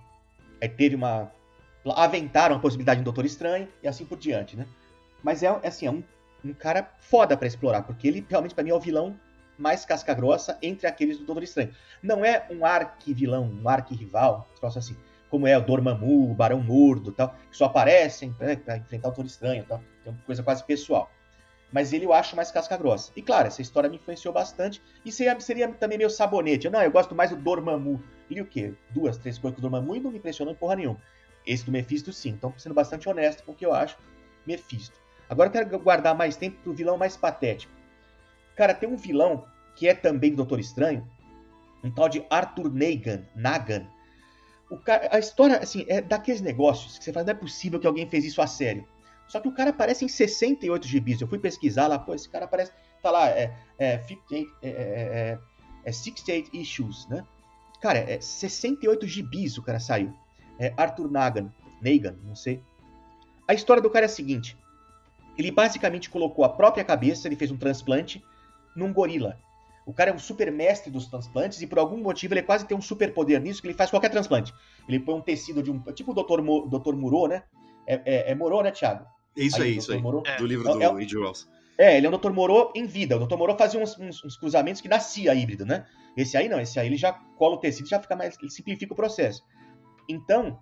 aí 0.62 0.70
teve 0.70 0.96
uma 0.96 1.32
aventaram 1.98 2.56
a 2.56 2.60
possibilidade 2.60 3.00
de 3.00 3.02
um 3.02 3.04
Doutor 3.04 3.26
Estranho 3.26 3.68
e 3.82 3.88
assim 3.88 4.06
por 4.06 4.18
diante, 4.18 4.56
né? 4.56 4.66
Mas 5.22 5.44
é, 5.44 5.48
é 5.62 5.68
assim, 5.68 5.86
é 5.86 5.92
um, 5.92 6.02
um 6.46 6.54
cara 6.54 6.90
foda 7.00 7.36
para 7.36 7.48
explorar, 7.48 7.84
porque 7.84 8.08
ele 8.08 8.26
realmente 8.30 8.56
para 8.56 8.64
mim 8.64 8.70
é 8.70 8.74
o 8.74 8.80
vilão 8.80 9.20
mais 9.58 9.84
casca-grossa 9.86 10.58
entre 10.62 10.88
aqueles 10.88 11.18
do 11.18 11.26
Doutor 11.26 11.44
Estranho. 11.44 11.74
Não 12.02 12.24
é 12.24 12.48
um 12.50 12.66
arqui-vilão, 12.66 13.44
um 13.44 13.68
arqui-rival, 13.68 14.48
assim, 14.62 14.96
como 15.34 15.48
é 15.48 15.58
o 15.58 15.62
Dormammu, 15.62 16.30
o 16.30 16.36
Barão 16.36 16.62
Mordo 16.62 17.12
tal, 17.12 17.36
que 17.50 17.58
só 17.58 17.66
aparecem 17.66 18.36
né, 18.40 18.56
para 18.56 18.78
enfrentar 18.78 19.08
o 19.08 19.12
Doutor 19.12 19.26
Estranho 19.26 19.66
tal. 19.68 19.82
É 20.06 20.10
uma 20.12 20.20
coisa 20.28 20.44
quase 20.44 20.64
pessoal. 20.64 21.10
Mas 21.72 21.92
ele 21.92 22.06
eu 22.06 22.14
acho 22.14 22.36
mais 22.36 22.52
casca-grossa. 22.52 23.12
E 23.16 23.22
claro, 23.24 23.48
essa 23.48 23.60
história 23.60 23.90
me 23.90 23.96
influenciou 23.96 24.32
bastante. 24.32 24.80
E 25.04 25.12
seria, 25.12 25.40
seria 25.40 25.68
também 25.70 25.98
meio 25.98 26.10
sabonete. 26.12 26.70
Não, 26.70 26.84
eu 26.84 26.92
gosto 26.92 27.16
mais 27.16 27.32
do 27.32 27.36
Dormammu. 27.36 28.00
E 28.30 28.40
o 28.42 28.46
quê? 28.46 28.76
Duas, 28.92 29.18
três 29.18 29.40
coisas 29.40 29.60
com 29.60 29.66
o 29.66 29.72
Dormammu 29.72 29.96
e 29.96 30.00
não 30.00 30.12
me 30.12 30.20
impressionou 30.20 30.54
em 30.54 30.56
porra 30.56 30.76
nenhuma. 30.76 31.00
Esse 31.48 31.66
do 31.66 31.72
Mephisto, 31.72 32.14
sim. 32.14 32.30
Então, 32.30 32.54
sendo 32.56 32.76
bastante 32.76 33.10
honesto 33.10 33.44
com 33.44 33.54
o 33.54 33.56
que 33.56 33.66
eu 33.66 33.74
acho, 33.74 33.98
Mephisto. 34.46 35.02
Agora 35.28 35.50
eu 35.50 35.52
quero 35.52 35.80
guardar 35.80 36.14
mais 36.14 36.36
tempo 36.36 36.58
pro 36.62 36.74
vilão 36.74 36.96
mais 36.96 37.18
patético. 37.18 37.74
Cara, 38.56 38.76
tem 38.76 38.88
um 38.88 38.98
vilão 38.98 39.48
que 39.76 39.88
é 39.88 39.96
também 39.96 40.30
do 40.30 40.38
Doutor 40.38 40.60
Estranho, 40.60 41.10
um 41.84 41.90
tal 41.90 42.08
de 42.08 42.24
Arthur 42.30 42.72
Nagan. 42.72 43.24
Nagan. 43.36 43.88
O 44.74 44.78
cara, 44.78 45.10
a 45.12 45.20
história, 45.20 45.58
assim, 45.58 45.86
é 45.88 46.02
daqueles 46.02 46.42
negócios 46.42 46.98
que 46.98 47.04
você 47.04 47.14
fala, 47.14 47.26
não 47.26 47.32
é 47.32 47.36
possível 47.36 47.80
que 47.80 47.88
alguém 47.88 48.10
fez 48.10 48.26
isso 48.26 48.42
a 48.42 48.48
sério. 48.48 48.88
Só 49.28 49.40
que 49.40 49.48
o 49.48 49.54
cara 49.54 49.70
aparece 49.70 50.04
em 50.04 50.08
68 50.08 50.88
gibis. 50.88 51.22
Eu 51.22 51.28
fui 51.28 51.40
pesquisar 51.40 51.88
lá, 51.88 52.00
pô, 52.00 52.14
esse 52.14 52.30
cara 52.30 52.46
aparece. 52.46 52.72
Tá 53.02 53.12
lá, 53.12 53.30
é, 53.30 53.54
é, 53.78 54.00
58, 54.00 54.52
é, 54.62 54.70
é, 54.70 54.72
é, 54.74 55.40
é 55.86 55.92
68 55.92 56.56
issues, 56.56 57.08
né? 57.08 57.24
Cara, 57.82 58.00
é 58.00 58.20
68 58.20 59.06
gibis 59.08 59.58
o 59.58 59.62
cara 59.62 59.80
saiu 59.80 60.14
é 60.60 60.74
Arthur 60.78 61.10
Nagan, 61.10 61.52
Nagan, 61.82 62.16
não 62.24 62.36
sei. 62.36 62.62
A 63.48 63.54
história 63.54 63.82
do 63.82 63.90
cara 63.90 64.06
é 64.06 64.08
a 64.08 64.10
seguinte: 64.10 64.58
ele 65.38 65.52
basicamente 65.52 66.10
colocou 66.10 66.46
a 66.46 66.50
própria 66.50 66.84
cabeça, 66.84 67.28
ele 67.28 67.36
fez 67.36 67.52
um 67.52 67.58
transplante 67.58 68.24
num 68.76 68.94
gorila. 68.94 69.38
O 69.86 69.94
cara 69.94 70.12
é 70.12 70.14
um 70.14 70.20
super 70.20 70.52
mestre 70.52 70.92
dos 70.92 71.08
transplantes 71.08 71.62
e 71.62 71.68
por 71.68 71.78
algum 71.78 71.98
motivo 71.98 72.34
ele 72.34 72.44
quase 72.44 72.66
tem 72.66 72.78
um 72.78 72.82
super 72.82 73.14
poder 73.14 73.42
nisso 73.42 73.62
que 73.62 73.68
ele 73.68 73.74
faz 73.74 73.90
qualquer 73.90 74.10
transplante. 74.10 74.54
Ele 74.88 75.00
põe 75.00 75.16
um 75.16 75.22
tecido 75.22 75.62
de 75.62 75.70
um. 75.70 75.80
Tipo 75.94 76.12
o 76.12 76.24
Dr. 76.24 76.42
Mo, 76.42 76.68
Dr. 76.68 76.96
Murô, 76.96 77.28
né? 77.28 77.44
É, 77.86 78.02
é, 78.06 78.32
é 78.32 78.36
Murô, 78.36 78.62
né, 78.62 78.72
Thiago? 78.72 79.06
É 79.38 79.44
isso 79.44 79.58
aí, 79.58 79.64
aí 79.64 79.78
isso 79.78 79.92
aí. 79.92 80.02
Murô. 80.02 80.24
É. 80.26 80.38
Do 80.38 80.46
livro 80.46 80.70
é, 80.70 80.90
do 80.90 81.00
é, 81.00 81.04
Ed 81.04 81.18
Wells. 81.18 81.48
É, 81.78 81.98
ele 81.98 82.06
é 82.06 82.10
um 82.10 82.18
Dr. 82.18 82.32
Moro 82.32 82.72
em 82.76 82.86
vida. 82.86 83.18
O 83.18 83.26
Dr. 83.26 83.36
Moro 83.36 83.58
fazia 83.58 83.80
uns, 83.80 83.98
uns, 83.98 84.24
uns, 84.24 84.38
cruzamentos 84.38 84.82
que 84.82 84.88
nascia 84.88 85.34
híbrido, 85.34 85.66
né? 85.66 85.86
Esse 86.16 86.38
aí 86.38 86.48
não, 86.48 86.60
esse 86.60 86.80
aí 86.80 86.88
ele 86.88 86.98
já 86.98 87.14
cola 87.14 87.56
o 87.56 87.58
tecido 87.58 87.90
já 87.90 88.00
fica 88.00 88.16
mais. 88.16 88.38
Ele 88.40 88.52
simplifica 88.52 88.94
o 88.94 88.96
processo. 88.96 89.44
Então, 90.08 90.60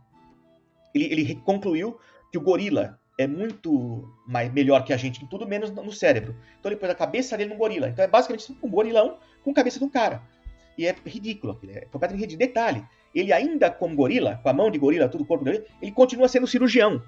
ele, 0.95 1.05
ele 1.05 1.35
concluiu 1.35 1.99
que 2.31 2.37
o 2.37 2.41
gorila 2.41 2.97
é 3.17 3.27
muito 3.27 4.11
mais, 4.25 4.51
melhor 4.51 4.83
que 4.83 4.93
a 4.93 4.97
gente 4.97 5.23
em 5.23 5.27
tudo, 5.27 5.47
menos 5.47 5.69
no 5.71 5.91
cérebro. 5.91 6.35
Então 6.59 6.71
ele 6.71 6.79
pôs 6.79 6.91
a 6.91 6.95
cabeça 6.95 7.37
dele 7.37 7.51
no 7.51 7.57
gorila. 7.57 7.89
Então 7.89 8.03
é 8.03 8.07
basicamente 8.07 8.55
um 8.61 8.69
gorilão 8.69 9.17
com 9.43 9.51
a 9.51 9.53
cabeça 9.53 9.79
de 9.79 9.85
um 9.85 9.89
cara. 9.89 10.21
E 10.77 10.87
é 10.87 10.95
ridículo, 11.05 11.59
é 11.67 11.81
completamente 11.85 12.21
ridículo. 12.21 12.47
Detalhe, 12.47 12.85
ele 13.13 13.33
ainda 13.33 13.69
como 13.69 13.95
gorila, 13.95 14.39
com 14.41 14.49
a 14.49 14.53
mão 14.53 14.71
de 14.71 14.79
gorila, 14.79 15.09
tudo 15.09 15.23
o 15.23 15.27
corpo 15.27 15.43
de 15.43 15.51
gorila, 15.51 15.69
ele 15.81 15.91
continua 15.91 16.27
sendo 16.27 16.47
cirurgião. 16.47 17.01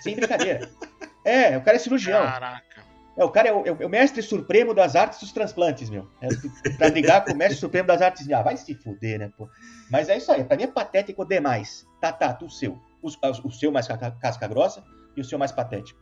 Sem 0.00 0.16
brincadeira. 0.16 0.68
é, 1.24 1.56
o 1.56 1.62
cara 1.62 1.76
é 1.76 1.80
cirurgião. 1.80 2.22
Caraca. 2.22 2.84
É, 3.16 3.24
o 3.24 3.30
cara 3.30 3.48
é 3.48 3.52
o, 3.52 3.64
é 3.64 3.86
o, 3.86 3.88
mestre 3.88 4.20
supremo 4.22 4.74
das 4.74 4.96
artes 4.96 5.20
dos 5.20 5.30
transplantes, 5.30 5.88
meu. 5.88 6.10
É, 6.20 6.28
pra 6.76 6.90
brigar 6.90 7.24
com 7.24 7.32
o 7.32 7.36
mestre 7.36 7.60
supremo 7.60 7.86
das 7.86 8.02
artes. 8.02 8.28
Ah, 8.32 8.42
vai 8.42 8.56
se 8.56 8.74
fuder, 8.74 9.20
né, 9.20 9.30
pô. 9.36 9.48
Mas 9.88 10.08
é 10.08 10.16
isso 10.16 10.32
aí. 10.32 10.42
Pra 10.42 10.56
mim 10.56 10.64
é 10.64 10.66
patético 10.66 11.24
demais. 11.24 11.86
Tá, 12.00 12.10
tá, 12.10 12.32
tu 12.32 12.50
seu. 12.50 12.76
O, 13.00 13.08
o 13.08 13.52
seu 13.52 13.70
mais 13.70 13.86
casca 13.86 14.48
grossa 14.48 14.82
e 15.16 15.20
o 15.20 15.24
seu 15.24 15.38
mais 15.38 15.52
patético. 15.52 16.00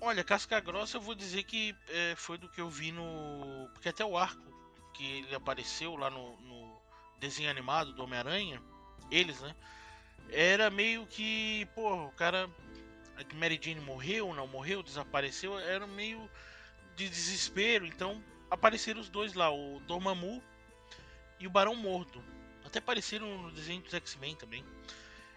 Olha, 0.00 0.24
casca 0.24 0.58
grossa 0.60 0.96
eu 0.96 1.00
vou 1.00 1.14
dizer 1.14 1.42
que 1.44 1.76
é, 1.88 2.14
foi 2.16 2.38
do 2.38 2.48
que 2.48 2.60
eu 2.60 2.70
vi 2.70 2.90
no. 2.90 3.68
Porque 3.74 3.88
até 3.88 4.04
o 4.04 4.16
arco 4.16 4.50
que 4.94 5.04
ele 5.04 5.34
apareceu 5.34 5.94
lá 5.96 6.08
no, 6.08 6.36
no 6.40 6.80
desenho 7.18 7.50
animado 7.50 7.92
do 7.92 8.02
Homem-Aranha, 8.02 8.62
eles, 9.10 9.40
né? 9.40 9.54
Era 10.30 10.70
meio 10.70 11.06
que, 11.06 11.66
pô, 11.74 12.06
o 12.06 12.12
cara. 12.12 12.48
A 13.16 13.34
Mary 13.34 13.60
Jane 13.62 13.80
morreu, 13.80 14.32
não 14.32 14.46
morreu, 14.46 14.82
desapareceu, 14.82 15.58
era 15.58 15.86
meio 15.86 16.30
de 16.96 17.06
desespero, 17.06 17.84
então 17.84 18.22
apareceram 18.50 18.98
os 18.98 19.10
dois 19.10 19.34
lá, 19.34 19.50
o 19.50 19.78
Dormammu 19.80 20.42
e 21.38 21.46
o 21.46 21.50
Barão 21.50 21.74
Mordo. 21.74 22.22
Até 22.64 22.78
apareceram 22.78 23.42
no 23.42 23.50
desenho 23.50 23.82
dos 23.82 23.92
X-Men 23.92 24.36
também. 24.36 24.64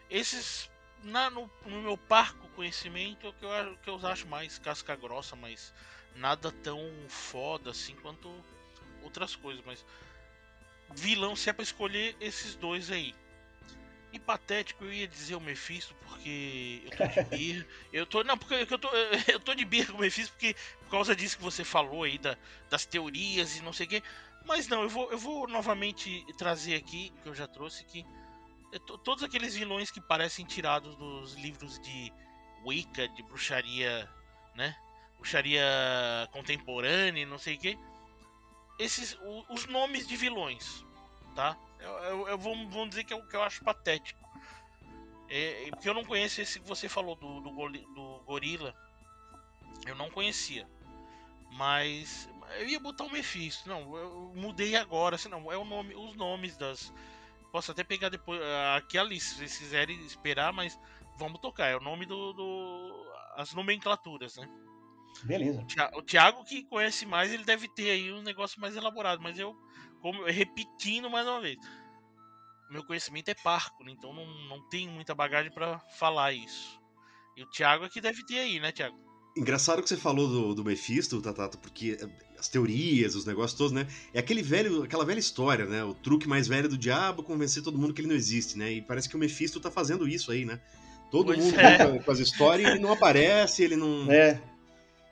Esses, 0.10 0.70
na, 1.04 1.30
no, 1.30 1.50
no, 1.66 1.82
meu 1.82 1.98
parco 1.98 2.48
conhecimento, 2.50 3.28
é 3.28 3.30
o 3.30 3.34
que 3.34 3.46
eu, 3.46 3.78
que 3.78 3.90
eu 3.90 4.08
acho 4.08 4.28
mais 4.28 4.58
casca 4.58 4.96
grossa, 4.96 5.36
mas 5.36 5.74
nada 6.16 6.52
tão 6.52 6.80
foda 7.08 7.72
assim 7.72 7.96
quanto 7.96 8.30
outras 9.02 9.36
coisas. 9.36 9.64
Mas 9.66 9.86
vilão, 10.96 11.36
se 11.36 11.50
é 11.50 11.54
pra 11.54 11.64
escolher 11.64 12.16
esses 12.20 12.56
dois 12.56 12.90
aí. 12.92 13.14
E 14.12 14.20
patético, 14.20 14.86
eu 14.86 14.94
ia 14.94 15.08
dizer 15.08 15.36
o 15.36 15.42
Mephisto, 15.42 15.96
porque 16.06 16.84
eu 16.86 16.92
tô 16.92 17.08
de 17.08 17.24
birra. 17.36 17.68
eu 17.92 18.06
tô. 18.06 18.24
Não, 18.24 18.38
porque 18.38 18.54
eu 18.54 18.78
tô, 18.78 18.90
eu 19.28 19.40
tô 19.40 19.56
de 19.56 19.66
birra 19.66 19.92
com 19.92 19.98
o 19.98 20.02
Mephisto, 20.02 20.32
porque 20.34 20.56
por 20.84 20.92
causa 20.92 21.16
disso 21.16 21.38
que 21.38 21.44
você 21.44 21.64
falou 21.64 22.04
aí, 22.04 22.20
da, 22.20 22.38
das 22.70 22.86
teorias 22.86 23.58
e 23.58 23.64
não 23.64 23.74
sei 23.74 23.88
o 23.88 23.90
quê. 23.90 24.04
Mas 24.46 24.68
não, 24.68 24.84
eu 24.84 24.90
vou, 24.90 25.10
eu 25.12 25.18
vou 25.18 25.48
novamente 25.48 26.24
trazer 26.38 26.76
aqui, 26.76 27.12
que 27.24 27.30
eu 27.30 27.34
já 27.34 27.48
trouxe, 27.48 27.84
que 27.86 28.02
é 28.02 28.23
todos 28.80 29.24
aqueles 29.24 29.56
vilões 29.56 29.92
que 29.92 30.02
parecem 30.02 30.46
tirados 30.46 30.96
dos 30.96 31.34
livros 31.36 31.80
de 31.80 32.12
Wicca, 32.66 33.08
de 33.10 33.24
bruxaria, 33.24 34.10
né? 34.56 34.76
Bruxaria 35.18 35.64
contemporânea, 36.32 37.26
não 37.26 37.38
sei 37.38 37.56
o 37.56 37.60
quê. 37.60 37.78
Esses, 38.80 39.18
os 39.50 39.66
nomes 39.68 40.08
de 40.08 40.16
vilões, 40.16 40.84
tá? 41.36 41.58
Eu, 41.80 41.92
eu, 41.92 42.28
eu 42.30 42.38
vou, 42.38 42.68
vou 42.70 42.88
dizer 42.88 43.04
que 43.04 43.14
eu, 43.14 43.26
que 43.28 43.36
eu 43.36 43.44
acho 43.44 43.64
patético. 43.64 44.24
É, 45.30 45.70
porque 45.72 45.90
eu 45.90 45.94
não 45.94 46.04
conheço 46.04 46.42
esse 46.42 46.60
que 46.60 46.68
você 46.68 46.88
falou 46.88 47.16
do, 47.16 47.42
do, 47.42 47.50
do 47.50 48.24
Gorila. 48.26 48.76
Eu 49.86 49.96
não 49.96 50.10
conhecia. 50.10 50.68
Mas 51.52 52.30
eu 52.60 52.68
ia 52.68 52.80
botar 52.80 53.04
o 53.04 53.12
Mephisto. 53.12 53.68
Não, 53.68 53.96
eu 53.98 54.32
mudei 54.36 54.76
agora. 54.76 55.16
Assim, 55.16 55.30
não, 55.30 55.52
é 55.52 55.58
o 55.58 55.66
nome, 55.66 55.96
os 55.96 56.16
nomes 56.16 56.56
das. 56.58 56.94
Posso 57.54 57.72
até 57.72 57.84
pegar 57.84 58.10
depois 58.10 58.42
aqui 58.76 58.98
a 58.98 59.04
lista, 59.04 59.30
se 59.30 59.36
vocês 59.36 59.58
quiserem 59.60 60.04
esperar, 60.04 60.52
mas 60.52 60.76
vamos 61.20 61.40
tocar. 61.40 61.68
É 61.68 61.78
o 61.78 61.80
nome 61.80 62.04
do. 62.04 62.34
do 62.34 63.14
as 63.36 63.54
nomenclaturas, 63.54 64.38
né? 64.38 64.50
Beleza. 65.24 65.64
O 65.94 66.02
Thiago 66.02 66.44
que 66.46 66.64
conhece 66.64 67.06
mais, 67.06 67.32
ele 67.32 67.44
deve 67.44 67.68
ter 67.68 67.92
aí 67.92 68.12
um 68.12 68.24
negócio 68.24 68.60
mais 68.60 68.76
elaborado, 68.76 69.22
mas 69.22 69.38
eu 69.38 69.56
como 70.02 70.26
repetindo 70.26 71.12
mais 71.12 71.28
uma 71.28 71.40
vez, 71.42 71.60
meu 72.72 72.84
conhecimento 72.84 73.30
é 73.30 73.36
parco, 73.36 73.84
né? 73.84 73.92
então 73.92 74.12
não, 74.12 74.26
não 74.50 74.68
tenho 74.70 74.92
muita 74.92 75.14
bagagem 75.14 75.52
para 75.52 75.78
falar 75.98 76.34
isso. 76.34 76.82
E 77.38 77.44
o 77.44 77.50
Thiago 77.52 77.86
aqui 77.86 78.02
deve 78.02 78.26
ter 78.26 78.40
aí, 78.40 78.60
né, 78.60 78.72
Thiago? 78.72 78.98
Engraçado 79.36 79.82
que 79.82 79.90
você 79.90 79.98
falou 79.98 80.28
do, 80.28 80.54
do 80.54 80.64
Mephisto, 80.64 81.22
Tatata, 81.22 81.58
porque 81.58 81.98
as 82.38 82.48
teorias, 82.48 83.16
os 83.16 83.26
negócios 83.26 83.58
todos, 83.58 83.72
né? 83.72 83.88
É 84.14 84.20
aquele 84.20 84.44
velho, 84.44 84.84
aquela 84.84 85.04
velha 85.04 85.20
história, 85.20 85.66
né? 85.66 85.84
O 85.84 85.94
truque 85.94 86.28
mais 86.28 86.48
velho 86.48 86.70
do 86.70 86.78
diabo 86.78 87.24
convencer 87.24 87.64
todo 87.64 87.78
mundo 87.78 87.94
que 87.94 88.02
ele 88.02 88.10
não 88.10 88.16
existe, 88.16 88.58
né? 88.58 88.72
E 88.72 88.82
parece 88.82 89.10
que 89.10 89.16
o 89.16 89.20
Mephisto 89.20 89.60
tá 89.60 89.72
fazendo 89.72 90.08
isso 90.08 90.32
aí, 90.32 90.46
né? 90.46 90.60
Todo 91.10 91.28
pois 91.28 91.40
mundo 91.40 91.60
é. 91.60 92.00
com 92.00 92.12
as 92.12 92.20
histórias, 92.20 92.72
ele 92.72 92.80
não 92.80 92.92
aparece, 92.92 93.64
ele 93.64 93.76
não. 93.76 94.12
É. 94.12 94.40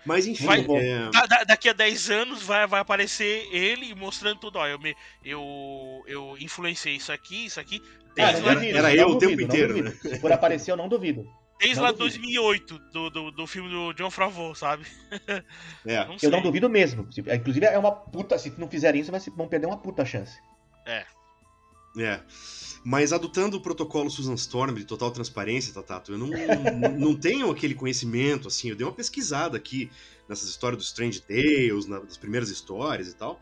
Mas 0.05 0.27
enfim. 0.27 0.45
Vai, 0.45 0.65
é... 0.69 1.09
da, 1.27 1.43
daqui 1.43 1.69
a 1.69 1.73
10 1.73 2.09
anos 2.09 2.43
vai, 2.43 2.67
vai 2.67 2.81
aparecer 2.81 3.47
ele 3.51 3.93
mostrando 3.95 4.39
tudo. 4.39 4.57
Ó, 4.57 4.67
eu, 4.67 4.79
me, 4.79 4.95
eu, 5.23 6.03
eu 6.07 6.35
influenciei 6.39 6.95
isso 6.95 7.11
aqui, 7.11 7.45
isso 7.45 7.59
aqui. 7.59 7.81
Era, 8.15 8.39
duvido, 8.39 8.77
era 8.77 8.95
eu 8.95 9.07
o 9.07 9.17
tempo 9.17 9.41
inteiro. 9.41 9.83
Né? 9.83 9.91
Por 10.19 10.31
aparecer, 10.31 10.71
eu 10.71 10.77
não 10.77 10.89
duvido. 10.89 11.25
Desde 11.61 11.75
não 11.75 11.83
lá 11.83 11.91
de 11.91 11.99
2008, 11.99 12.79
do, 12.91 13.09
do, 13.11 13.31
do 13.31 13.47
filme 13.47 13.69
do 13.69 13.93
John 13.93 14.09
Favreau, 14.09 14.55
sabe? 14.55 14.85
É. 15.85 16.05
Não 16.05 16.17
eu 16.21 16.31
não 16.31 16.41
duvido 16.41 16.69
mesmo. 16.69 17.07
Inclusive, 17.33 17.65
é 17.65 17.77
uma 17.77 17.91
puta. 17.91 18.37
Se 18.37 18.53
não 18.57 18.67
fizerem 18.67 19.01
isso, 19.01 19.11
vão 19.35 19.47
perder 19.47 19.67
uma 19.67 19.77
puta 19.77 20.05
chance. 20.05 20.39
É. 20.85 21.05
É. 21.97 22.19
Mas 22.83 23.13
adotando 23.13 23.57
o 23.57 23.61
protocolo 23.61 24.09
Susan 24.09 24.33
Storm 24.33 24.75
de 24.75 24.85
total 24.85 25.11
transparência, 25.11 25.73
Tatato, 25.73 26.11
eu 26.11 26.17
não, 26.17 26.27
não, 26.27 26.91
não 26.97 27.15
tenho 27.15 27.51
aquele 27.51 27.75
conhecimento, 27.75 28.47
assim, 28.47 28.69
eu 28.69 28.75
dei 28.75 28.85
uma 28.85 28.93
pesquisada 28.93 29.55
aqui 29.55 29.91
nessas 30.27 30.49
histórias 30.49 30.81
do 30.81 30.85
Strange 30.85 31.21
Tales, 31.21 31.85
nas 31.85 32.17
primeiras 32.17 32.49
histórias 32.49 33.07
e 33.07 33.15
tal, 33.15 33.39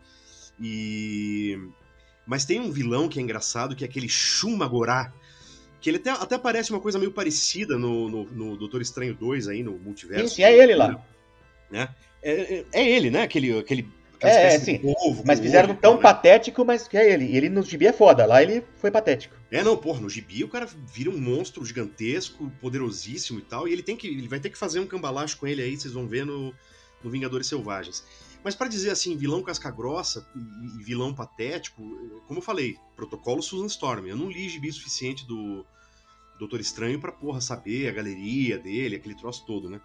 e... 0.60 1.58
Mas 2.26 2.44
tem 2.44 2.60
um 2.60 2.70
vilão 2.70 3.08
que 3.08 3.18
é 3.18 3.22
engraçado, 3.22 3.74
que 3.74 3.82
é 3.82 3.88
aquele 3.88 4.08
Shumagorá, 4.08 5.12
que 5.80 5.90
ele 5.90 5.96
até, 5.96 6.10
até 6.10 6.38
parece 6.38 6.70
uma 6.70 6.80
coisa 6.80 6.98
meio 6.98 7.10
parecida 7.10 7.78
no, 7.78 8.08
no, 8.08 8.24
no 8.24 8.56
Doutor 8.56 8.82
Estranho 8.82 9.14
2 9.14 9.48
aí, 9.48 9.62
no 9.62 9.72
multiverso. 9.78 10.28
Sim, 10.28 10.34
sim 10.36 10.42
é 10.42 10.56
ele 10.56 10.74
lá. 10.74 11.02
Né? 11.70 11.88
É, 12.22 12.32
é, 12.32 12.64
é 12.72 12.90
ele, 12.90 13.10
né? 13.10 13.22
Aquele, 13.22 13.58
aquele 13.58 13.88
é, 14.20 14.54
é 14.54 14.58
sim. 14.58 14.80
Mas 15.24 15.40
fizeram 15.40 15.74
tão 15.74 15.94
né? 15.94 16.02
patético, 16.02 16.64
mas 16.64 16.86
que 16.86 16.96
é 16.96 17.10
ele. 17.10 17.34
Ele 17.34 17.48
no 17.48 17.62
gibi 17.62 17.86
é 17.86 17.92
foda, 17.92 18.26
lá 18.26 18.42
ele 18.42 18.62
foi 18.76 18.90
patético. 18.90 19.34
É, 19.50 19.62
não, 19.62 19.76
porra, 19.76 20.00
no 20.00 20.10
gibi 20.10 20.44
o 20.44 20.48
cara 20.48 20.68
vira 20.92 21.10
um 21.10 21.18
monstro 21.18 21.64
gigantesco, 21.64 22.52
poderosíssimo 22.60 23.38
e 23.38 23.42
tal, 23.42 23.66
e 23.66 23.72
ele 23.72 23.82
tem 23.82 23.96
que. 23.96 24.06
Ele 24.06 24.28
vai 24.28 24.38
ter 24.38 24.50
que 24.50 24.58
fazer 24.58 24.78
um 24.80 24.86
cambalacho 24.86 25.38
com 25.38 25.46
ele 25.46 25.62
aí, 25.62 25.76
vocês 25.76 25.94
vão 25.94 26.06
ver 26.06 26.26
no, 26.26 26.54
no 27.02 27.10
Vingadores 27.10 27.46
Selvagens. 27.46 28.04
Mas 28.42 28.54
para 28.54 28.68
dizer 28.68 28.90
assim, 28.90 29.16
vilão 29.16 29.42
casca 29.42 29.70
grossa 29.70 30.26
e, 30.34 30.82
vilão 30.82 31.14
patético, 31.14 31.82
como 32.26 32.38
eu 32.38 32.42
falei, 32.42 32.78
protocolo 32.96 33.42
Susan 33.42 33.66
Storm. 33.66 34.06
Eu 34.06 34.16
não 34.16 34.30
li 34.30 34.48
gibi 34.48 34.72
suficiente 34.72 35.26
do 35.26 35.64
Doutor 36.38 36.60
Estranho 36.60 36.98
pra, 36.98 37.12
porra, 37.12 37.40
saber 37.40 37.88
a 37.88 37.92
galeria 37.92 38.58
dele, 38.58 38.96
aquele 38.96 39.14
troço 39.14 39.44
todo, 39.44 39.68
né? 39.68 39.80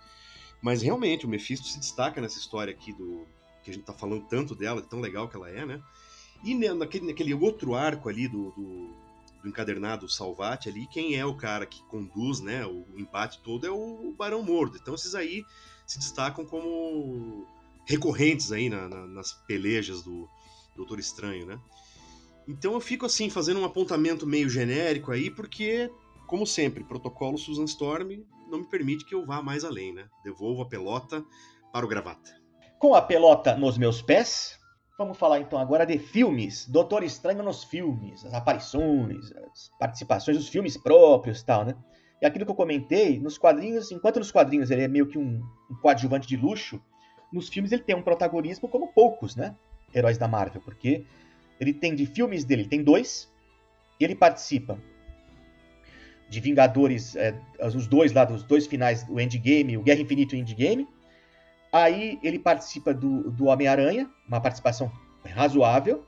Mas 0.62 0.82
realmente, 0.82 1.26
o 1.26 1.30
Mephisto 1.30 1.68
se 1.68 1.80
destaca 1.80 2.22
nessa 2.22 2.40
história 2.40 2.74
aqui 2.74 2.94
do, 2.94 3.28
que 3.62 3.72
a 3.72 3.74
gente 3.74 3.84
tá 3.84 3.94
falando 3.94 4.26
tanto 4.28 4.56
dela, 4.56 4.82
tão 4.82 5.02
legal 5.02 5.28
que 5.28 5.36
ela 5.36 5.50
é, 5.50 5.66
né? 5.66 5.82
E 6.44 6.54
naquele, 6.54 7.08
naquele 7.08 7.34
outro 7.34 7.74
arco 7.74 8.08
ali 8.08 8.28
do, 8.28 8.52
do, 8.52 8.96
do 9.42 9.50
encadernado 9.50 10.08
Salvati 10.08 10.70
ali, 10.70 10.88
quem 10.88 11.16
é 11.16 11.26
o 11.26 11.36
cara 11.36 11.66
que 11.66 11.82
conduz, 11.84 12.40
né, 12.40 12.66
o 12.66 12.86
embate 12.96 13.40
todo 13.42 13.66
é 13.66 13.72
o 13.72 14.14
Barão 14.18 14.44
Mordo. 14.44 14.78
Então 14.78 14.94
esses 14.94 15.16
aí 15.16 15.44
se 15.88 15.98
destacam 15.98 16.46
como 16.46 17.48
recorrentes 17.86 18.52
aí 18.52 18.70
na, 18.70 18.88
na, 18.88 19.08
nas 19.08 19.34
pelejas 19.48 20.02
do 20.02 20.28
Doutor 20.76 21.00
Estranho, 21.00 21.46
né? 21.46 21.60
Então 22.48 22.74
eu 22.74 22.80
fico 22.80 23.06
assim, 23.06 23.30
fazendo 23.30 23.60
um 23.60 23.66
apontamento 23.66 24.28
meio 24.28 24.50
genérico 24.50 25.12
aí, 25.12 25.30
porque, 25.32 25.90
como 26.28 26.46
sempre, 26.46 26.84
protocolo 26.84 27.38
Susan 27.38 27.64
Storm 27.64 28.24
não 28.50 28.60
me 28.60 28.66
permite 28.66 29.06
que 29.06 29.16
eu 29.16 29.26
vá 29.26 29.42
mais 29.42 29.64
além, 29.64 29.94
né? 29.94 30.06
Devolvo 30.24 30.62
a 30.62 30.68
pelota 30.68 31.26
para 31.72 31.86
o 31.86 31.90
gravata. 31.90 32.32
Com 32.78 32.94
a 32.94 33.02
pelota 33.02 33.56
nos 33.56 33.78
meus 33.78 34.02
pés, 34.02 34.60
vamos 34.98 35.18
falar 35.18 35.40
então 35.40 35.58
agora 35.58 35.86
de 35.86 35.98
filmes. 35.98 36.68
Doutor 36.68 37.04
Estranho 37.04 37.42
nos 37.42 37.64
filmes, 37.64 38.24
as 38.26 38.34
aparições, 38.34 39.32
as 39.32 39.72
participações, 39.80 40.38
os 40.38 40.48
filmes 40.48 40.78
próprios 40.78 41.42
tal, 41.42 41.66
né? 41.66 41.76
E 42.22 42.26
aquilo 42.26 42.46
que 42.46 42.52
eu 42.52 42.56
comentei, 42.56 43.20
nos 43.20 43.38
quadrinhos, 43.38 43.92
enquanto 43.92 44.20
nos 44.20 44.32
quadrinhos 44.32 44.72
ele 44.72 44.84
é 44.84 44.88
meio 44.88 45.08
que 45.08 45.18
um, 45.18 45.44
um 45.70 45.76
coadjuvante 45.82 46.28
de 46.28 46.38
luxo, 46.38 46.82
nos 47.32 47.50
filmes 47.50 47.72
ele 47.72 47.84
tem 47.84 47.96
um 47.96 48.02
protagonismo 48.02 48.68
como 48.68 48.88
poucos, 48.88 49.36
né? 49.36 49.56
Heróis 49.94 50.18
da 50.18 50.28
Marvel, 50.28 50.62
porque 50.62 51.06
ele 51.60 51.74
tem 51.74 51.96
de 51.96 52.06
filmes 52.06 52.44
dele, 52.44 52.64
ele 52.64 52.70
tem 52.70 52.84
dois, 52.84 53.32
e 54.00 54.04
ele 54.04 54.16
participa 54.16 54.78
de 56.28 56.40
Vingadores, 56.40 57.16
é, 57.16 57.40
os 57.60 57.88
dois 57.88 58.12
lá, 58.12 58.26
dos 58.26 58.44
dois 58.44 58.68
finais, 58.68 59.06
o 59.08 59.20
Endgame, 59.20 59.78
o 59.78 59.82
Guerra 59.82 60.02
Infinita 60.02 60.36
e 60.36 60.40
o 60.40 60.42
Endgame, 60.42 60.88
Aí 61.76 62.18
ele 62.24 62.40
participa 62.40 62.94
do, 62.94 63.30
do 63.32 63.48
Homem-Aranha, 63.48 64.10
uma 64.26 64.40
participação 64.40 64.90
razoável. 65.26 66.06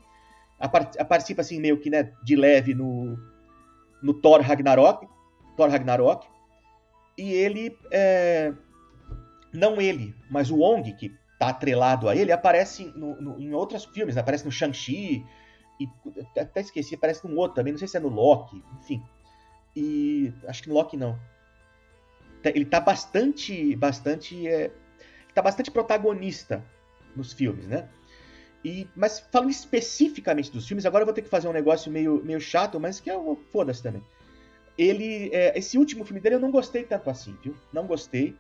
A, 0.58 0.66
a, 0.66 1.04
participa 1.04 1.42
assim 1.42 1.60
meio 1.60 1.78
que 1.78 1.90
né, 1.90 2.10
de 2.24 2.38
leve 2.38 2.74
no, 2.74 3.18
no 4.02 4.14
Thor 4.14 4.40
Ragnarok. 4.40 5.06
Thor 5.58 5.70
Ragnarok. 5.70 6.26
E 7.18 7.34
ele. 7.34 7.78
É, 7.92 8.54
não 9.58 9.82
ele, 9.82 10.16
mas 10.30 10.52
o 10.52 10.58
Wong, 10.58 10.94
que 10.94 11.16
tá 11.40 11.50
atrelado 11.50 12.08
a 12.08 12.16
ele, 12.16 12.32
aparece 12.32 12.86
no, 12.96 13.20
no, 13.22 13.40
em 13.40 13.54
outros 13.54 13.86
filmes. 13.86 14.16
Né? 14.16 14.22
Aparece 14.22 14.46
no 14.46 14.52
Shang-Chi. 14.52 15.26
E 15.80 15.90
até 16.40 16.62
esqueci, 16.62 16.96
aparece 16.96 17.28
num 17.28 17.38
outro 17.38 17.56
também. 17.56 17.74
Não 17.74 17.78
sei 17.78 17.88
se 17.88 17.98
é 17.98 18.00
no 18.00 18.10
Loki, 18.10 18.64
enfim. 18.80 19.04
E 19.76 20.34
acho 20.48 20.64
que 20.64 20.70
no 20.70 20.76
Loki 20.76 20.98
não. 20.98 21.20
Ele 22.44 22.66
tá 22.66 22.80
bastante. 22.80 23.76
bastante 23.76 24.48
é, 24.48 24.72
tá 25.34 25.42
bastante 25.42 25.70
protagonista 25.70 26.64
nos 27.16 27.34
filmes, 27.34 27.68
né? 27.68 27.88
E, 28.66 28.88
mas 28.96 29.20
falando 29.20 29.52
especificamente 29.52 30.52
dos 30.52 30.68
filmes, 30.68 30.86
agora 30.86 31.04
eu 31.04 31.06
vou 31.06 31.14
ter 31.14 31.22
que 31.22 31.30
fazer 31.30 31.48
um 31.48 31.54
negócio 31.54 31.92
meio, 31.92 32.24
meio 32.24 32.40
chato, 32.40 32.80
mas 32.80 33.00
que 33.00 33.10
eu 33.10 33.40
foda-se 33.52 33.84
também. 33.84 34.04
Ele, 34.78 35.30
é, 35.32 35.58
esse 35.58 35.78
último 35.78 36.04
filme 36.04 36.20
dele 36.20 36.36
eu 36.36 36.40
não 36.40 36.52
gostei 36.52 36.84
tanto 36.84 37.10
assim, 37.10 37.38
viu? 37.44 37.56
Não 37.72 37.86
gostei. 37.86 38.36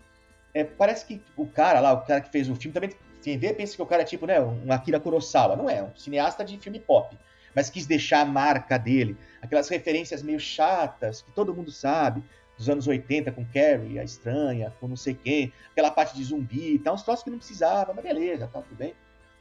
É, 0.57 0.63
parece 0.63 1.05
que 1.05 1.21
o 1.35 1.45
cara 1.45 1.79
lá, 1.79 1.93
o 1.93 2.01
cara 2.01 2.19
que 2.19 2.31
fez 2.31 2.49
o 2.49 2.55
filme, 2.55 2.73
também 2.73 2.89
quem 3.21 3.37
vê 3.37 3.53
pensa 3.53 3.75
que 3.75 3.81
o 3.81 3.85
cara 3.85 4.01
é 4.01 4.05
tipo, 4.05 4.25
né, 4.25 4.41
um 4.41 4.73
Akira 4.73 4.99
Kurosawa. 4.99 5.55
Não 5.55 5.69
é, 5.69 5.83
um 5.83 5.95
cineasta 5.95 6.43
de 6.43 6.57
filme 6.57 6.79
pop. 6.79 7.15
Mas 7.55 7.69
quis 7.69 7.85
deixar 7.85 8.21
a 8.21 8.25
marca 8.25 8.75
dele, 8.75 9.15
aquelas 9.39 9.69
referências 9.69 10.23
meio 10.23 10.39
chatas 10.39 11.21
que 11.21 11.31
todo 11.31 11.53
mundo 11.53 11.71
sabe. 11.71 12.23
dos 12.57 12.67
anos 12.69 12.87
80 12.87 13.31
com 13.33 13.45
Carrie, 13.45 13.99
a 13.99 14.03
estranha, 14.03 14.73
com 14.79 14.87
não 14.87 14.95
sei 14.95 15.13
quem, 15.13 15.53
aquela 15.69 15.91
parte 15.91 16.15
de 16.15 16.23
zumbi 16.23 16.73
e 16.73 16.79
tal, 16.79 16.95
uns 16.95 17.03
troços 17.03 17.23
que 17.23 17.29
não 17.29 17.37
precisava, 17.37 17.93
mas 17.93 18.03
beleza, 18.03 18.47
tá 18.47 18.59
tudo 18.59 18.75
bem. 18.75 18.95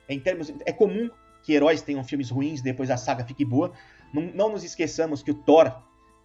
Em 0.06 0.20
termos, 0.20 0.52
é 0.66 0.72
comum 0.72 1.08
que 1.42 1.54
heróis 1.54 1.80
tenham 1.80 2.04
filmes 2.04 2.28
ruins 2.28 2.60
depois 2.60 2.90
a 2.90 2.98
saga 2.98 3.24
fique 3.24 3.42
boa. 3.42 3.72
Não, 4.12 4.22
não 4.34 4.50
nos 4.50 4.64
esqueçamos 4.64 5.22
que 5.22 5.30
o 5.30 5.34
Thor 5.34 5.72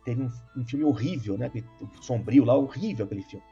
teve 0.03 0.21
um, 0.21 0.29
um, 0.57 0.65
filme 0.65 0.83
horrível, 0.83 1.37
né? 1.37 1.49
Sombrio 2.01 2.43
lá, 2.43 2.57
horrível 2.57 3.05
aquele 3.05 3.21
filme. 3.21 3.45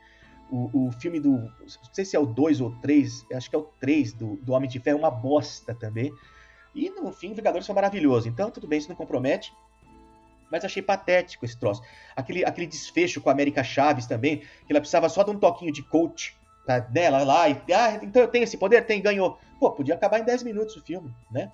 O, 0.51 0.87
o 0.87 0.91
filme 0.93 1.19
do. 1.19 1.31
Não 1.31 1.93
sei 1.93 2.03
se 2.03 2.15
é 2.15 2.19
o 2.19 2.25
2 2.25 2.61
ou 2.61 2.71
3, 2.81 3.25
acho 3.33 3.49
que 3.49 3.55
é 3.55 3.59
o 3.59 3.69
3 3.79 4.13
do, 4.13 4.35
do 4.37 4.53
Homem 4.53 4.69
de 4.69 4.79
Ferro, 4.79 4.99
uma 4.99 5.11
bosta 5.11 5.75
também. 5.75 6.11
E 6.73 6.89
no 6.89 7.11
fim, 7.11 7.33
Vingadores 7.33 7.65
foi 7.65 7.75
maravilhoso. 7.75 8.27
Então, 8.27 8.49
tudo 8.49 8.67
bem, 8.67 8.79
isso 8.79 8.89
não 8.89 8.95
compromete. 8.95 9.53
Mas 10.51 10.65
achei 10.65 10.81
patético 10.81 11.45
esse 11.45 11.57
troço. 11.57 11.81
Aquele, 12.15 12.43
aquele 12.43 12.67
desfecho 12.67 13.21
com 13.21 13.29
a 13.29 13.33
América 13.33 13.63
Chaves 13.63 14.07
também, 14.07 14.39
que 14.39 14.71
ela 14.71 14.79
precisava 14.79 15.07
só 15.07 15.23
de 15.23 15.29
um 15.29 15.37
toquinho 15.37 15.71
de 15.71 15.83
coach 15.83 16.35
tá, 16.65 16.79
dela 16.79 17.23
lá. 17.23 17.49
E, 17.49 17.61
ah, 17.73 17.99
então 18.01 18.21
eu 18.21 18.27
tenho 18.27 18.43
esse 18.43 18.57
poder? 18.57 18.85
Tem, 18.85 19.01
ganhou. 19.01 19.37
Pô, 19.59 19.71
podia 19.71 19.95
acabar 19.95 20.19
em 20.19 20.23
10 20.23 20.43
minutos 20.43 20.75
o 20.75 20.81
filme, 20.81 21.13
né? 21.31 21.51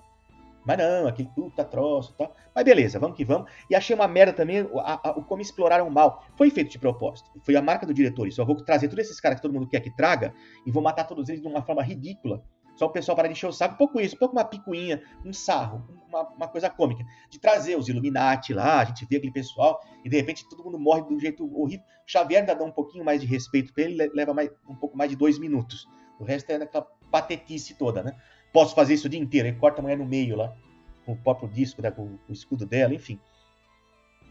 Mas 0.66 0.78
não, 0.78 1.06
aquele 1.06 1.28
puta 1.28 1.64
troço 1.64 2.12
e 2.12 2.16
tal. 2.16 2.34
Mas 2.52 2.64
beleza, 2.64 2.98
vamos 2.98 3.16
que 3.16 3.24
vamos. 3.24 3.48
E 3.70 3.74
achei 3.74 3.94
uma 3.94 4.08
merda 4.08 4.32
também 4.32 4.62
o, 4.62 4.80
a, 4.80 5.14
o 5.16 5.22
como 5.22 5.40
exploraram 5.40 5.88
mal. 5.88 6.24
Foi 6.36 6.50
feito 6.50 6.72
de 6.72 6.78
propósito. 6.78 7.30
Foi 7.42 7.54
a 7.54 7.62
marca 7.62 7.86
do 7.86 7.94
diretor. 7.94 8.26
Isso. 8.26 8.40
Eu 8.40 8.46
vou 8.46 8.56
trazer 8.56 8.88
todos 8.88 9.04
esses 9.04 9.20
caras 9.20 9.38
que 9.38 9.42
todo 9.42 9.54
mundo 9.54 9.68
quer 9.68 9.80
que 9.80 9.94
traga 9.94 10.34
e 10.66 10.70
vou 10.72 10.82
matar 10.82 11.04
todos 11.04 11.28
eles 11.28 11.40
de 11.40 11.46
uma 11.46 11.62
forma 11.62 11.82
ridícula. 11.82 12.42
Só 12.74 12.86
o 12.86 12.90
pessoal 12.90 13.16
para 13.16 13.30
encher 13.30 13.46
o 13.46 13.52
saco. 13.52 13.74
Um 13.74 13.78
pouco 13.78 14.00
isso, 14.00 14.16
um 14.16 14.18
pouco 14.18 14.36
uma 14.36 14.44
picuinha, 14.44 15.02
um 15.24 15.32
sarro, 15.32 15.88
uma, 16.08 16.28
uma, 16.30 16.48
coisa 16.48 16.68
cômica. 16.68 17.04
De 17.30 17.38
trazer 17.38 17.76
os 17.76 17.88
Illuminati 17.88 18.52
lá, 18.52 18.80
a 18.80 18.84
gente 18.84 19.06
vê 19.08 19.16
aquele 19.16 19.32
pessoal 19.32 19.80
e 20.04 20.10
de 20.10 20.16
repente 20.16 20.46
todo 20.48 20.64
mundo 20.64 20.78
morre 20.78 21.02
de 21.02 21.14
um 21.14 21.18
jeito 21.18 21.44
horrível. 21.58 21.86
O 22.06 22.10
Xavier 22.10 22.40
ainda 22.40 22.54
dá 22.54 22.64
um 22.64 22.72
pouquinho 22.72 23.04
mais 23.04 23.20
de 23.20 23.26
respeito 23.26 23.72
pra 23.72 23.84
ele, 23.84 24.10
leva 24.12 24.34
mais, 24.34 24.50
um 24.68 24.74
pouco 24.74 24.96
mais 24.96 25.10
de 25.10 25.16
dois 25.16 25.38
minutos. 25.38 25.86
O 26.18 26.24
resto 26.24 26.50
é 26.50 26.56
aquela 26.56 26.86
patetice 27.10 27.74
toda, 27.74 28.02
né? 28.02 28.16
Posso 28.56 28.74
fazer 28.74 28.94
isso 28.94 29.06
o 29.06 29.10
dia 29.10 29.20
inteiro. 29.20 29.48
Ele 29.48 29.58
corta 29.58 29.80
a 29.80 29.82
mulher 29.82 29.98
no 29.98 30.06
meio 30.06 30.34
lá 30.34 30.56
com 31.04 31.12
o 31.12 31.16
próprio 31.16 31.46
disco, 31.46 31.82
né, 31.82 31.90
com 31.90 32.18
o 32.26 32.32
escudo 32.32 32.64
dela, 32.64 32.94
enfim. 32.94 33.20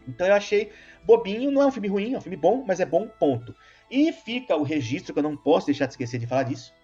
Então 0.08 0.26
eu 0.26 0.34
achei 0.34 0.72
bobinho, 1.04 1.48
não 1.52 1.62
é 1.62 1.66
um 1.66 1.70
filme 1.70 1.86
ruim, 1.86 2.14
é 2.14 2.18
um 2.18 2.20
filme 2.20 2.36
bom, 2.36 2.64
mas 2.66 2.80
é 2.80 2.84
bom, 2.84 3.06
ponto. 3.20 3.54
E 3.88 4.10
fica 4.10 4.56
o 4.56 4.64
registro, 4.64 5.12
que 5.12 5.20
eu 5.20 5.22
não 5.22 5.36
posso 5.36 5.66
deixar 5.66 5.86
de 5.86 5.92
esquecer 5.92 6.18
de 6.18 6.26
falar 6.26 6.42
disso, 6.42 6.74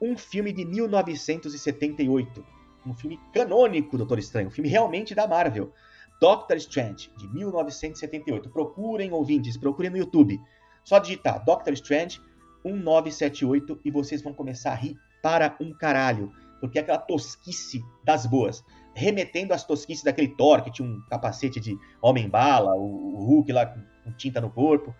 um 0.00 0.16
filme 0.16 0.52
de 0.52 0.64
1978, 0.64 2.46
um 2.86 2.94
filme 2.94 3.18
canônico, 3.34 3.98
Doutor 3.98 4.20
Estranho, 4.20 4.46
um 4.46 4.52
filme 4.52 4.70
realmente 4.70 5.16
da 5.16 5.26
Marvel, 5.26 5.72
Doctor 6.20 6.56
Strange, 6.58 7.10
de 7.18 7.26
1978. 7.34 8.50
Procurem, 8.50 9.10
ouvintes, 9.10 9.56
procurem 9.56 9.90
no 9.90 9.98
YouTube. 9.98 10.40
Só 10.84 11.00
digitar 11.00 11.44
Doctor 11.44 11.72
Strange 11.72 12.20
1978 12.64 13.80
e 13.84 13.90
vocês 13.90 14.22
vão 14.22 14.32
começar 14.32 14.70
a 14.70 14.76
rir 14.76 14.96
para 15.22 15.56
um 15.60 15.72
caralho, 15.72 16.32
porque 16.62 16.78
é 16.78 16.82
aquela 16.82 16.98
tosquice 16.98 17.84
das 18.02 18.24
boas 18.24 18.64
remetendo 18.94 19.54
às 19.54 19.64
tosquices 19.64 20.04
daquele 20.04 20.28
Thor, 20.28 20.62
que 20.62 20.70
tinha 20.70 20.86
um 20.86 21.00
capacete 21.08 21.60
de 21.60 21.78
homem-bala, 22.00 22.74
o, 22.74 23.24
Hulk 23.24 23.52
lá 23.52 23.66
com 23.66 24.12
tinta 24.12 24.40
no 24.40 24.50
corpo, 24.50 24.94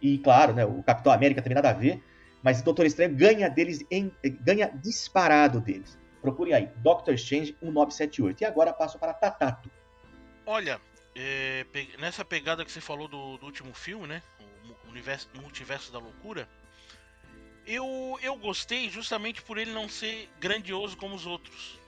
e 0.00 0.18
claro, 0.18 0.52
né, 0.52 0.64
o 0.64 0.82
Capitão 0.82 1.12
América 1.12 1.42
também 1.42 1.54
nada 1.54 1.70
a 1.70 1.74
ver, 1.74 2.02
mas 2.42 2.60
o 2.60 2.64
Doutor 2.64 2.86
Estranho 2.86 3.14
ganha 3.14 3.48
deles, 3.48 3.84
em, 3.90 4.12
ganha 4.40 4.68
disparado 4.68 5.60
deles. 5.60 5.98
Procurem 6.20 6.54
aí, 6.54 6.70
Doctor 6.76 7.14
Strange 7.14 7.56
1978. 7.62 8.42
E 8.42 8.44
agora 8.44 8.72
passo 8.72 8.98
para 8.98 9.14
Tatato. 9.14 9.70
Olha, 10.44 10.80
é, 11.14 11.64
nessa 11.98 12.24
pegada 12.24 12.64
que 12.64 12.70
você 12.70 12.80
falou 12.80 13.08
do, 13.08 13.38
do 13.38 13.46
último 13.46 13.72
filme, 13.72 14.06
né, 14.06 14.22
o 14.84 14.90
universo, 14.90 15.28
Multiverso 15.40 15.92
da 15.92 15.98
Loucura, 15.98 16.48
eu, 17.68 18.18
eu 18.22 18.34
gostei 18.36 18.88
justamente 18.88 19.42
por 19.42 19.58
ele 19.58 19.72
não 19.72 19.88
ser 19.88 20.28
grandioso 20.40 20.96
como 20.96 21.14
os 21.14 21.26
outros, 21.26 21.78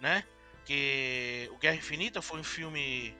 né? 0.00 0.24
Porque 0.56 1.48
o 1.52 1.56
Guerra 1.56 1.76
Infinita 1.76 2.20
foi 2.20 2.40
um 2.40 2.44
filme 2.44 3.14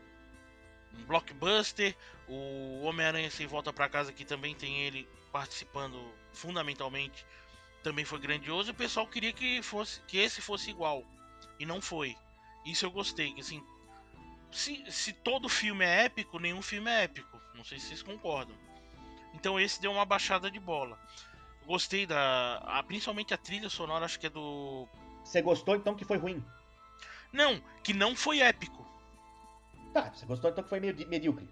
um 0.98 1.04
blockbuster. 1.04 1.96
O 2.28 2.82
Homem-Aranha 2.82 3.30
Sem 3.30 3.46
Volta 3.46 3.72
para 3.72 3.88
Casa, 3.88 4.12
que 4.12 4.24
também 4.24 4.54
tem 4.54 4.82
ele 4.82 5.08
participando 5.32 5.98
fundamentalmente, 6.32 7.24
também 7.82 8.04
foi 8.04 8.18
grandioso. 8.18 8.70
E 8.70 8.72
o 8.72 8.74
pessoal 8.74 9.06
queria 9.06 9.32
que 9.32 9.62
fosse 9.62 10.00
que 10.02 10.18
esse 10.18 10.42
fosse 10.42 10.70
igual. 10.70 11.04
E 11.58 11.64
não 11.64 11.80
foi. 11.80 12.14
Isso 12.66 12.84
eu 12.84 12.90
gostei. 12.90 13.34
Assim, 13.38 13.64
se, 14.50 14.84
se 14.90 15.12
todo 15.12 15.48
filme 15.48 15.84
é 15.84 16.04
épico, 16.04 16.38
nenhum 16.38 16.60
filme 16.60 16.90
é 16.90 17.04
épico. 17.04 17.40
Não 17.54 17.64
sei 17.64 17.78
se 17.78 17.86
vocês 17.86 18.02
concordam. 18.02 18.56
Então 19.32 19.58
esse 19.58 19.80
deu 19.80 19.92
uma 19.92 20.04
baixada 20.04 20.50
de 20.50 20.58
bola. 20.58 21.00
Gostei 21.68 22.06
da. 22.06 22.62
A, 22.64 22.82
principalmente 22.82 23.34
a 23.34 23.36
trilha 23.36 23.68
sonora, 23.68 24.06
acho 24.06 24.18
que 24.18 24.26
é 24.26 24.30
do. 24.30 24.88
Você 25.22 25.42
gostou 25.42 25.76
então 25.76 25.94
que 25.94 26.02
foi 26.02 26.16
ruim? 26.16 26.42
Não, 27.30 27.62
que 27.84 27.92
não 27.92 28.16
foi 28.16 28.40
épico. 28.40 28.86
Tá, 29.92 30.10
você 30.10 30.24
gostou 30.24 30.48
então 30.48 30.64
que 30.64 30.70
foi 30.70 30.80
medíocre. 30.80 31.46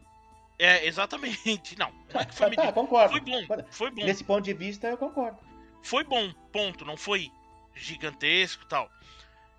É, 0.58 0.86
exatamente. 0.86 1.78
Não, 1.78 1.92
não 2.14 2.20
é 2.22 2.24
que 2.24 2.34
foi 2.34 2.50
tá, 2.56 2.62
tá, 2.62 2.72
concordo. 2.72 3.10
Foi 3.10 3.20
bom, 3.20 3.42
foi 3.68 3.90
bom. 3.90 4.04
Nesse 4.06 4.24
ponto 4.24 4.42
de 4.42 4.54
vista, 4.54 4.86
eu 4.86 4.96
concordo. 4.96 5.38
Foi 5.82 6.02
bom, 6.02 6.32
ponto. 6.50 6.86
Não 6.86 6.96
foi 6.96 7.30
gigantesco 7.74 8.64
tal. 8.64 8.90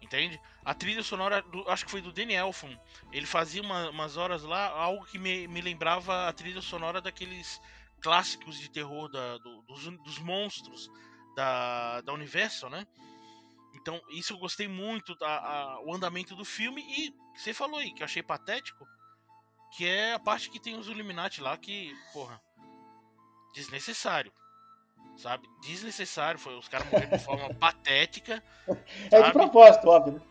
Entende? 0.02 0.42
A 0.66 0.74
trilha 0.74 1.04
sonora, 1.04 1.44
do, 1.44 1.70
acho 1.70 1.86
que 1.86 1.92
foi 1.92 2.02
do 2.02 2.12
Danny 2.12 2.34
Elfman. 2.34 2.80
Ele 3.12 3.28
fazia 3.28 3.62
uma, 3.62 3.92
umas 3.92 4.18
horas 4.18 4.42
lá, 4.42 4.70
algo 4.70 5.06
que 5.06 5.20
me, 5.20 5.48
me 5.48 5.62
lembrava 5.62 6.28
a 6.28 6.34
trilha 6.34 6.64
sonora 6.64 7.00
daqueles 7.00 7.62
clássicos 8.02 8.60
de 8.60 8.70
terror 8.70 9.10
da, 9.10 9.38
do, 9.38 9.62
dos, 9.64 9.84
dos 10.04 10.20
monstros 10.20 10.90
da, 11.36 12.02
da 12.02 12.14
Universal, 12.14 12.70
né? 12.70 12.86
Então, 13.76 14.02
isso 14.10 14.34
eu 14.34 14.38
gostei 14.38 14.68
muito, 14.68 15.16
da, 15.16 15.28
a, 15.28 15.82
o 15.86 15.94
andamento 15.94 16.36
do 16.36 16.44
filme. 16.44 16.82
E 16.82 17.14
você 17.36 17.54
falou 17.54 17.80
aí, 17.80 17.94
que 17.94 18.02
eu 18.02 18.06
achei 18.06 18.24
patético, 18.24 18.88
que 19.76 19.88
é 19.88 20.14
a 20.14 20.20
parte 20.20 20.50
que 20.50 20.60
tem 20.60 20.78
os 20.78 20.88
Illuminati 20.88 21.42
lá, 21.42 21.58
que, 21.58 21.96
porra, 22.12 22.42
desnecessário. 23.54 24.32
Sabe? 25.16 25.48
Desnecessário. 25.62 26.40
Foi, 26.40 26.58
os 26.58 26.68
caras 26.68 26.92
morreram 26.92 27.18
de 27.18 27.24
forma 27.24 27.54
patética. 27.56 28.44
É 29.12 29.22
de 29.22 29.32
propósito, 29.32 29.88
óbvio, 29.88 30.14
né? 30.14 30.22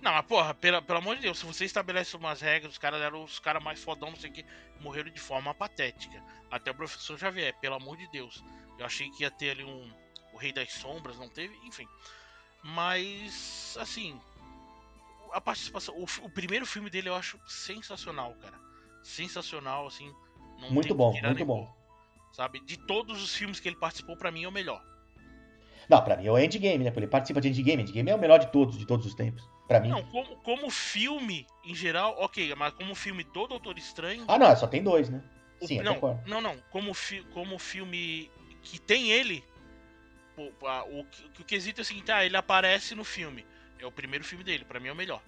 Não, 0.00 0.12
mas 0.12 0.26
porra, 0.26 0.54
pela, 0.54 0.80
pelo 0.80 0.98
amor 0.98 1.16
de 1.16 1.22
Deus, 1.22 1.38
se 1.38 1.46
você 1.46 1.64
estabelece 1.64 2.16
umas 2.16 2.40
regras, 2.40 2.72
os 2.72 2.78
caras 2.78 3.00
eram 3.02 3.24
os 3.24 3.38
caras 3.38 3.62
mais 3.62 3.82
fodão, 3.82 4.10
não 4.10 4.16
sei 4.16 4.30
o 4.30 4.32
que, 4.32 4.44
morreram 4.80 5.10
de 5.10 5.20
forma 5.20 5.52
patética. 5.52 6.22
Até 6.50 6.70
o 6.70 6.74
professor 6.74 7.18
Xavier, 7.18 7.54
pelo 7.60 7.74
amor 7.74 7.96
de 7.96 8.08
Deus. 8.08 8.42
Eu 8.78 8.86
achei 8.86 9.10
que 9.10 9.24
ia 9.24 9.30
ter 9.30 9.50
ali 9.50 9.64
um. 9.64 9.90
O 10.32 10.36
Rei 10.36 10.52
das 10.52 10.72
Sombras, 10.72 11.18
não 11.18 11.28
teve, 11.28 11.56
enfim. 11.64 11.86
Mas, 12.62 13.76
assim, 13.80 14.20
a 15.32 15.40
participação. 15.40 15.94
O, 15.96 16.04
o, 16.24 16.30
primeiro 16.30 16.64
filme 16.64 16.88
dele 16.88 17.08
eu 17.08 17.14
acho 17.14 17.38
sensacional, 17.46 18.34
cara. 18.40 18.58
Sensacional, 19.02 19.86
assim. 19.86 20.12
muito 20.70 20.94
bom, 20.94 21.12
muito 21.20 21.44
bom. 21.44 21.68
sabe? 22.32 22.60
De 22.64 22.76
todos 22.76 23.22
os 23.22 23.34
filmes 23.34 23.58
que 23.58 23.68
ele 23.68 23.76
participou, 23.76 24.16
para 24.16 24.30
mim 24.30 24.44
é 24.44 24.48
o 24.48 24.52
melhor. 24.52 24.82
Não, 25.88 26.02
pra 26.04 26.16
mim 26.16 26.26
é 26.26 26.30
o 26.30 26.38
Endgame, 26.38 26.84
né? 26.84 26.92
Ele 26.94 27.06
participa 27.06 27.40
de 27.40 27.48
Endgame. 27.48 27.82
Endgame 27.82 28.10
é 28.10 28.14
o 28.14 28.18
melhor 28.18 28.38
de 28.38 28.52
todos, 28.52 28.78
de 28.78 28.86
todos 28.86 29.06
os 29.06 29.14
tempos. 29.14 29.57
Pra 29.68 29.80
mim. 29.80 29.90
Não, 29.90 30.02
como, 30.04 30.36
como 30.36 30.70
filme, 30.70 31.46
em 31.62 31.74
geral, 31.74 32.16
ok, 32.18 32.54
mas 32.54 32.72
como 32.72 32.94
filme 32.94 33.22
do 33.22 33.46
Doutor 33.46 33.76
Estranho. 33.76 34.24
Ah, 34.26 34.38
não, 34.38 34.56
só 34.56 34.66
tem 34.66 34.82
dois, 34.82 35.10
né? 35.10 35.22
Sim, 35.60 35.80
o, 35.80 35.82
não, 35.82 36.22
não, 36.26 36.40
não. 36.40 36.56
Como, 36.70 36.94
fi, 36.94 37.22
como 37.34 37.58
filme 37.58 38.30
que 38.62 38.80
tem 38.80 39.10
ele, 39.10 39.44
o, 40.38 40.44
o, 40.44 41.06
o 41.38 41.44
quesito 41.44 41.80
é 41.80 41.82
o 41.82 41.84
seguinte, 41.84 42.10
ah, 42.10 42.24
ele 42.24 42.36
aparece 42.36 42.94
no 42.94 43.04
filme. 43.04 43.44
É 43.78 43.84
o 43.84 43.92
primeiro 43.92 44.24
filme 44.24 44.42
dele, 44.42 44.64
para 44.64 44.80
mim 44.80 44.88
é 44.88 44.92
o 44.92 44.96
melhor. 44.96 45.22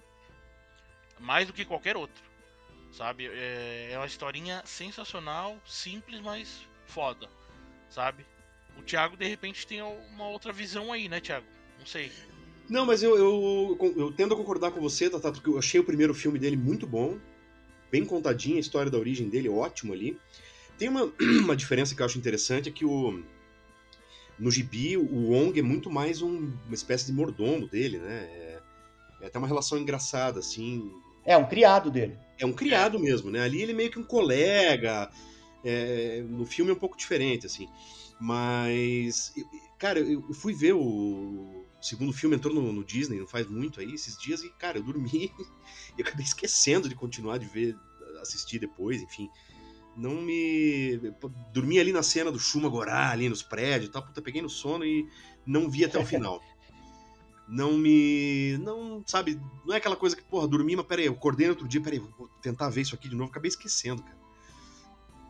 Mais 1.19 1.45
do 1.45 1.53
que 1.53 1.63
qualquer 1.63 1.95
outro. 1.95 2.23
Sabe? 2.91 3.27
É, 3.27 3.91
é 3.91 3.97
uma 3.97 4.07
historinha 4.07 4.63
sensacional, 4.65 5.55
simples, 5.65 6.19
mas 6.19 6.67
foda. 6.85 7.29
Sabe? 7.89 8.25
O 8.75 8.81
Thiago, 8.81 9.15
de 9.15 9.27
repente, 9.27 9.67
tem 9.67 9.81
uma 9.83 10.27
outra 10.27 10.51
visão 10.51 10.91
aí, 10.91 11.07
né, 11.07 11.19
Thiago? 11.19 11.45
Não 11.77 11.85
sei. 11.85 12.11
Não, 12.71 12.85
mas 12.85 13.03
eu, 13.03 13.17
eu, 13.17 13.93
eu 13.97 14.13
tendo 14.13 14.33
a 14.33 14.37
concordar 14.37 14.71
com 14.71 14.79
você, 14.79 15.09
Tata, 15.09 15.29
porque 15.33 15.49
eu 15.49 15.59
achei 15.59 15.77
o 15.77 15.83
primeiro 15.83 16.13
filme 16.13 16.39
dele 16.39 16.55
muito 16.55 16.87
bom. 16.87 17.17
Bem 17.91 18.05
contadinho, 18.05 18.55
a 18.55 18.61
história 18.61 18.89
da 18.89 18.97
origem 18.97 19.27
dele, 19.27 19.49
ótimo 19.49 19.91
ali. 19.91 20.17
Tem 20.77 20.87
uma, 20.87 21.11
uma 21.43 21.53
diferença 21.53 21.93
que 21.93 22.01
eu 22.01 22.05
acho 22.05 22.17
interessante, 22.17 22.69
é 22.69 22.71
que 22.71 22.85
o, 22.85 23.21
no 24.39 24.49
gibi, 24.49 24.95
o 24.95 25.31
Wong 25.31 25.59
é 25.59 25.61
muito 25.61 25.91
mais 25.91 26.21
um, 26.21 26.53
uma 26.65 26.73
espécie 26.73 27.07
de 27.07 27.11
mordomo 27.11 27.67
dele, 27.67 27.97
né? 27.97 28.29
É, 28.31 28.59
é 29.23 29.27
até 29.27 29.37
uma 29.37 29.49
relação 29.49 29.77
engraçada, 29.77 30.39
assim. 30.39 30.89
É 31.25 31.35
um 31.35 31.45
criado 31.45 31.91
dele. 31.91 32.17
É 32.39 32.45
um 32.45 32.53
criado 32.53 32.97
mesmo, 32.97 33.29
né? 33.29 33.41
Ali 33.41 33.61
ele 33.61 33.73
é 33.73 33.75
meio 33.75 33.91
que 33.91 33.99
um 33.99 34.05
colega. 34.05 35.11
É, 35.61 36.23
no 36.25 36.45
filme 36.45 36.71
é 36.71 36.73
um 36.73 36.79
pouco 36.79 36.97
diferente, 36.97 37.45
assim. 37.45 37.67
Mas, 38.17 39.33
cara, 39.77 39.99
eu 39.99 40.21
fui 40.33 40.53
ver 40.53 40.71
o 40.71 41.65
segundo 41.81 42.13
filme, 42.13 42.35
entrou 42.35 42.53
no, 42.53 42.71
no 42.71 42.83
Disney, 42.83 43.19
não 43.19 43.27
faz 43.27 43.47
muito 43.47 43.79
aí, 43.79 43.93
esses 43.93 44.17
dias, 44.17 44.43
e, 44.43 44.49
cara, 44.49 44.77
eu 44.77 44.83
dormi 44.83 45.31
e 45.97 46.01
acabei 46.01 46.23
esquecendo 46.23 46.87
de 46.87 46.95
continuar 46.95 47.37
de 47.37 47.45
ver, 47.45 47.75
assistir 48.21 48.59
depois, 48.59 49.01
enfim. 49.01 49.29
não 49.95 50.21
me. 50.21 50.99
Dormi 51.53 51.79
ali 51.79 51.91
na 51.91 52.03
cena 52.03 52.31
do 52.31 52.39
Shuma 52.39 52.69
Gorá, 52.69 53.09
ali 53.09 53.27
nos 53.27 53.43
prédios 53.43 53.89
e 53.89 53.91
tal. 53.91 54.05
Puta, 54.05 54.21
peguei 54.21 54.41
no 54.41 54.49
sono 54.49 54.85
e 54.85 55.07
não 55.45 55.69
vi 55.69 55.83
até 55.83 55.97
o 55.99 56.05
final. 56.05 56.41
Não 57.47 57.77
me. 57.77 58.57
Não, 58.59 59.03
sabe, 59.05 59.37
não 59.65 59.73
é 59.73 59.77
aquela 59.77 59.97
coisa 59.97 60.15
que, 60.15 60.23
porra, 60.23 60.47
dormi, 60.47 60.73
mas 60.73 60.85
peraí, 60.85 61.07
eu 61.07 61.11
acordei 61.11 61.47
no 61.47 61.51
outro 61.53 61.67
dia, 61.67 61.81
peraí, 61.81 61.99
vou 61.99 62.29
tentar 62.41 62.69
ver 62.69 62.79
isso 62.81 62.95
aqui 62.95 63.09
de 63.09 63.15
novo. 63.15 63.29
Acabei 63.29 63.49
esquecendo, 63.49 64.01
cara. 64.01 64.17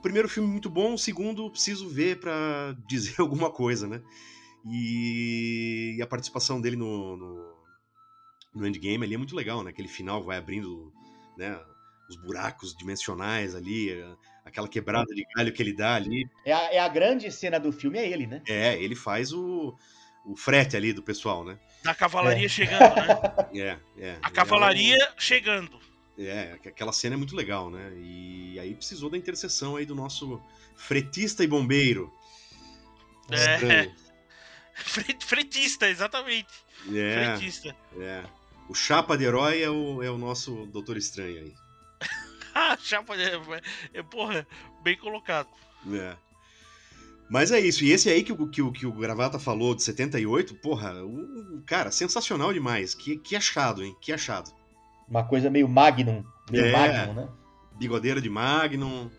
Primeiro 0.04 0.30
filme 0.30 0.48
muito 0.48 0.70
bom, 0.70 0.94
o 0.94 1.00
segundo 1.00 1.50
preciso 1.50 1.90
ver 1.90 2.20
pra 2.20 2.76
dizer 2.88 3.16
alguma 3.20 3.50
coisa, 3.50 3.88
né? 3.88 4.04
E, 4.66 5.96
e 5.98 6.02
a 6.02 6.08
participação 6.08 6.62
dele 6.62 6.76
no, 6.76 7.18
no, 7.18 7.56
no 8.54 8.68
Endgame 8.68 9.04
ali 9.06 9.16
é 9.16 9.18
muito 9.18 9.36
legal, 9.36 9.64
né? 9.64 9.72
Aquele 9.72 9.88
final 9.88 10.24
vai 10.24 10.38
abrindo, 10.38 10.92
né? 11.38 11.60
Os 12.08 12.16
buracos 12.16 12.76
dimensionais 12.76 13.56
ali, 13.56 13.92
a- 14.02 14.16
aquela 14.46 14.68
quebrada 14.68 15.14
de 15.16 15.26
galho 15.36 15.52
que 15.54 15.62
ele 15.64 15.74
dá 15.74 15.96
ali. 15.96 16.30
É 16.46 16.54
a, 16.54 16.74
é 16.74 16.80
a 16.80 16.88
grande 16.88 17.32
cena 17.32 17.60
do 17.60 17.72
filme, 17.72 17.98
é 17.98 18.08
ele, 18.10 18.28
né? 18.28 18.42
É, 18.48 18.82
ele 18.82 18.96
faz 18.96 19.32
o, 19.34 19.76
o 20.26 20.36
frete 20.36 20.76
ali 20.76 20.94
do 20.94 21.02
pessoal, 21.02 21.44
né? 21.44 21.58
Da 21.84 21.96
cavalaria 21.96 22.50
chegando, 22.50 22.96
né? 22.96 23.22
É, 23.54 23.78
é. 23.98 24.18
A 24.22 24.30
cavalaria 24.30 24.98
chegando. 25.18 25.80
É, 26.18 26.52
aqu- 26.54 26.68
aquela 26.70 26.94
cena 26.94 27.16
é 27.16 27.18
muito 27.18 27.36
legal, 27.36 27.70
né? 27.72 27.92
E 27.98 28.60
aí 28.60 28.76
precisou 28.76 29.10
da 29.10 29.18
intercessão 29.18 29.76
aí 29.76 29.86
do 29.86 29.96
nosso 29.96 30.40
fretista 30.76 31.44
e 31.44 31.48
bombeiro. 31.48 32.14
É. 33.32 33.36
Estranho. 33.56 33.96
Fre- 34.86 35.18
Fretista, 35.20 35.88
exatamente. 35.90 36.50
É, 36.94 37.36
Fretista. 37.36 37.76
é. 38.00 38.24
O 38.70 38.74
chapa 38.74 39.18
de 39.18 39.26
herói 39.26 39.62
é 39.62 39.70
o, 39.70 40.02
é 40.02 40.10
o 40.10 40.18
nosso 40.18 40.66
Doutor 40.68 40.96
Estranho 40.98 41.38
aí. 41.40 41.54
Chapa 42.80 43.18
de... 43.18 43.24
é, 43.94 44.02
Porra, 44.04 44.48
bem 44.84 44.98
colocado. 44.98 45.50
É. 45.94 46.16
Mas 47.30 47.52
é 47.52 47.60
isso. 47.60 47.84
E 47.84 47.92
esse 47.92 48.10
aí 48.10 48.24
que, 48.24 48.32
o- 48.32 48.48
que, 48.48 48.62
o- 48.62 48.72
que 48.72 48.86
o 48.86 48.92
Gravata 48.94 49.40
falou 49.40 49.76
de 49.76 49.84
78, 49.84 50.56
porra, 50.56 50.94
o, 51.04 51.58
o- 51.58 51.62
cara, 51.66 51.92
sensacional 51.92 52.54
demais. 52.54 52.94
Que, 52.94 53.18
que 53.18 53.36
achado, 53.36 53.84
hein? 53.84 53.96
Que 54.02 54.14
achado. 54.14 54.52
Uma 55.08 55.24
coisa 55.26 55.50
meio 55.50 55.68
Magnum. 55.68 56.24
Meio 56.50 56.66
É. 56.66 56.72
Magnum, 56.72 57.14
né? 57.14 57.30
Bigodeira 57.74 58.22
de 58.22 58.30
Magnum. 58.30 59.10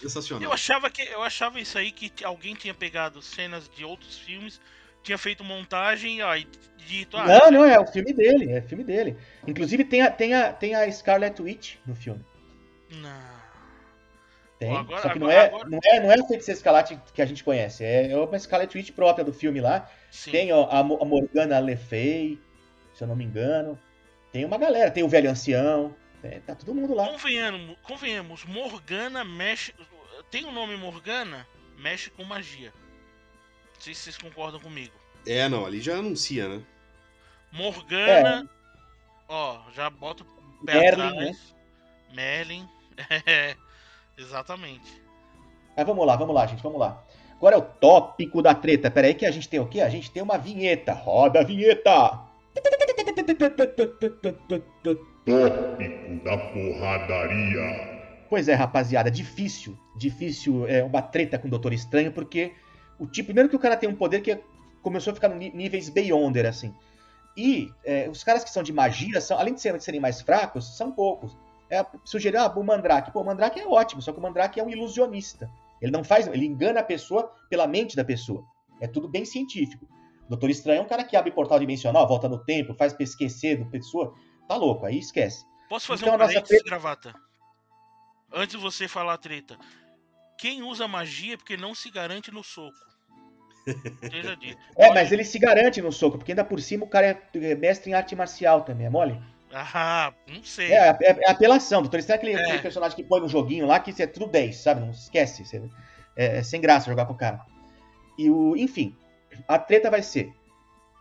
Sensacional. 0.00 0.42
Eu 0.44 0.52
achava 0.52 0.90
que 0.90 1.02
eu 1.02 1.22
achava 1.22 1.60
isso 1.60 1.78
aí 1.78 1.90
que 1.90 2.24
alguém 2.24 2.54
tinha 2.54 2.74
pegado 2.74 3.22
cenas 3.22 3.68
de 3.76 3.84
outros 3.84 4.18
filmes, 4.18 4.60
tinha 5.04 5.16
feito 5.18 5.44
montagem 5.44 6.20
ó, 6.22 6.34
e 6.34 6.46
dito, 6.78 7.16
ah, 7.16 7.26
Não, 7.26 7.50
não, 7.50 7.64
é 7.64 7.78
o 7.78 7.86
filme 7.86 8.12
dele, 8.12 8.50
é 8.52 8.60
filme 8.60 8.82
dele. 8.82 9.16
Inclusive 9.46 9.84
tem 9.84 10.02
a, 10.02 10.10
tem 10.10 10.34
a, 10.34 10.52
tem 10.52 10.74
a 10.74 10.90
Scarlet 10.90 11.40
Witch 11.40 11.76
no 11.86 11.94
filme. 11.94 12.24
não. 12.90 13.44
Tem. 14.58 14.70
Ó, 14.70 14.78
agora- 14.78 15.02
Só 15.02 15.08
que 15.10 15.18
não, 15.18 15.26
agora- 15.28 15.42
é, 15.42 15.46
agora- 15.48 15.68
não 15.68 15.78
é, 15.84 16.00
não 16.00 16.10
é 16.12 16.14
a 16.14 16.26
feiticeira 16.26 16.56
Escarlate 16.56 16.98
que 17.12 17.20
a 17.20 17.26
gente 17.26 17.42
conhece, 17.42 17.84
é, 17.84 18.10
é 18.12 18.16
uma 18.16 18.38
Scarlet 18.38 18.72
Witch 18.76 18.92
própria 18.92 19.24
do 19.24 19.32
filme 19.32 19.60
lá. 19.60 19.90
Sim. 20.10 20.30
Tem 20.30 20.52
ó, 20.52 20.68
a, 20.70 20.82
Mo- 20.82 20.98
a 21.02 21.04
Morgana 21.04 21.58
Le 21.58 21.76
Fay, 21.76 22.38
se 22.94 23.02
eu 23.02 23.08
não 23.08 23.16
me 23.16 23.24
engano. 23.24 23.78
Tem 24.32 24.44
uma 24.44 24.56
galera, 24.56 24.90
tem 24.92 25.02
o 25.02 25.08
velho 25.08 25.28
ancião, 25.30 25.94
tem- 26.22 26.40
tá 26.40 26.54
todo 26.54 26.72
mundo 26.74 26.94
lá. 26.94 27.08
Convenhamos, 27.08 27.76
convenhamos, 27.82 28.44
Morgana 28.44 29.24
mexe. 29.24 29.74
Tem 30.30 30.44
o 30.44 30.52
nome 30.52 30.76
Morgana? 30.76 31.46
Mexe 31.76 32.08
com 32.10 32.22
magia. 32.22 32.72
Não 33.74 33.80
sei 33.80 33.94
se 33.94 34.02
vocês 34.02 34.18
concordam 34.18 34.60
comigo. 34.60 34.92
É, 35.26 35.48
não, 35.48 35.64
ali 35.64 35.80
já 35.80 35.96
anuncia, 35.96 36.48
né? 36.48 36.62
Morgana. 37.52 38.48
Ó, 39.28 39.58
já 39.74 39.88
bota 39.88 40.22
o 40.22 40.64
pé 40.66 40.74
Merlin, 40.74 41.02
atrás. 41.02 41.54
Merlin. 42.12 42.68
É, 43.26 43.56
exatamente. 44.18 45.02
Mas 45.76 45.86
vamos 45.86 46.06
lá, 46.06 46.16
vamos 46.16 46.34
lá, 46.34 46.46
gente, 46.46 46.62
vamos 46.62 46.78
lá. 46.78 47.02
Agora 47.36 47.56
é 47.56 47.58
o 47.58 47.62
tópico 47.62 48.40
da 48.40 48.54
treta. 48.54 48.90
Pera 48.90 49.06
aí 49.06 49.14
que 49.14 49.26
a 49.26 49.30
gente 49.30 49.48
tem 49.48 49.60
o 49.60 49.66
quê? 49.66 49.80
A 49.80 49.88
gente 49.88 50.10
tem 50.10 50.22
uma 50.22 50.38
vinheta. 50.38 50.92
Roda 50.92 51.40
a 51.40 51.44
vinheta! 51.44 52.20
Tópico 55.24 56.24
da 56.24 56.38
porradaria. 56.38 57.94
Pois 58.30 58.48
é, 58.48 58.54
rapaziada, 58.54 59.10
difícil, 59.10 59.78
difícil 59.96 60.66
é 60.66 60.82
uma 60.82 61.02
treta 61.02 61.38
com 61.38 61.46
o 61.46 61.50
Doutor 61.50 61.72
Estranho, 61.72 62.12
porque 62.12 62.52
o 62.98 63.06
tipo, 63.06 63.26
primeiro 63.26 63.48
que 63.48 63.56
o 63.56 63.58
cara 63.58 63.76
tem 63.76 63.88
um 63.88 63.94
poder 63.94 64.20
que 64.20 64.38
começou 64.82 65.10
a 65.12 65.14
ficar 65.14 65.30
em 65.30 65.50
níveis 65.50 65.88
Beyonder, 65.88 66.46
assim. 66.46 66.74
E 67.36 67.72
é, 67.84 68.08
os 68.08 68.22
caras 68.22 68.44
que 68.44 68.50
são 68.50 68.62
de 68.62 68.72
magia, 68.72 69.20
são, 69.20 69.38
além 69.38 69.54
de 69.54 69.60
serem, 69.60 69.78
de 69.78 69.84
serem 69.84 70.00
mais 70.00 70.20
fracos, 70.20 70.76
são 70.76 70.92
poucos. 70.92 71.36
É, 71.70 71.84
sugerir, 72.04 72.36
ah, 72.36 72.46
o 72.46 72.62
Mandrake. 72.62 73.10
Pô, 73.10 73.22
o 73.22 73.24
Mandrake 73.24 73.58
é 73.58 73.66
ótimo, 73.66 74.00
só 74.00 74.12
que 74.12 74.18
o 74.18 74.22
Mandrake 74.22 74.60
é 74.60 74.64
um 74.64 74.70
ilusionista. 74.70 75.50
Ele 75.80 75.90
não 75.90 76.04
faz, 76.04 76.26
ele 76.28 76.46
engana 76.46 76.80
a 76.80 76.84
pessoa 76.84 77.32
pela 77.50 77.66
mente 77.66 77.96
da 77.96 78.04
pessoa. 78.04 78.44
É 78.80 78.86
tudo 78.86 79.08
bem 79.08 79.24
científico. 79.24 79.86
O 80.26 80.28
Doutor 80.30 80.50
Estranho 80.50 80.80
é 80.80 80.82
um 80.82 80.88
cara 80.88 81.04
que 81.04 81.16
abre 81.16 81.30
portal 81.32 81.58
dimensional, 81.58 82.06
volta 82.06 82.28
no 82.28 82.38
tempo, 82.38 82.74
faz 82.74 82.94
esquecer 82.98 83.58
do 83.58 83.66
pessoa. 83.66 84.14
Tá 84.48 84.56
louco, 84.56 84.86
aí 84.86 84.98
esquece. 84.98 85.44
Posso 85.68 85.86
fazer 85.86 86.04
Então, 86.04 86.14
um 86.14 86.18
nossa 86.18 86.64
gravata? 86.64 87.14
Antes 88.32 88.56
de 88.56 88.62
você 88.62 88.86
falar 88.86 89.14
a 89.14 89.18
treta. 89.18 89.58
Quem 90.44 90.62
usa 90.62 90.86
magia 90.86 91.32
é 91.32 91.36
porque 91.38 91.56
não 91.56 91.74
se 91.74 91.90
garante 91.90 92.30
no 92.30 92.44
soco. 92.44 92.76
Seja 94.10 94.36
dito. 94.36 94.58
É, 94.76 94.92
mas 94.92 95.10
ele 95.10 95.24
se 95.24 95.38
garante 95.38 95.80
no 95.80 95.90
soco, 95.90 96.18
porque 96.18 96.32
ainda 96.32 96.44
por 96.44 96.60
cima 96.60 96.84
o 96.84 96.86
cara 96.86 97.06
é- 97.06 97.38
é 97.38 97.54
mestre 97.54 97.90
em 97.90 97.94
arte 97.94 98.14
marcial 98.14 98.60
também, 98.60 98.86
é 98.86 98.90
mole? 98.90 99.18
Ah, 99.50 100.12
não 100.28 100.44
sei. 100.44 100.70
É, 100.70 100.90
é, 100.90 100.96
é 101.26 101.30
apelação. 101.30 101.80
Doutor 101.80 101.98
Estranho 101.98 102.18
é 102.18 102.34
aquele, 102.34 102.56
É. 102.56 102.58
personagem 102.58 102.94
que 102.94 103.02
põe 103.02 103.22
no 103.22 103.28
joguinho 103.28 103.64
lá 103.66 103.80
que 103.80 103.90
isso 103.90 104.02
é 104.02 104.06
tudo 104.06 104.26
10, 104.26 104.58
sabe? 104.58 104.82
Não 104.82 104.90
esquece. 104.90 105.46
você- 105.46 105.62
é, 106.14 106.36
é 106.36 106.42
sem 106.42 106.60
graça 106.60 106.90
jogar 106.90 107.06
com 107.06 107.14
o 107.14 107.16
cara. 107.16 107.40
E 108.18 108.28
o, 108.28 108.54
enfim, 108.54 108.94
a 109.48 109.58
treta 109.58 109.90
vai 109.90 110.02
ser 110.02 110.30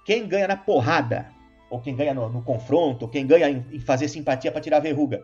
quem 0.05 0.25
ganha 0.25 0.47
na 0.47 0.55
porrada, 0.55 1.29
ou 1.69 1.81
quem 1.81 1.97
ganha 1.97 2.13
no, 2.13 2.29
no 2.29 2.41
confronto, 2.41 3.03
ou 3.03 3.11
quem 3.11 3.27
ganha 3.27 3.49
em, 3.49 3.65
em 3.73 3.79
fazer 3.81 4.07
simpatia 4.07 4.53
pra 4.53 4.61
tirar 4.61 4.79
verruga. 4.79 5.21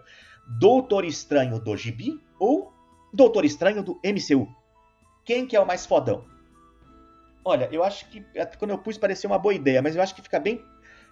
Doutor 0.59 1.05
Estranho 1.05 1.57
do 1.57 1.77
Gibi 1.77 2.21
ou 2.37 2.77
Doutor 3.13 3.45
Estranho 3.45 3.83
do 3.83 3.99
MCU? 4.03 4.47
Quem 5.25 5.45
que 5.45 5.55
é 5.55 5.59
o 5.59 5.65
mais 5.65 5.85
fodão? 5.85 6.25
Olha, 7.43 7.69
eu 7.71 7.83
acho 7.83 8.09
que 8.09 8.23
até 8.37 8.57
quando 8.57 8.71
eu 8.71 8.77
pus 8.77 8.97
pareceu 8.97 9.29
uma 9.29 9.39
boa 9.39 9.53
ideia, 9.53 9.81
mas 9.81 9.95
eu 9.95 10.01
acho 10.01 10.13
que 10.13 10.21
fica 10.21 10.39
bem 10.39 10.63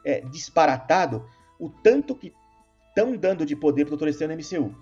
é, 0.04 0.22
disparatado 0.22 1.26
o 1.60 1.70
tanto 1.70 2.14
que 2.16 2.34
estão 2.90 3.16
dando 3.16 3.46
de 3.46 3.56
poder 3.56 3.86
pro 3.86 3.92
Doutor 3.92 4.10
Estranho 4.10 4.34
no 4.36 4.40
MCU. 4.40 4.76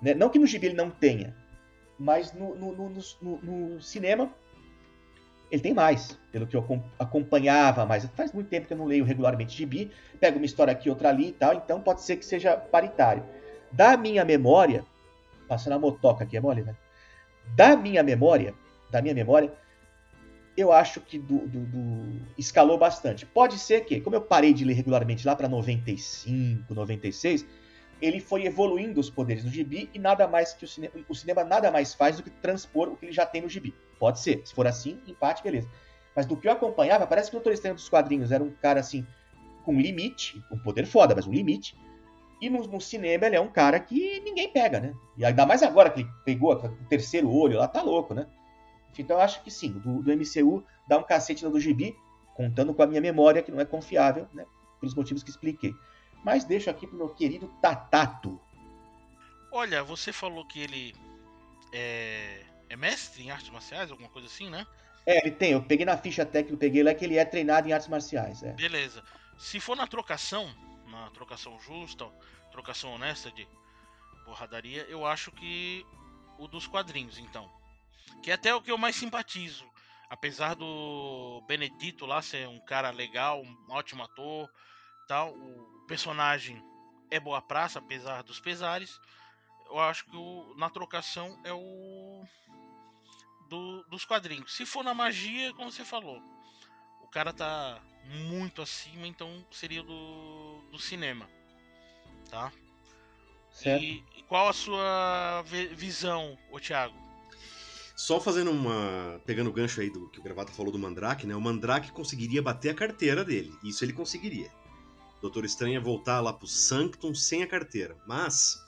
Né? 0.00 0.14
Não 0.14 0.28
que 0.28 0.38
no 0.38 0.46
gibi 0.46 0.66
ele 0.68 0.74
não 0.76 0.90
tenha, 0.90 1.36
mas 1.98 2.32
no, 2.32 2.54
no- 2.54 2.72
no- 2.72 3.38
no- 3.42 3.80
cinema 3.82 4.32
ele 5.50 5.60
tem 5.60 5.74
mais, 5.74 6.16
pelo 6.30 6.46
que 6.46 6.56
eu 6.56 6.60
acom- 6.60 6.82
acompanhava 6.98 7.84
mais. 7.84 8.04
Faz 8.14 8.32
muito 8.32 8.48
tempo 8.48 8.66
que 8.68 8.72
eu 8.72 8.78
não 8.78 8.86
leio 8.86 9.04
regularmente 9.04 9.56
gibi, 9.56 9.90
pego 10.20 10.36
uma 10.38 10.46
história 10.46 10.72
aqui, 10.72 10.88
outra 10.88 11.08
ali 11.08 11.28
e 11.28 11.32
tal, 11.32 11.54
então 11.54 11.80
pode 11.82 12.02
ser 12.02 12.16
que 12.16 12.24
seja 12.24 12.56
paritário. 12.56 13.24
Da 13.72 13.96
minha 13.96 14.24
memória, 14.24 14.84
passando 15.50 15.72
a 15.72 15.78
motoca 15.80 16.22
aqui, 16.22 16.36
é 16.36 16.40
mole, 16.40 16.62
né? 16.62 16.76
Da 17.56 17.76
minha 17.76 18.04
memória, 18.04 18.54
da 18.88 19.02
minha 19.02 19.12
memória, 19.12 19.52
eu 20.56 20.70
acho 20.70 21.00
que 21.00 21.18
do, 21.18 21.38
do- 21.48 21.66
do- 21.66 22.22
escalou 22.38 22.78
bastante. 22.78 23.26
Pode 23.26 23.58
ser 23.58 23.80
que, 23.84 24.00
como 24.00 24.14
eu 24.14 24.20
parei 24.20 24.54
de 24.54 24.64
ler 24.64 24.74
regularmente 24.74 25.26
lá 25.26 25.34
para 25.34 25.48
95, 25.48 26.72
96, 26.72 27.44
ele 28.00 28.20
foi 28.20 28.44
evoluindo 28.46 29.00
os 29.00 29.10
poderes 29.10 29.42
no 29.42 29.50
gibi 29.50 29.90
e 29.92 29.98
nada 29.98 30.28
mais 30.28 30.54
que 30.54 30.64
o 30.64 30.68
cinema, 30.68 30.94
o 31.08 31.14
cinema 31.16 31.42
nada 31.42 31.68
mais 31.72 31.94
faz 31.94 32.16
do 32.16 32.22
que 32.22 32.30
transpor 32.30 32.88
o 32.88 32.96
que 32.96 33.06
ele 33.06 33.12
já 33.12 33.26
tem 33.26 33.42
no 33.42 33.48
gibi. 33.48 33.74
Pode 33.98 34.20
ser, 34.20 34.42
se 34.46 34.54
for 34.54 34.68
assim, 34.68 35.00
empate, 35.04 35.42
beleza. 35.42 35.68
Mas 36.14 36.26
do 36.26 36.36
que 36.36 36.46
eu 36.46 36.52
acompanhava, 36.52 37.08
parece 37.08 37.28
que 37.28 37.36
o 37.36 37.40
Doutor 37.40 37.52
Estranho 37.54 37.74
dos 37.74 37.88
quadrinhos 37.88 38.30
era 38.30 38.42
um 38.42 38.50
cara 38.52 38.78
assim 38.78 39.04
com 39.64 39.80
limite, 39.80 40.40
um 40.50 40.58
poder 40.58 40.86
foda, 40.86 41.12
mas 41.14 41.26
um 41.26 41.32
limite. 41.32 41.76
E 42.40 42.48
no, 42.48 42.66
no 42.66 42.80
cinema 42.80 43.26
ele 43.26 43.36
é 43.36 43.40
um 43.40 43.50
cara 43.50 43.78
que 43.78 44.20
ninguém 44.20 44.50
pega, 44.50 44.80
né? 44.80 44.94
E 45.16 45.24
ainda 45.24 45.44
mais 45.44 45.62
agora 45.62 45.90
que 45.90 46.00
ele 46.00 46.10
pegou 46.24 46.52
o 46.54 46.84
terceiro 46.88 47.30
olho 47.30 47.58
lá, 47.58 47.68
tá 47.68 47.82
louco, 47.82 48.14
né? 48.14 48.26
Então 48.98 49.16
eu 49.16 49.22
acho 49.22 49.42
que 49.42 49.50
sim, 49.50 49.72
do, 49.72 50.02
do 50.02 50.12
MCU 50.12 50.64
dá 50.86 50.98
um 50.98 51.02
cacete 51.02 51.44
no 51.44 51.50
do 51.50 51.60
gibi, 51.60 51.96
contando 52.34 52.74
com 52.74 52.82
a 52.82 52.86
minha 52.86 53.00
memória, 53.00 53.42
que 53.42 53.50
não 53.50 53.60
é 53.60 53.64
confiável, 53.64 54.26
né? 54.32 54.44
Pelos 54.78 54.94
motivos 54.94 55.22
que 55.22 55.30
expliquei. 55.30 55.74
Mas 56.24 56.44
deixo 56.44 56.68
aqui 56.68 56.86
pro 56.86 56.96
meu 56.96 57.08
querido 57.08 57.48
Tatato. 57.62 58.40
Olha, 59.52 59.82
você 59.82 60.12
falou 60.12 60.44
que 60.44 60.60
ele 60.60 60.94
é, 61.72 62.42
é 62.68 62.76
mestre 62.76 63.22
em 63.22 63.30
artes 63.30 63.50
marciais, 63.50 63.90
alguma 63.90 64.08
coisa 64.08 64.28
assim, 64.28 64.50
né? 64.50 64.66
É, 65.06 65.26
ele 65.26 65.34
tem, 65.34 65.52
eu 65.52 65.62
peguei 65.62 65.86
na 65.86 65.96
ficha 65.96 66.26
técnica 66.26 66.54
eu 66.54 66.58
peguei 66.58 66.82
lá 66.82 66.92
que 66.94 67.04
ele 67.04 67.16
é 67.16 67.24
treinado 67.24 67.68
em 67.68 67.72
artes 67.72 67.88
marciais. 67.88 68.42
É. 68.42 68.52
Beleza. 68.52 69.02
Se 69.38 69.58
for 69.58 69.76
na 69.76 69.86
trocação, 69.86 70.54
na 70.90 71.10
trocação 71.10 71.58
justa, 71.60 72.06
trocação 72.50 72.92
honesta 72.92 73.30
de 73.30 73.46
porradaria, 74.24 74.82
eu 74.88 75.06
acho 75.06 75.30
que 75.32 75.86
o 76.38 76.46
dos 76.46 76.66
quadrinhos, 76.66 77.18
então. 77.18 77.50
Que 78.22 78.30
é 78.30 78.34
até 78.34 78.54
o 78.54 78.60
que 78.60 78.70
eu 78.70 78.78
mais 78.78 78.96
simpatizo. 78.96 79.68
Apesar 80.08 80.54
do 80.54 81.42
Benedito 81.46 82.04
lá 82.04 82.20
ser 82.20 82.48
um 82.48 82.58
cara 82.60 82.90
legal, 82.90 83.42
um 83.42 83.66
ótimo 83.70 84.02
ator, 84.02 84.50
tal, 85.06 85.32
o 85.32 85.84
personagem 85.86 86.62
é 87.10 87.20
boa 87.20 87.40
praça, 87.40 87.78
apesar 87.78 88.22
dos 88.22 88.40
pesares. 88.40 89.00
eu 89.66 89.78
acho 89.78 90.04
que 90.06 90.16
o, 90.16 90.54
na 90.56 90.68
trocação 90.68 91.40
é 91.44 91.52
o 91.52 92.24
do, 93.48 93.84
dos 93.84 94.04
quadrinhos. 94.04 94.54
Se 94.54 94.66
for 94.66 94.82
na 94.82 94.94
magia, 94.94 95.52
como 95.54 95.70
você 95.70 95.84
falou, 95.84 96.20
cara 97.10 97.32
tá 97.32 97.80
muito 98.26 98.62
acima, 98.62 99.06
então 99.06 99.44
seria 99.50 99.82
do, 99.82 100.60
do 100.70 100.78
cinema, 100.78 101.28
tá? 102.30 102.52
Certo. 103.52 103.82
E 103.82 104.04
qual 104.28 104.48
a 104.48 104.52
sua 104.52 105.44
visão, 105.74 106.38
o 106.50 106.60
Thiago? 106.60 106.94
Só 107.96 108.18
fazendo 108.18 108.50
uma. 108.50 109.20
pegando 109.26 109.50
o 109.50 109.52
gancho 109.52 109.80
aí 109.80 109.90
do 109.90 110.08
que 110.08 110.20
o 110.20 110.22
Gravata 110.22 110.52
falou 110.52 110.72
do 110.72 110.78
Mandrake, 110.78 111.26
né? 111.26 111.36
O 111.36 111.40
Mandrake 111.40 111.92
conseguiria 111.92 112.40
bater 112.40 112.70
a 112.70 112.74
carteira 112.74 113.24
dele. 113.24 113.52
Isso 113.62 113.84
ele 113.84 113.92
conseguiria. 113.92 114.50
Doutor 115.20 115.44
Estranho 115.44 115.74
ia 115.74 115.80
voltar 115.80 116.20
lá 116.20 116.32
pro 116.32 116.46
Sanctum 116.46 117.14
sem 117.14 117.42
a 117.42 117.46
carteira. 117.46 117.98
Mas. 118.06 118.58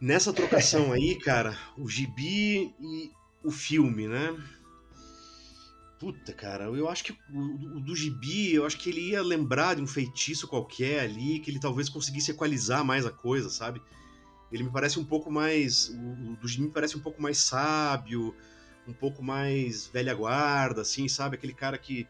Nessa 0.00 0.32
trocação 0.32 0.92
aí, 0.92 1.18
cara, 1.18 1.58
o 1.76 1.88
gibi 1.88 2.72
e 2.78 3.10
o 3.42 3.50
filme, 3.50 4.06
né? 4.06 4.36
Puta, 5.98 6.32
cara, 6.32 6.64
eu 6.64 6.88
acho 6.88 7.04
que 7.04 7.12
o, 7.32 7.76
o, 7.76 7.80
do 7.80 7.96
gibi, 7.96 8.54
eu 8.54 8.66
acho 8.66 8.76
que 8.76 8.90
ele 8.90 9.10
ia 9.10 9.22
lembrar 9.22 9.74
de 9.76 9.82
um 9.82 9.86
feitiço 9.86 10.46
qualquer 10.46 11.00
ali, 11.00 11.40
que 11.40 11.50
ele 11.50 11.58
talvez 11.58 11.88
conseguisse 11.88 12.30
equalizar 12.30 12.84
mais 12.84 13.06
a 13.06 13.10
coisa, 13.10 13.48
sabe? 13.48 13.80
Ele 14.52 14.64
me 14.64 14.70
parece 14.70 14.98
um 14.98 15.04
pouco 15.04 15.30
mais. 15.30 15.88
O, 15.88 16.32
o 16.32 16.36
do 16.36 16.46
gibi 16.46 16.64
me 16.64 16.70
parece 16.70 16.98
um 16.98 17.00
pouco 17.00 17.20
mais 17.22 17.38
sábio, 17.38 18.34
um 18.86 18.92
pouco 18.92 19.22
mais 19.22 19.86
velha 19.86 20.14
guarda, 20.14 20.82
assim, 20.82 21.08
sabe? 21.08 21.36
Aquele 21.36 21.54
cara 21.54 21.78
que 21.78 22.06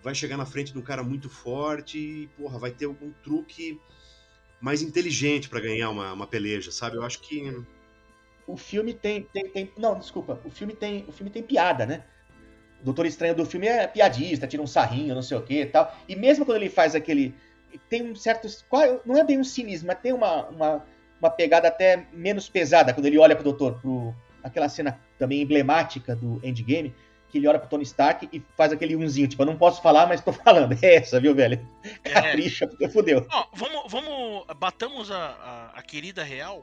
vai 0.00 0.14
chegar 0.14 0.36
na 0.36 0.46
frente 0.46 0.72
de 0.72 0.78
um 0.78 0.82
cara 0.82 1.02
muito 1.02 1.28
forte 1.28 1.98
e, 1.98 2.26
porra, 2.36 2.58
vai 2.58 2.70
ter 2.70 2.84
algum 2.84 3.10
truque 3.24 3.80
mais 4.60 4.80
inteligente 4.80 5.48
para 5.48 5.60
ganhar 5.60 5.90
uma, 5.90 6.12
uma 6.12 6.26
peleja, 6.26 6.70
sabe? 6.70 6.96
Eu 6.96 7.02
acho 7.02 7.20
que. 7.20 7.64
O 8.46 8.56
filme 8.56 8.94
tem, 8.94 9.22
tem, 9.24 9.48
tem. 9.48 9.72
Não, 9.76 9.98
desculpa. 9.98 10.40
O 10.44 10.50
filme 10.50 10.74
tem, 10.74 11.04
o 11.08 11.12
filme 11.12 11.30
tem 11.30 11.42
piada, 11.42 11.84
né? 11.84 12.04
O 12.84 12.92
Doutor 12.92 13.06
Estranho 13.06 13.34
do 13.34 13.46
filme 13.46 13.66
é 13.66 13.86
piadista, 13.86 14.46
tira 14.46 14.62
um 14.62 14.66
sarrinho, 14.66 15.14
não 15.14 15.22
sei 15.22 15.38
o 15.38 15.42
que 15.42 15.62
e 15.62 15.66
tal. 15.66 15.96
E 16.06 16.14
mesmo 16.14 16.44
quando 16.44 16.58
ele 16.58 16.68
faz 16.68 16.94
aquele. 16.94 17.34
Tem 17.88 18.02
um 18.02 18.14
certo. 18.14 18.46
Não 19.06 19.16
é 19.16 19.24
bem 19.24 19.38
um 19.38 19.44
cinismo, 19.44 19.86
mas 19.86 19.98
tem 20.00 20.12
uma, 20.12 20.44
uma, 20.48 20.84
uma 21.18 21.30
pegada 21.30 21.66
até 21.66 22.06
menos 22.12 22.46
pesada 22.46 22.92
quando 22.92 23.06
ele 23.06 23.18
olha 23.18 23.34
pro 23.34 23.42
Doutor. 23.42 23.80
Pro, 23.80 24.14
aquela 24.42 24.68
cena 24.68 25.00
também 25.18 25.40
emblemática 25.40 26.14
do 26.14 26.38
Endgame, 26.44 26.94
que 27.30 27.38
ele 27.38 27.48
olha 27.48 27.58
pro 27.58 27.70
Tony 27.70 27.84
Stark 27.84 28.28
e 28.30 28.42
faz 28.54 28.70
aquele 28.70 28.94
unzinho, 28.94 29.28
tipo, 29.28 29.40
eu 29.40 29.46
não 29.46 29.56
posso 29.56 29.80
falar, 29.80 30.06
mas 30.06 30.20
tô 30.20 30.30
falando. 30.44 30.76
É 30.82 30.96
essa, 30.96 31.18
viu, 31.18 31.34
velho? 31.34 31.66
É. 32.04 32.10
Capricha, 32.10 32.66
porque 32.66 32.86
fudeu. 32.86 33.26
Vamos, 33.54 33.90
vamos. 33.90 34.44
Batamos 34.58 35.10
a, 35.10 35.16
a, 35.16 35.78
a 35.78 35.82
querida 35.82 36.22
real. 36.22 36.62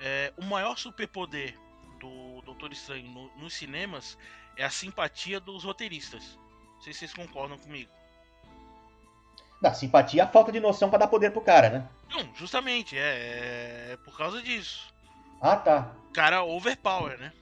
É, 0.00 0.32
o 0.36 0.44
maior 0.44 0.76
superpoder 0.76 1.54
do 2.00 2.42
Doutor 2.42 2.72
Estranho 2.72 3.08
no, 3.08 3.30
nos 3.40 3.54
cinemas 3.54 4.18
é 4.58 4.64
a 4.64 4.70
simpatia 4.70 5.38
dos 5.40 5.64
roteiristas. 5.64 6.36
Não 6.74 6.82
sei 6.82 6.92
se 6.92 6.98
vocês 6.98 7.14
concordam 7.14 7.56
comigo. 7.56 7.90
Da 9.62 9.72
simpatia, 9.72 10.24
a 10.24 10.28
falta 10.28 10.52
de 10.52 10.60
noção 10.60 10.90
para 10.90 10.98
dar 11.00 11.08
poder 11.08 11.30
pro 11.32 11.40
cara, 11.40 11.70
né? 11.70 11.88
Não, 12.10 12.28
justamente, 12.34 12.96
é, 12.96 13.92
é 13.92 13.98
por 14.04 14.16
causa 14.16 14.42
disso. 14.42 14.92
Ah, 15.40 15.56
tá. 15.56 15.92
O 16.10 16.12
cara 16.12 16.44
overpower, 16.44 17.18
né? 17.18 17.32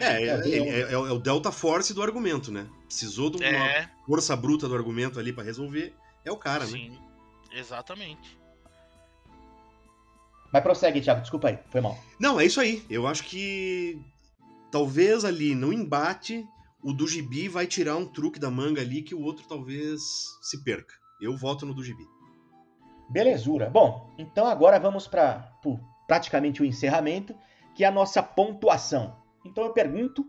É, 0.00 0.06
é, 0.06 0.26
é, 0.26 0.80
é, 0.80 0.92
é 0.92 0.96
o 0.96 1.18
Delta 1.18 1.52
Force 1.52 1.94
do 1.94 2.02
argumento, 2.02 2.50
né? 2.50 2.66
Precisou 2.86 3.30
de 3.30 3.36
uma 3.36 3.46
É. 3.46 3.88
força 4.06 4.34
bruta 4.34 4.68
do 4.68 4.74
argumento 4.74 5.18
ali 5.18 5.32
pra 5.32 5.44
resolver. 5.44 5.94
É 6.24 6.32
o 6.32 6.36
cara, 6.36 6.64
né? 6.64 6.70
Sim, 6.70 6.98
exatamente. 7.52 8.38
Mas 10.52 10.62
prossegue, 10.62 11.00
Thiago, 11.00 11.20
desculpa 11.20 11.48
aí, 11.48 11.58
foi 11.70 11.80
mal. 11.80 11.96
Não, 12.18 12.40
é 12.40 12.44
isso 12.44 12.60
aí. 12.60 12.84
Eu 12.90 13.06
acho 13.06 13.22
que 13.24 14.02
talvez 14.70 15.24
ali 15.24 15.54
no 15.54 15.72
embate 15.72 16.46
o 16.82 16.92
do 16.92 17.06
gibi 17.06 17.48
vai 17.48 17.66
tirar 17.66 17.96
um 17.96 18.06
truque 18.06 18.38
da 18.38 18.50
manga 18.50 18.80
ali 18.80 19.02
que 19.02 19.14
o 19.14 19.22
outro 19.22 19.46
talvez 19.46 20.00
se 20.40 20.62
perca. 20.64 20.94
Eu 21.20 21.36
voto 21.36 21.66
no 21.66 21.74
do 21.74 21.84
gibi. 21.84 22.04
Belezura. 23.10 23.68
Bom, 23.68 24.10
então 24.16 24.46
agora 24.46 24.78
vamos 24.78 25.06
para 25.06 25.52
praticamente 26.06 26.62
o 26.62 26.64
encerramento, 26.64 27.34
que 27.74 27.84
é 27.84 27.86
a 27.86 27.90
nossa 27.90 28.22
pontuação. 28.22 29.16
Então 29.44 29.64
eu 29.64 29.72
pergunto 29.72 30.24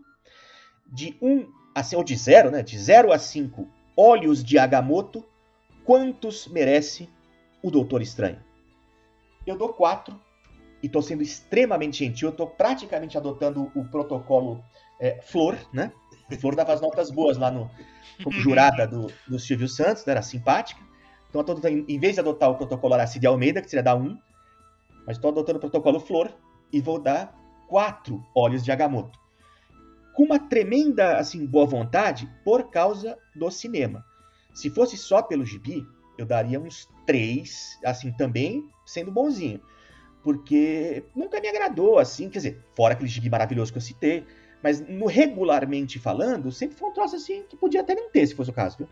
de 0.86 1.16
1 1.22 1.50
a 1.74 1.96
ou 1.96 2.04
de 2.04 2.14
0, 2.14 2.50
né? 2.50 2.62
De 2.62 2.78
0 2.78 3.12
a 3.12 3.18
5 3.18 3.66
olhos 3.96 4.44
de 4.44 4.58
Agamotto, 4.58 5.24
quantos 5.84 6.46
merece 6.48 7.08
o 7.62 7.70
Doutor 7.70 8.02
Estranho? 8.02 8.42
Eu 9.46 9.56
dou 9.56 9.72
4 9.72 10.18
e 10.82 10.86
estou 10.86 11.00
sendo 11.00 11.22
extremamente 11.22 11.98
gentil, 11.98 12.30
estou 12.30 12.46
praticamente 12.46 13.16
adotando 13.16 13.70
o 13.74 13.84
protocolo 13.84 14.62
é, 15.00 15.20
Flor, 15.22 15.56
né? 15.72 15.92
Flor 16.40 16.54
dava 16.54 16.72
as 16.72 16.80
notas 16.80 17.10
boas 17.10 17.36
lá 17.36 17.50
no 17.50 17.70
como 18.22 18.40
jurada 18.40 18.86
do, 18.86 19.10
do 19.28 19.38
Silvio 19.38 19.68
Santos, 19.68 20.04
né? 20.04 20.12
era 20.12 20.22
simpática. 20.22 20.80
Então, 21.28 21.40
eu 21.40 21.44
tô 21.44 21.68
em 21.68 21.98
vez 21.98 22.14
de 22.14 22.20
adotar 22.20 22.50
o 22.50 22.56
protocolo 22.56 22.94
Aracide 22.94 23.26
Almeida, 23.26 23.62
que 23.62 23.68
seria 23.68 23.82
dar 23.82 23.96
1, 23.96 24.18
mas 25.06 25.16
estou 25.16 25.30
adotando 25.30 25.58
o 25.58 25.60
protocolo 25.60 25.98
Flor 25.98 26.30
e 26.72 26.80
vou 26.80 26.98
dar 26.98 27.34
4 27.68 28.22
olhos 28.34 28.62
de 28.62 28.70
Agamotto. 28.70 29.18
Com 30.14 30.24
uma 30.24 30.38
tremenda 30.38 31.16
assim, 31.16 31.46
boa 31.46 31.66
vontade 31.66 32.30
por 32.44 32.70
causa 32.70 33.16
do 33.34 33.50
cinema. 33.50 34.04
Se 34.54 34.68
fosse 34.68 34.96
só 34.96 35.22
pelo 35.22 35.44
gibi, 35.44 35.86
eu 36.18 36.26
daria 36.26 36.60
uns 36.60 36.86
3, 37.06 37.80
assim, 37.84 38.12
também 38.12 38.68
sendo 38.84 39.10
bonzinho 39.10 39.60
porque 40.22 41.04
nunca 41.14 41.40
me 41.40 41.48
agradou, 41.48 41.98
assim, 41.98 42.28
quer 42.28 42.38
dizer, 42.38 42.64
fora 42.74 42.94
aquele 42.94 43.08
gibi 43.08 43.28
maravilhoso 43.28 43.72
que 43.72 43.78
eu 43.78 43.82
citei, 43.82 44.24
mas 44.62 44.80
no 44.80 45.06
regularmente 45.06 45.98
falando, 45.98 46.52
sempre 46.52 46.76
foi 46.76 46.90
um 46.90 46.92
troço 46.92 47.16
assim 47.16 47.42
que 47.48 47.56
podia 47.56 47.80
até 47.80 47.94
não 47.94 48.10
ter, 48.10 48.26
se 48.26 48.34
fosse 48.34 48.50
o 48.50 48.52
caso, 48.52 48.78
viu? 48.78 48.88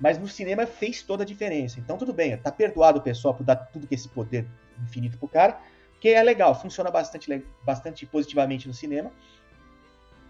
Mas 0.00 0.18
no 0.18 0.26
cinema 0.26 0.66
fez 0.66 1.02
toda 1.02 1.22
a 1.22 1.26
diferença. 1.26 1.78
Então 1.78 1.98
tudo 1.98 2.12
bem, 2.12 2.36
tá 2.36 2.50
perdoado 2.50 2.98
o 2.98 3.02
pessoal 3.02 3.34
por 3.34 3.44
dar 3.44 3.56
tudo 3.56 3.86
que 3.86 3.94
esse 3.94 4.08
poder 4.08 4.46
infinito 4.82 5.18
pro 5.18 5.28
cara, 5.28 5.60
que 6.00 6.08
é 6.08 6.22
legal, 6.22 6.54
funciona 6.54 6.90
bastante, 6.90 7.44
bastante 7.64 8.06
positivamente 8.06 8.66
no 8.66 8.74
cinema. 8.74 9.12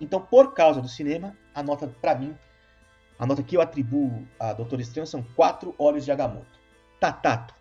Então, 0.00 0.20
por 0.20 0.54
causa 0.54 0.80
do 0.80 0.88
cinema, 0.88 1.36
a 1.54 1.62
nota 1.62 1.86
para 2.00 2.14
mim, 2.14 2.36
a 3.18 3.26
nota 3.26 3.42
que 3.42 3.56
eu 3.56 3.60
atribuo 3.60 4.26
a 4.38 4.52
Doutor 4.52 4.80
Estranho 4.80 5.06
são 5.06 5.22
4 5.34 5.74
olhos 5.78 6.04
de 6.04 6.12
Agamotto. 6.12 6.60
Tatato, 7.00 7.54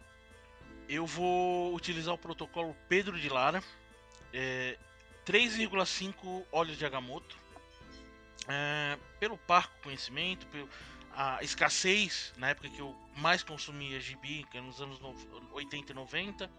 Eu 0.88 1.06
vou 1.06 1.74
utilizar 1.76 2.14
o 2.14 2.18
protocolo 2.18 2.76
Pedro 2.88 3.20
de 3.20 3.30
Lara. 3.30 3.64
É, 4.34 4.78
3,5 5.26 6.46
olhos 6.52 6.78
de 6.78 6.86
Agamotto. 6.86 7.36
É, 8.48 8.98
pelo 9.20 9.38
parco 9.38 9.74
conhecimento, 9.82 10.46
pelo, 10.48 10.70
a 11.14 11.42
escassez 11.42 12.34
na 12.38 12.50
época 12.50 12.70
que 12.70 12.80
eu 12.80 12.94
mais 13.16 13.42
consumia 13.42 14.00
gibi, 14.02 14.46
que 14.52 14.58
é 14.58 14.62
nos 14.62 14.82
anos 14.82 15.00
no- 15.00 15.16
80 15.54 15.92
e 15.94 15.96
90. 15.96 16.52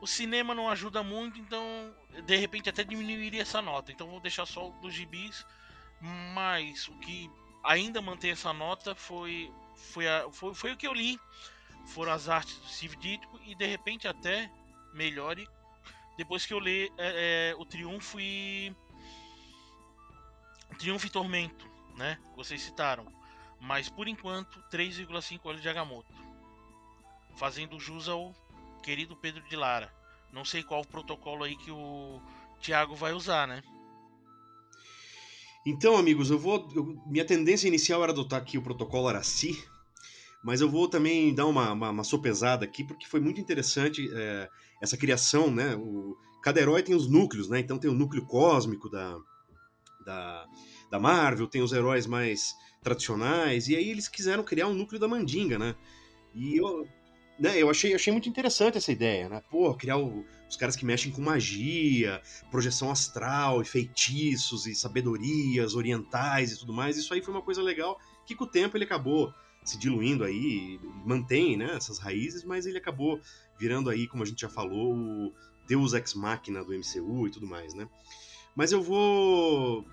O 0.00 0.06
cinema 0.06 0.54
não 0.54 0.68
ajuda 0.68 1.02
muito, 1.02 1.38
então 1.38 1.94
de 2.24 2.36
repente 2.36 2.68
até 2.70 2.82
diminuiria 2.82 3.42
essa 3.42 3.60
nota. 3.60 3.92
Então 3.92 4.08
vou 4.08 4.18
deixar 4.20 4.46
só 4.46 4.70
dos 4.80 4.94
gibis. 4.94 5.44
Mas 6.34 6.88
o 6.88 6.94
que 6.98 7.30
ainda 7.62 8.00
mantém 8.02 8.30
essa 8.32 8.52
nota 8.52 8.94
foi, 8.94 9.52
foi, 9.76 10.08
a- 10.08 10.28
foi, 10.32 10.54
foi 10.54 10.72
o 10.72 10.76
que 10.76 10.86
eu 10.86 10.94
li. 10.94 11.20
Foram 11.86 12.12
as 12.12 12.28
artes 12.28 12.56
do 12.58 12.68
Steve 12.68 12.96
Ditko 12.96 13.40
e 13.44 13.54
de 13.54 13.66
repente 13.66 14.08
até 14.08 14.50
melhore 14.94 15.46
depois 16.16 16.44
que 16.44 16.52
eu 16.52 16.58
ler 16.58 16.92
é, 16.98 17.50
é, 17.50 17.54
o 17.56 17.64
Triunfo 17.64 18.20
e. 18.20 18.74
Triunfo 20.78 21.06
e 21.06 21.10
Tormento, 21.10 21.66
né? 21.96 22.18
Vocês 22.36 22.62
citaram. 22.62 23.06
Mas 23.60 23.88
por 23.88 24.08
enquanto, 24.08 24.62
3,5 24.70 25.40
olhos 25.44 25.62
de 25.62 25.68
Agamotto. 25.68 26.12
Fazendo 27.36 27.78
jus 27.80 28.08
ao 28.08 28.34
querido 28.82 29.16
Pedro 29.16 29.42
de 29.48 29.56
Lara. 29.56 29.92
Não 30.32 30.44
sei 30.44 30.62
qual 30.62 30.80
o 30.82 30.86
protocolo 30.86 31.44
aí 31.44 31.56
que 31.56 31.70
o 31.70 32.20
Thiago 32.60 32.94
vai 32.94 33.12
usar, 33.12 33.46
né? 33.46 33.62
Então, 35.64 35.96
amigos, 35.96 36.30
eu 36.30 36.38
vou. 36.38 36.68
eu- 36.74 37.00
minha 37.06 37.24
tendência 37.24 37.68
inicial 37.68 38.02
era 38.02 38.12
adotar 38.12 38.40
aqui 38.40 38.58
o 38.58 38.62
protocolo 38.62 39.08
Araci, 39.08 39.62
mas 40.42 40.60
eu 40.60 40.68
vou 40.68 40.88
também 40.88 41.34
dar 41.34 41.46
uma, 41.46 41.72
uma, 41.72 41.90
uma 41.90 42.04
sopesada 42.04 42.64
aqui, 42.64 42.82
porque 42.82 43.06
foi 43.06 43.20
muito 43.20 43.40
interessante 43.40 44.10
é, 44.12 44.50
essa 44.80 44.96
criação, 44.96 45.50
né? 45.50 45.76
O, 45.76 46.16
cada 46.42 46.60
herói 46.60 46.82
tem 46.82 46.94
os 46.94 47.08
núcleos, 47.08 47.48
né? 47.48 47.60
Então 47.60 47.78
tem 47.78 47.90
o 47.90 47.94
núcleo 47.94 48.26
cósmico 48.26 48.90
da, 48.90 49.16
da, 50.04 50.46
da 50.90 50.98
Marvel, 50.98 51.46
tem 51.46 51.62
os 51.62 51.72
heróis 51.72 52.06
mais 52.06 52.56
tradicionais, 52.82 53.68
e 53.68 53.76
aí 53.76 53.88
eles 53.88 54.08
quiseram 54.08 54.42
criar 54.42 54.66
um 54.66 54.74
núcleo 54.74 55.00
da 55.00 55.06
Mandinga, 55.06 55.58
né? 55.58 55.76
E 56.34 56.56
eu, 56.56 56.88
né, 57.38 57.62
eu 57.62 57.70
achei, 57.70 57.94
achei 57.94 58.12
muito 58.12 58.28
interessante 58.28 58.76
essa 58.78 58.90
ideia, 58.90 59.28
né? 59.28 59.42
Pô, 59.48 59.72
criar 59.74 59.98
o- 59.98 60.24
os 60.48 60.56
caras 60.56 60.74
que 60.74 60.84
mexem 60.84 61.12
com 61.12 61.22
magia, 61.22 62.20
projeção 62.50 62.90
astral 62.90 63.62
e 63.62 63.64
feitiços 63.64 64.66
e 64.66 64.74
sabedorias 64.74 65.74
orientais 65.74 66.52
e 66.52 66.58
tudo 66.58 66.72
mais. 66.72 66.96
Isso 66.96 67.14
aí 67.14 67.22
foi 67.22 67.32
uma 67.32 67.42
coisa 67.42 67.62
legal 67.62 67.96
que 68.26 68.34
com 68.34 68.44
o 68.44 68.50
tempo 68.50 68.76
ele 68.76 68.84
acabou 68.84 69.32
se 69.64 69.78
diluindo 69.78 70.24
aí, 70.24 70.78
mantém 71.04 71.56
né, 71.56 71.74
essas 71.74 71.98
raízes, 71.98 72.44
mas 72.44 72.66
ele 72.66 72.78
acabou 72.78 73.20
virando 73.58 73.90
aí, 73.90 74.06
como 74.08 74.22
a 74.22 74.26
gente 74.26 74.40
já 74.40 74.48
falou, 74.48 74.94
o 74.94 75.32
Deus 75.68 75.92
Ex 75.92 76.14
Machina 76.14 76.64
do 76.64 76.72
MCU 76.72 77.26
e 77.26 77.30
tudo 77.30 77.46
mais, 77.46 77.74
né? 77.74 77.88
Mas 78.54 78.72
eu 78.72 78.82
vou 78.82 79.84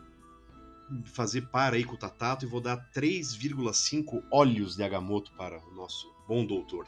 fazer 1.06 1.42
par 1.42 1.74
aí 1.74 1.84
com 1.84 1.94
o 1.94 1.98
Tatato 1.98 2.46
e 2.46 2.48
vou 2.48 2.60
dar 2.60 2.78
3,5 2.94 4.24
olhos 4.32 4.76
de 4.76 4.84
Agamotto 4.84 5.32
para 5.34 5.60
o 5.68 5.76
nosso 5.76 6.12
bom 6.28 6.46
doutor. 6.46 6.88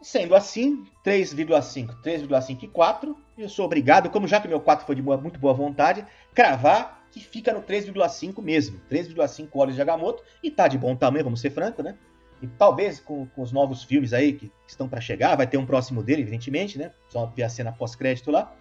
Sendo 0.00 0.34
assim, 0.34 0.84
3,5, 1.04 2.02
3,5 2.02 2.62
e 2.64 2.68
4, 2.68 3.16
eu 3.38 3.48
sou 3.48 3.66
obrigado, 3.66 4.10
como 4.10 4.26
já 4.26 4.40
que 4.40 4.48
meu 4.48 4.58
4 4.58 4.84
foi 4.84 4.96
de 4.96 5.02
boa, 5.02 5.16
muito 5.16 5.38
boa 5.38 5.54
vontade, 5.54 6.04
cravar 6.34 7.06
que 7.12 7.20
fica 7.20 7.52
no 7.52 7.62
3,5 7.62 8.42
mesmo. 8.42 8.80
3,5 8.90 9.48
olhos 9.52 9.76
de 9.76 9.82
Agamotto 9.82 10.24
e 10.42 10.50
tá 10.50 10.66
de 10.66 10.78
bom 10.78 10.96
tamanho, 10.96 11.24
vamos 11.24 11.40
ser 11.40 11.50
franco, 11.50 11.82
né? 11.82 11.96
E 12.42 12.48
talvez 12.48 12.98
com, 12.98 13.24
com 13.26 13.40
os 13.40 13.52
novos 13.52 13.84
filmes 13.84 14.12
aí 14.12 14.32
que 14.32 14.50
estão 14.66 14.88
para 14.88 15.00
chegar, 15.00 15.36
vai 15.36 15.46
ter 15.46 15.56
um 15.56 15.64
próximo 15.64 16.02
dele, 16.02 16.22
evidentemente, 16.22 16.76
né? 16.76 16.90
Só 17.08 17.24
ver 17.26 17.44
a 17.44 17.48
cena 17.48 17.70
pós-crédito 17.70 18.32
lá. 18.32 18.52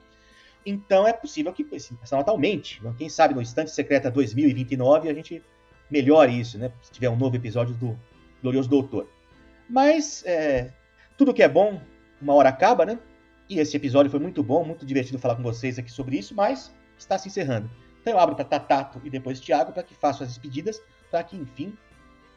Então 0.64 1.08
é 1.08 1.12
possível 1.12 1.52
que 1.52 1.68
essa 1.74 2.16
nota 2.16 2.30
aumente. 2.30 2.82
Né? 2.84 2.94
Quem 2.96 3.10
sabe 3.10 3.34
no 3.34 3.42
Estante 3.42 3.72
Secreta 3.72 4.12
2029 4.12 5.10
a 5.10 5.14
gente 5.16 5.44
melhore 5.90 6.40
isso, 6.40 6.60
né? 6.60 6.72
Se 6.84 6.92
tiver 6.92 7.10
um 7.10 7.16
novo 7.16 7.36
episódio 7.36 7.74
do 7.74 8.00
Glorioso 8.42 8.70
Doutor. 8.70 9.10
Mas 9.68 10.24
é, 10.28 10.72
tudo 11.18 11.34
que 11.34 11.42
é 11.42 11.50
bom, 11.50 11.82
uma 12.22 12.36
hora 12.36 12.50
acaba, 12.50 12.86
né? 12.86 13.00
E 13.50 13.60
esse 13.60 13.76
episódio 13.76 14.12
foi 14.12 14.20
muito 14.20 14.44
bom, 14.44 14.64
muito 14.64 14.86
divertido 14.86 15.18
falar 15.18 15.36
com 15.36 15.44
vocês 15.44 15.80
aqui 15.80 15.92
sobre 15.92 16.18
isso, 16.18 16.36
mas 16.36 16.72
está 16.98 17.18
se 17.18 17.28
encerrando. 17.30 17.70
Então 18.00 18.14
eu 18.14 18.20
abro 18.20 18.36
para 18.36 18.46
Tatato 18.46 19.02
e 19.04 19.10
depois 19.10 19.40
Thiago 19.40 19.72
para 19.72 19.82
que 19.82 19.96
façam 19.96 20.24
as 20.24 20.34
despedidas, 20.34 20.80
para 21.10 21.24
que, 21.24 21.36
enfim, 21.36 21.74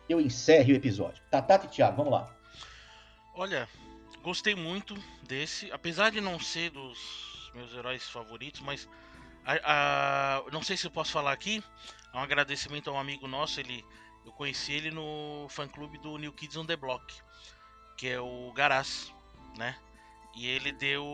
eu 0.09 0.21
encerre 0.21 0.73
o 0.73 0.77
episódio. 0.77 1.23
Tatato 1.31 1.67
e 1.67 1.69
Thiago, 1.69 1.97
vamos 1.97 2.13
lá. 2.13 2.35
Olha, 3.35 3.69
gostei 4.23 4.55
muito 4.55 4.97
desse, 5.23 5.71
apesar 5.73 6.11
de 6.11 6.21
não 6.21 6.39
ser 6.39 6.71
dos 6.71 7.51
meus 7.55 7.73
heróis 7.75 8.09
favoritos, 8.09 8.61
mas 8.61 8.89
a, 9.45 10.41
a, 10.43 10.51
não 10.51 10.63
sei 10.63 10.77
se 10.77 10.87
eu 10.87 10.91
posso 10.91 11.13
falar 11.13 11.33
aqui. 11.33 11.63
É 12.13 12.17
um 12.17 12.21
agradecimento 12.21 12.89
a 12.91 12.93
um 12.93 12.99
amigo 12.99 13.27
nosso, 13.27 13.59
ele, 13.59 13.85
eu 14.25 14.33
conheci 14.33 14.73
ele 14.73 14.91
no 14.91 15.47
fã 15.49 15.67
clube 15.67 15.99
do 15.99 16.17
New 16.17 16.33
Kids 16.33 16.57
on 16.57 16.65
the 16.65 16.77
Block, 16.77 17.05
que 17.97 18.09
é 18.09 18.21
o 18.21 18.53
Garaz, 18.53 19.13
né? 19.59 19.77
E 20.37 20.47
ele 20.47 20.73
deu, 20.73 21.05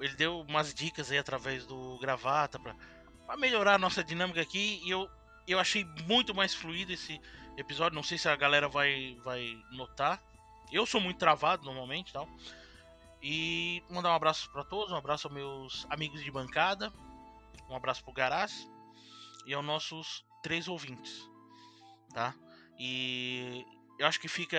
ele 0.00 0.14
deu 0.14 0.40
umas 0.40 0.72
dicas 0.72 1.10
aí 1.10 1.18
através 1.18 1.66
do 1.66 1.98
gravata 1.98 2.58
para 2.58 3.36
melhorar 3.36 3.74
a 3.74 3.78
nossa 3.78 4.02
dinâmica 4.02 4.40
aqui 4.40 4.80
e 4.84 4.90
eu, 4.90 5.08
eu 5.46 5.58
achei 5.60 5.84
muito 6.06 6.34
mais 6.34 6.54
fluido 6.54 6.92
esse 6.92 7.20
episódio. 7.56 7.94
Não 7.94 8.02
sei 8.02 8.18
se 8.18 8.28
a 8.28 8.36
galera 8.36 8.68
vai, 8.68 9.16
vai 9.24 9.56
notar. 9.72 10.20
Eu 10.72 10.86
sou 10.86 11.00
muito 11.00 11.18
travado 11.18 11.64
normalmente 11.64 12.12
tal. 12.12 12.28
E 13.22 13.82
mandar 13.88 14.10
um 14.10 14.14
abraço 14.14 14.50
para 14.50 14.64
todos, 14.64 14.92
um 14.92 14.96
abraço 14.96 15.28
aos 15.28 15.34
meus 15.34 15.86
amigos 15.88 16.22
de 16.22 16.30
bancada, 16.30 16.92
um 17.70 17.74
abraço 17.74 18.04
pro 18.04 18.12
Garaz 18.12 18.68
e 19.46 19.54
aos 19.54 19.64
nossos 19.64 20.24
três 20.42 20.68
ouvintes, 20.68 21.26
tá? 22.12 22.34
E 22.78 23.64
eu 23.98 24.06
acho 24.06 24.20
que 24.20 24.28
fica 24.28 24.58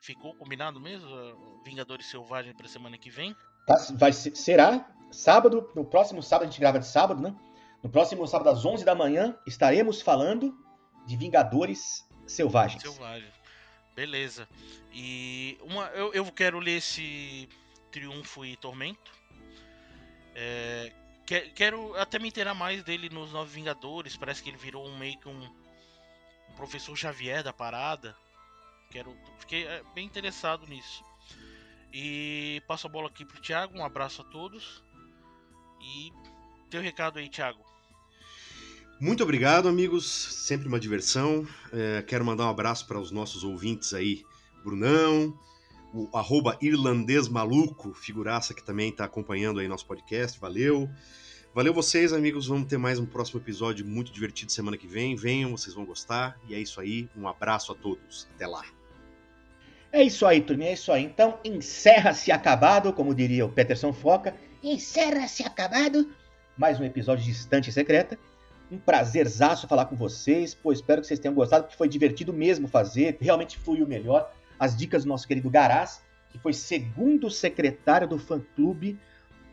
ficou 0.00 0.34
combinado 0.34 0.80
mesmo, 0.80 1.62
Vingadores 1.62 2.06
Selvagens 2.06 2.56
para 2.56 2.66
semana 2.68 2.96
que 2.96 3.10
vem. 3.10 3.36
Tá, 3.66 3.76
vai 3.96 4.12
será 4.12 4.88
sábado, 5.10 5.70
no 5.74 5.84
próximo 5.84 6.22
sábado 6.22 6.48
a 6.48 6.50
gente 6.50 6.60
grava 6.60 6.78
de 6.78 6.86
sábado, 6.86 7.20
né? 7.20 7.34
No 7.82 7.90
próximo 7.90 8.26
sábado 8.26 8.48
às 8.48 8.64
11 8.64 8.84
da 8.84 8.94
manhã 8.94 9.36
estaremos 9.46 10.00
falando 10.00 10.56
de 11.08 11.16
Vingadores 11.16 12.06
Selvagens. 12.26 12.82
Selvagens. 12.82 13.32
Beleza. 13.96 14.46
E 14.92 15.58
uma, 15.62 15.86
eu, 15.86 16.12
eu 16.12 16.30
quero 16.30 16.58
ler 16.58 16.76
esse 16.76 17.48
Triunfo 17.90 18.44
e 18.44 18.56
Tormento. 18.56 19.10
É, 20.34 20.92
quero 21.54 21.96
até 21.96 22.18
me 22.18 22.28
inteirar 22.28 22.52
mais 22.52 22.84
dele 22.84 23.08
nos 23.08 23.32
Novos 23.32 23.52
Vingadores. 23.52 24.18
Parece 24.18 24.42
que 24.42 24.50
ele 24.50 24.58
virou 24.58 24.86
um 24.86 24.98
meio 24.98 25.18
que 25.18 25.28
um, 25.28 25.44
um 26.50 26.54
professor 26.54 26.94
Xavier 26.94 27.42
da 27.42 27.54
parada. 27.54 28.14
Quero, 28.90 29.16
fiquei 29.38 29.66
é, 29.66 29.82
bem 29.94 30.04
interessado 30.04 30.66
nisso. 30.66 31.02
E 31.90 32.62
passo 32.68 32.86
a 32.86 32.90
bola 32.90 33.08
aqui 33.08 33.24
pro 33.24 33.40
Thiago. 33.40 33.78
Um 33.78 33.84
abraço 33.84 34.20
a 34.20 34.24
todos. 34.26 34.84
E 35.80 36.12
teu 36.68 36.82
recado 36.82 37.18
aí, 37.18 37.30
Thiago. 37.30 37.67
Muito 39.00 39.22
obrigado, 39.22 39.68
amigos. 39.68 40.06
Sempre 40.06 40.66
uma 40.66 40.80
diversão. 40.80 41.46
É, 41.72 42.02
quero 42.02 42.24
mandar 42.24 42.46
um 42.46 42.50
abraço 42.50 42.84
para 42.86 42.98
os 42.98 43.12
nossos 43.12 43.44
ouvintes 43.44 43.94
aí, 43.94 44.24
Brunão, 44.64 45.38
o 45.94 46.08
arroba 46.12 46.58
irlandês 46.60 47.28
maluco, 47.28 47.94
figuraça 47.94 48.52
que 48.52 48.62
também 48.62 48.90
está 48.90 49.04
acompanhando 49.04 49.60
aí 49.60 49.68
nosso 49.68 49.86
podcast. 49.86 50.40
Valeu. 50.40 50.90
Valeu 51.54 51.72
vocês, 51.72 52.12
amigos. 52.12 52.48
Vamos 52.48 52.66
ter 52.66 52.76
mais 52.76 52.98
um 52.98 53.06
próximo 53.06 53.40
episódio 53.40 53.86
muito 53.86 54.12
divertido 54.12 54.50
semana 54.50 54.76
que 54.76 54.88
vem. 54.88 55.14
Venham, 55.14 55.56
vocês 55.56 55.74
vão 55.74 55.84
gostar. 55.84 56.36
E 56.48 56.54
é 56.54 56.58
isso 56.58 56.80
aí. 56.80 57.08
Um 57.16 57.28
abraço 57.28 57.70
a 57.70 57.76
todos. 57.76 58.28
Até 58.34 58.48
lá. 58.48 58.64
É 59.92 60.02
isso 60.02 60.26
aí, 60.26 60.40
turminha. 60.40 60.70
É 60.70 60.74
isso 60.74 60.90
aí. 60.90 61.04
Então, 61.04 61.38
encerra-se 61.44 62.32
acabado, 62.32 62.92
como 62.92 63.14
diria 63.14 63.46
o 63.46 63.48
Peterson 63.48 63.92
Foca. 63.92 64.36
Encerra-se 64.60 65.44
acabado. 65.44 66.12
Mais 66.56 66.80
um 66.80 66.84
episódio 66.84 67.24
de 67.24 67.30
Estante 67.30 67.70
Secreta. 67.70 68.18
Um 68.70 68.78
prazerzaço 68.78 69.66
falar 69.66 69.86
com 69.86 69.96
vocês. 69.96 70.54
Pô, 70.54 70.72
espero 70.72 71.00
que 71.00 71.06
vocês 71.06 71.18
tenham 71.18 71.34
gostado, 71.34 71.64
porque 71.64 71.76
foi 71.76 71.88
divertido 71.88 72.32
mesmo 72.32 72.68
fazer. 72.68 73.16
Realmente 73.20 73.58
fluiu 73.58 73.86
melhor. 73.86 74.30
As 74.58 74.76
dicas 74.76 75.04
do 75.04 75.08
nosso 75.08 75.26
querido 75.26 75.48
Garaz, 75.48 76.02
que 76.30 76.38
foi 76.38 76.52
segundo 76.52 77.30
secretário 77.30 78.06
do 78.06 78.18
fã-clube 78.18 78.98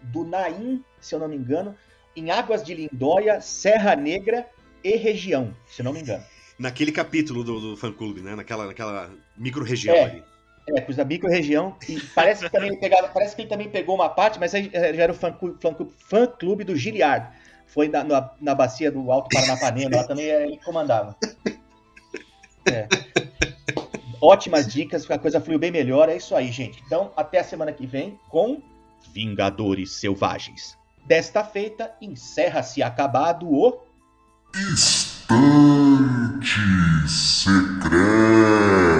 do 0.03 0.23
Naim, 0.23 0.83
se 0.99 1.15
eu 1.15 1.19
não 1.19 1.27
me 1.27 1.35
engano, 1.35 1.75
em 2.15 2.31
Águas 2.31 2.63
de 2.63 2.73
Lindóia, 2.73 3.41
Serra 3.41 3.95
Negra 3.95 4.47
e 4.83 4.95
região, 4.95 5.55
se 5.67 5.81
eu 5.81 5.85
não 5.85 5.93
me 5.93 6.01
engano. 6.01 6.23
Naquele 6.57 6.91
capítulo 6.91 7.43
do, 7.43 7.59
do 7.59 7.77
fã-clube, 7.77 8.21
né? 8.21 8.35
Naquela, 8.35 8.67
naquela 8.67 9.11
micro-região 9.37 9.95
é. 9.95 10.03
ali. 10.03 10.23
É, 10.67 10.81
pois 10.81 10.97
a 10.97 11.05
micro-região. 11.05 11.75
E 11.87 11.99
parece 12.15 12.43
que, 12.43 12.51
também 12.51 12.69
ele 12.69 12.79
pegava, 12.79 13.07
parece 13.09 13.35
que 13.35 13.43
ele 13.43 13.49
também 13.49 13.69
pegou 13.69 13.95
uma 13.95 14.09
parte, 14.09 14.39
mas 14.39 14.53
aí 14.55 14.69
já 14.73 15.03
era 15.03 15.11
o 15.11 15.15
fã-clube 15.15 15.61
fã 15.61 15.75
fã 15.97 16.25
-clube 16.25 16.63
do 16.63 16.75
Giliard 16.75 17.27
foi 17.67 17.87
na, 17.87 18.03
na, 18.03 18.31
na 18.39 18.55
bacia 18.55 18.91
do 18.91 19.11
Alto 19.11 19.29
Paranapanema, 19.33 19.97
lá 19.97 20.03
também 20.03 20.25
ele 20.25 20.59
comandava. 20.63 21.15
É. 22.67 22.87
Ótimas 24.21 24.67
dicas, 24.67 25.09
a 25.09 25.19
coisa 25.19 25.39
fluiu 25.39 25.59
bem 25.59 25.71
melhor. 25.71 26.09
É 26.09 26.17
isso 26.17 26.35
aí, 26.35 26.51
gente. 26.51 26.81
Então, 26.85 27.11
até 27.15 27.39
a 27.39 27.43
semana 27.43 27.71
que 27.71 27.85
vem 27.85 28.19
com 28.29 28.61
Vingadores 29.13 29.99
Selvagens. 29.99 30.77
Desta 31.05 31.43
feita, 31.43 31.93
encerra-se 32.01 32.81
acabado 32.81 33.47
o. 33.47 33.81
Instante 34.71 36.49
Secreto. 37.07 38.94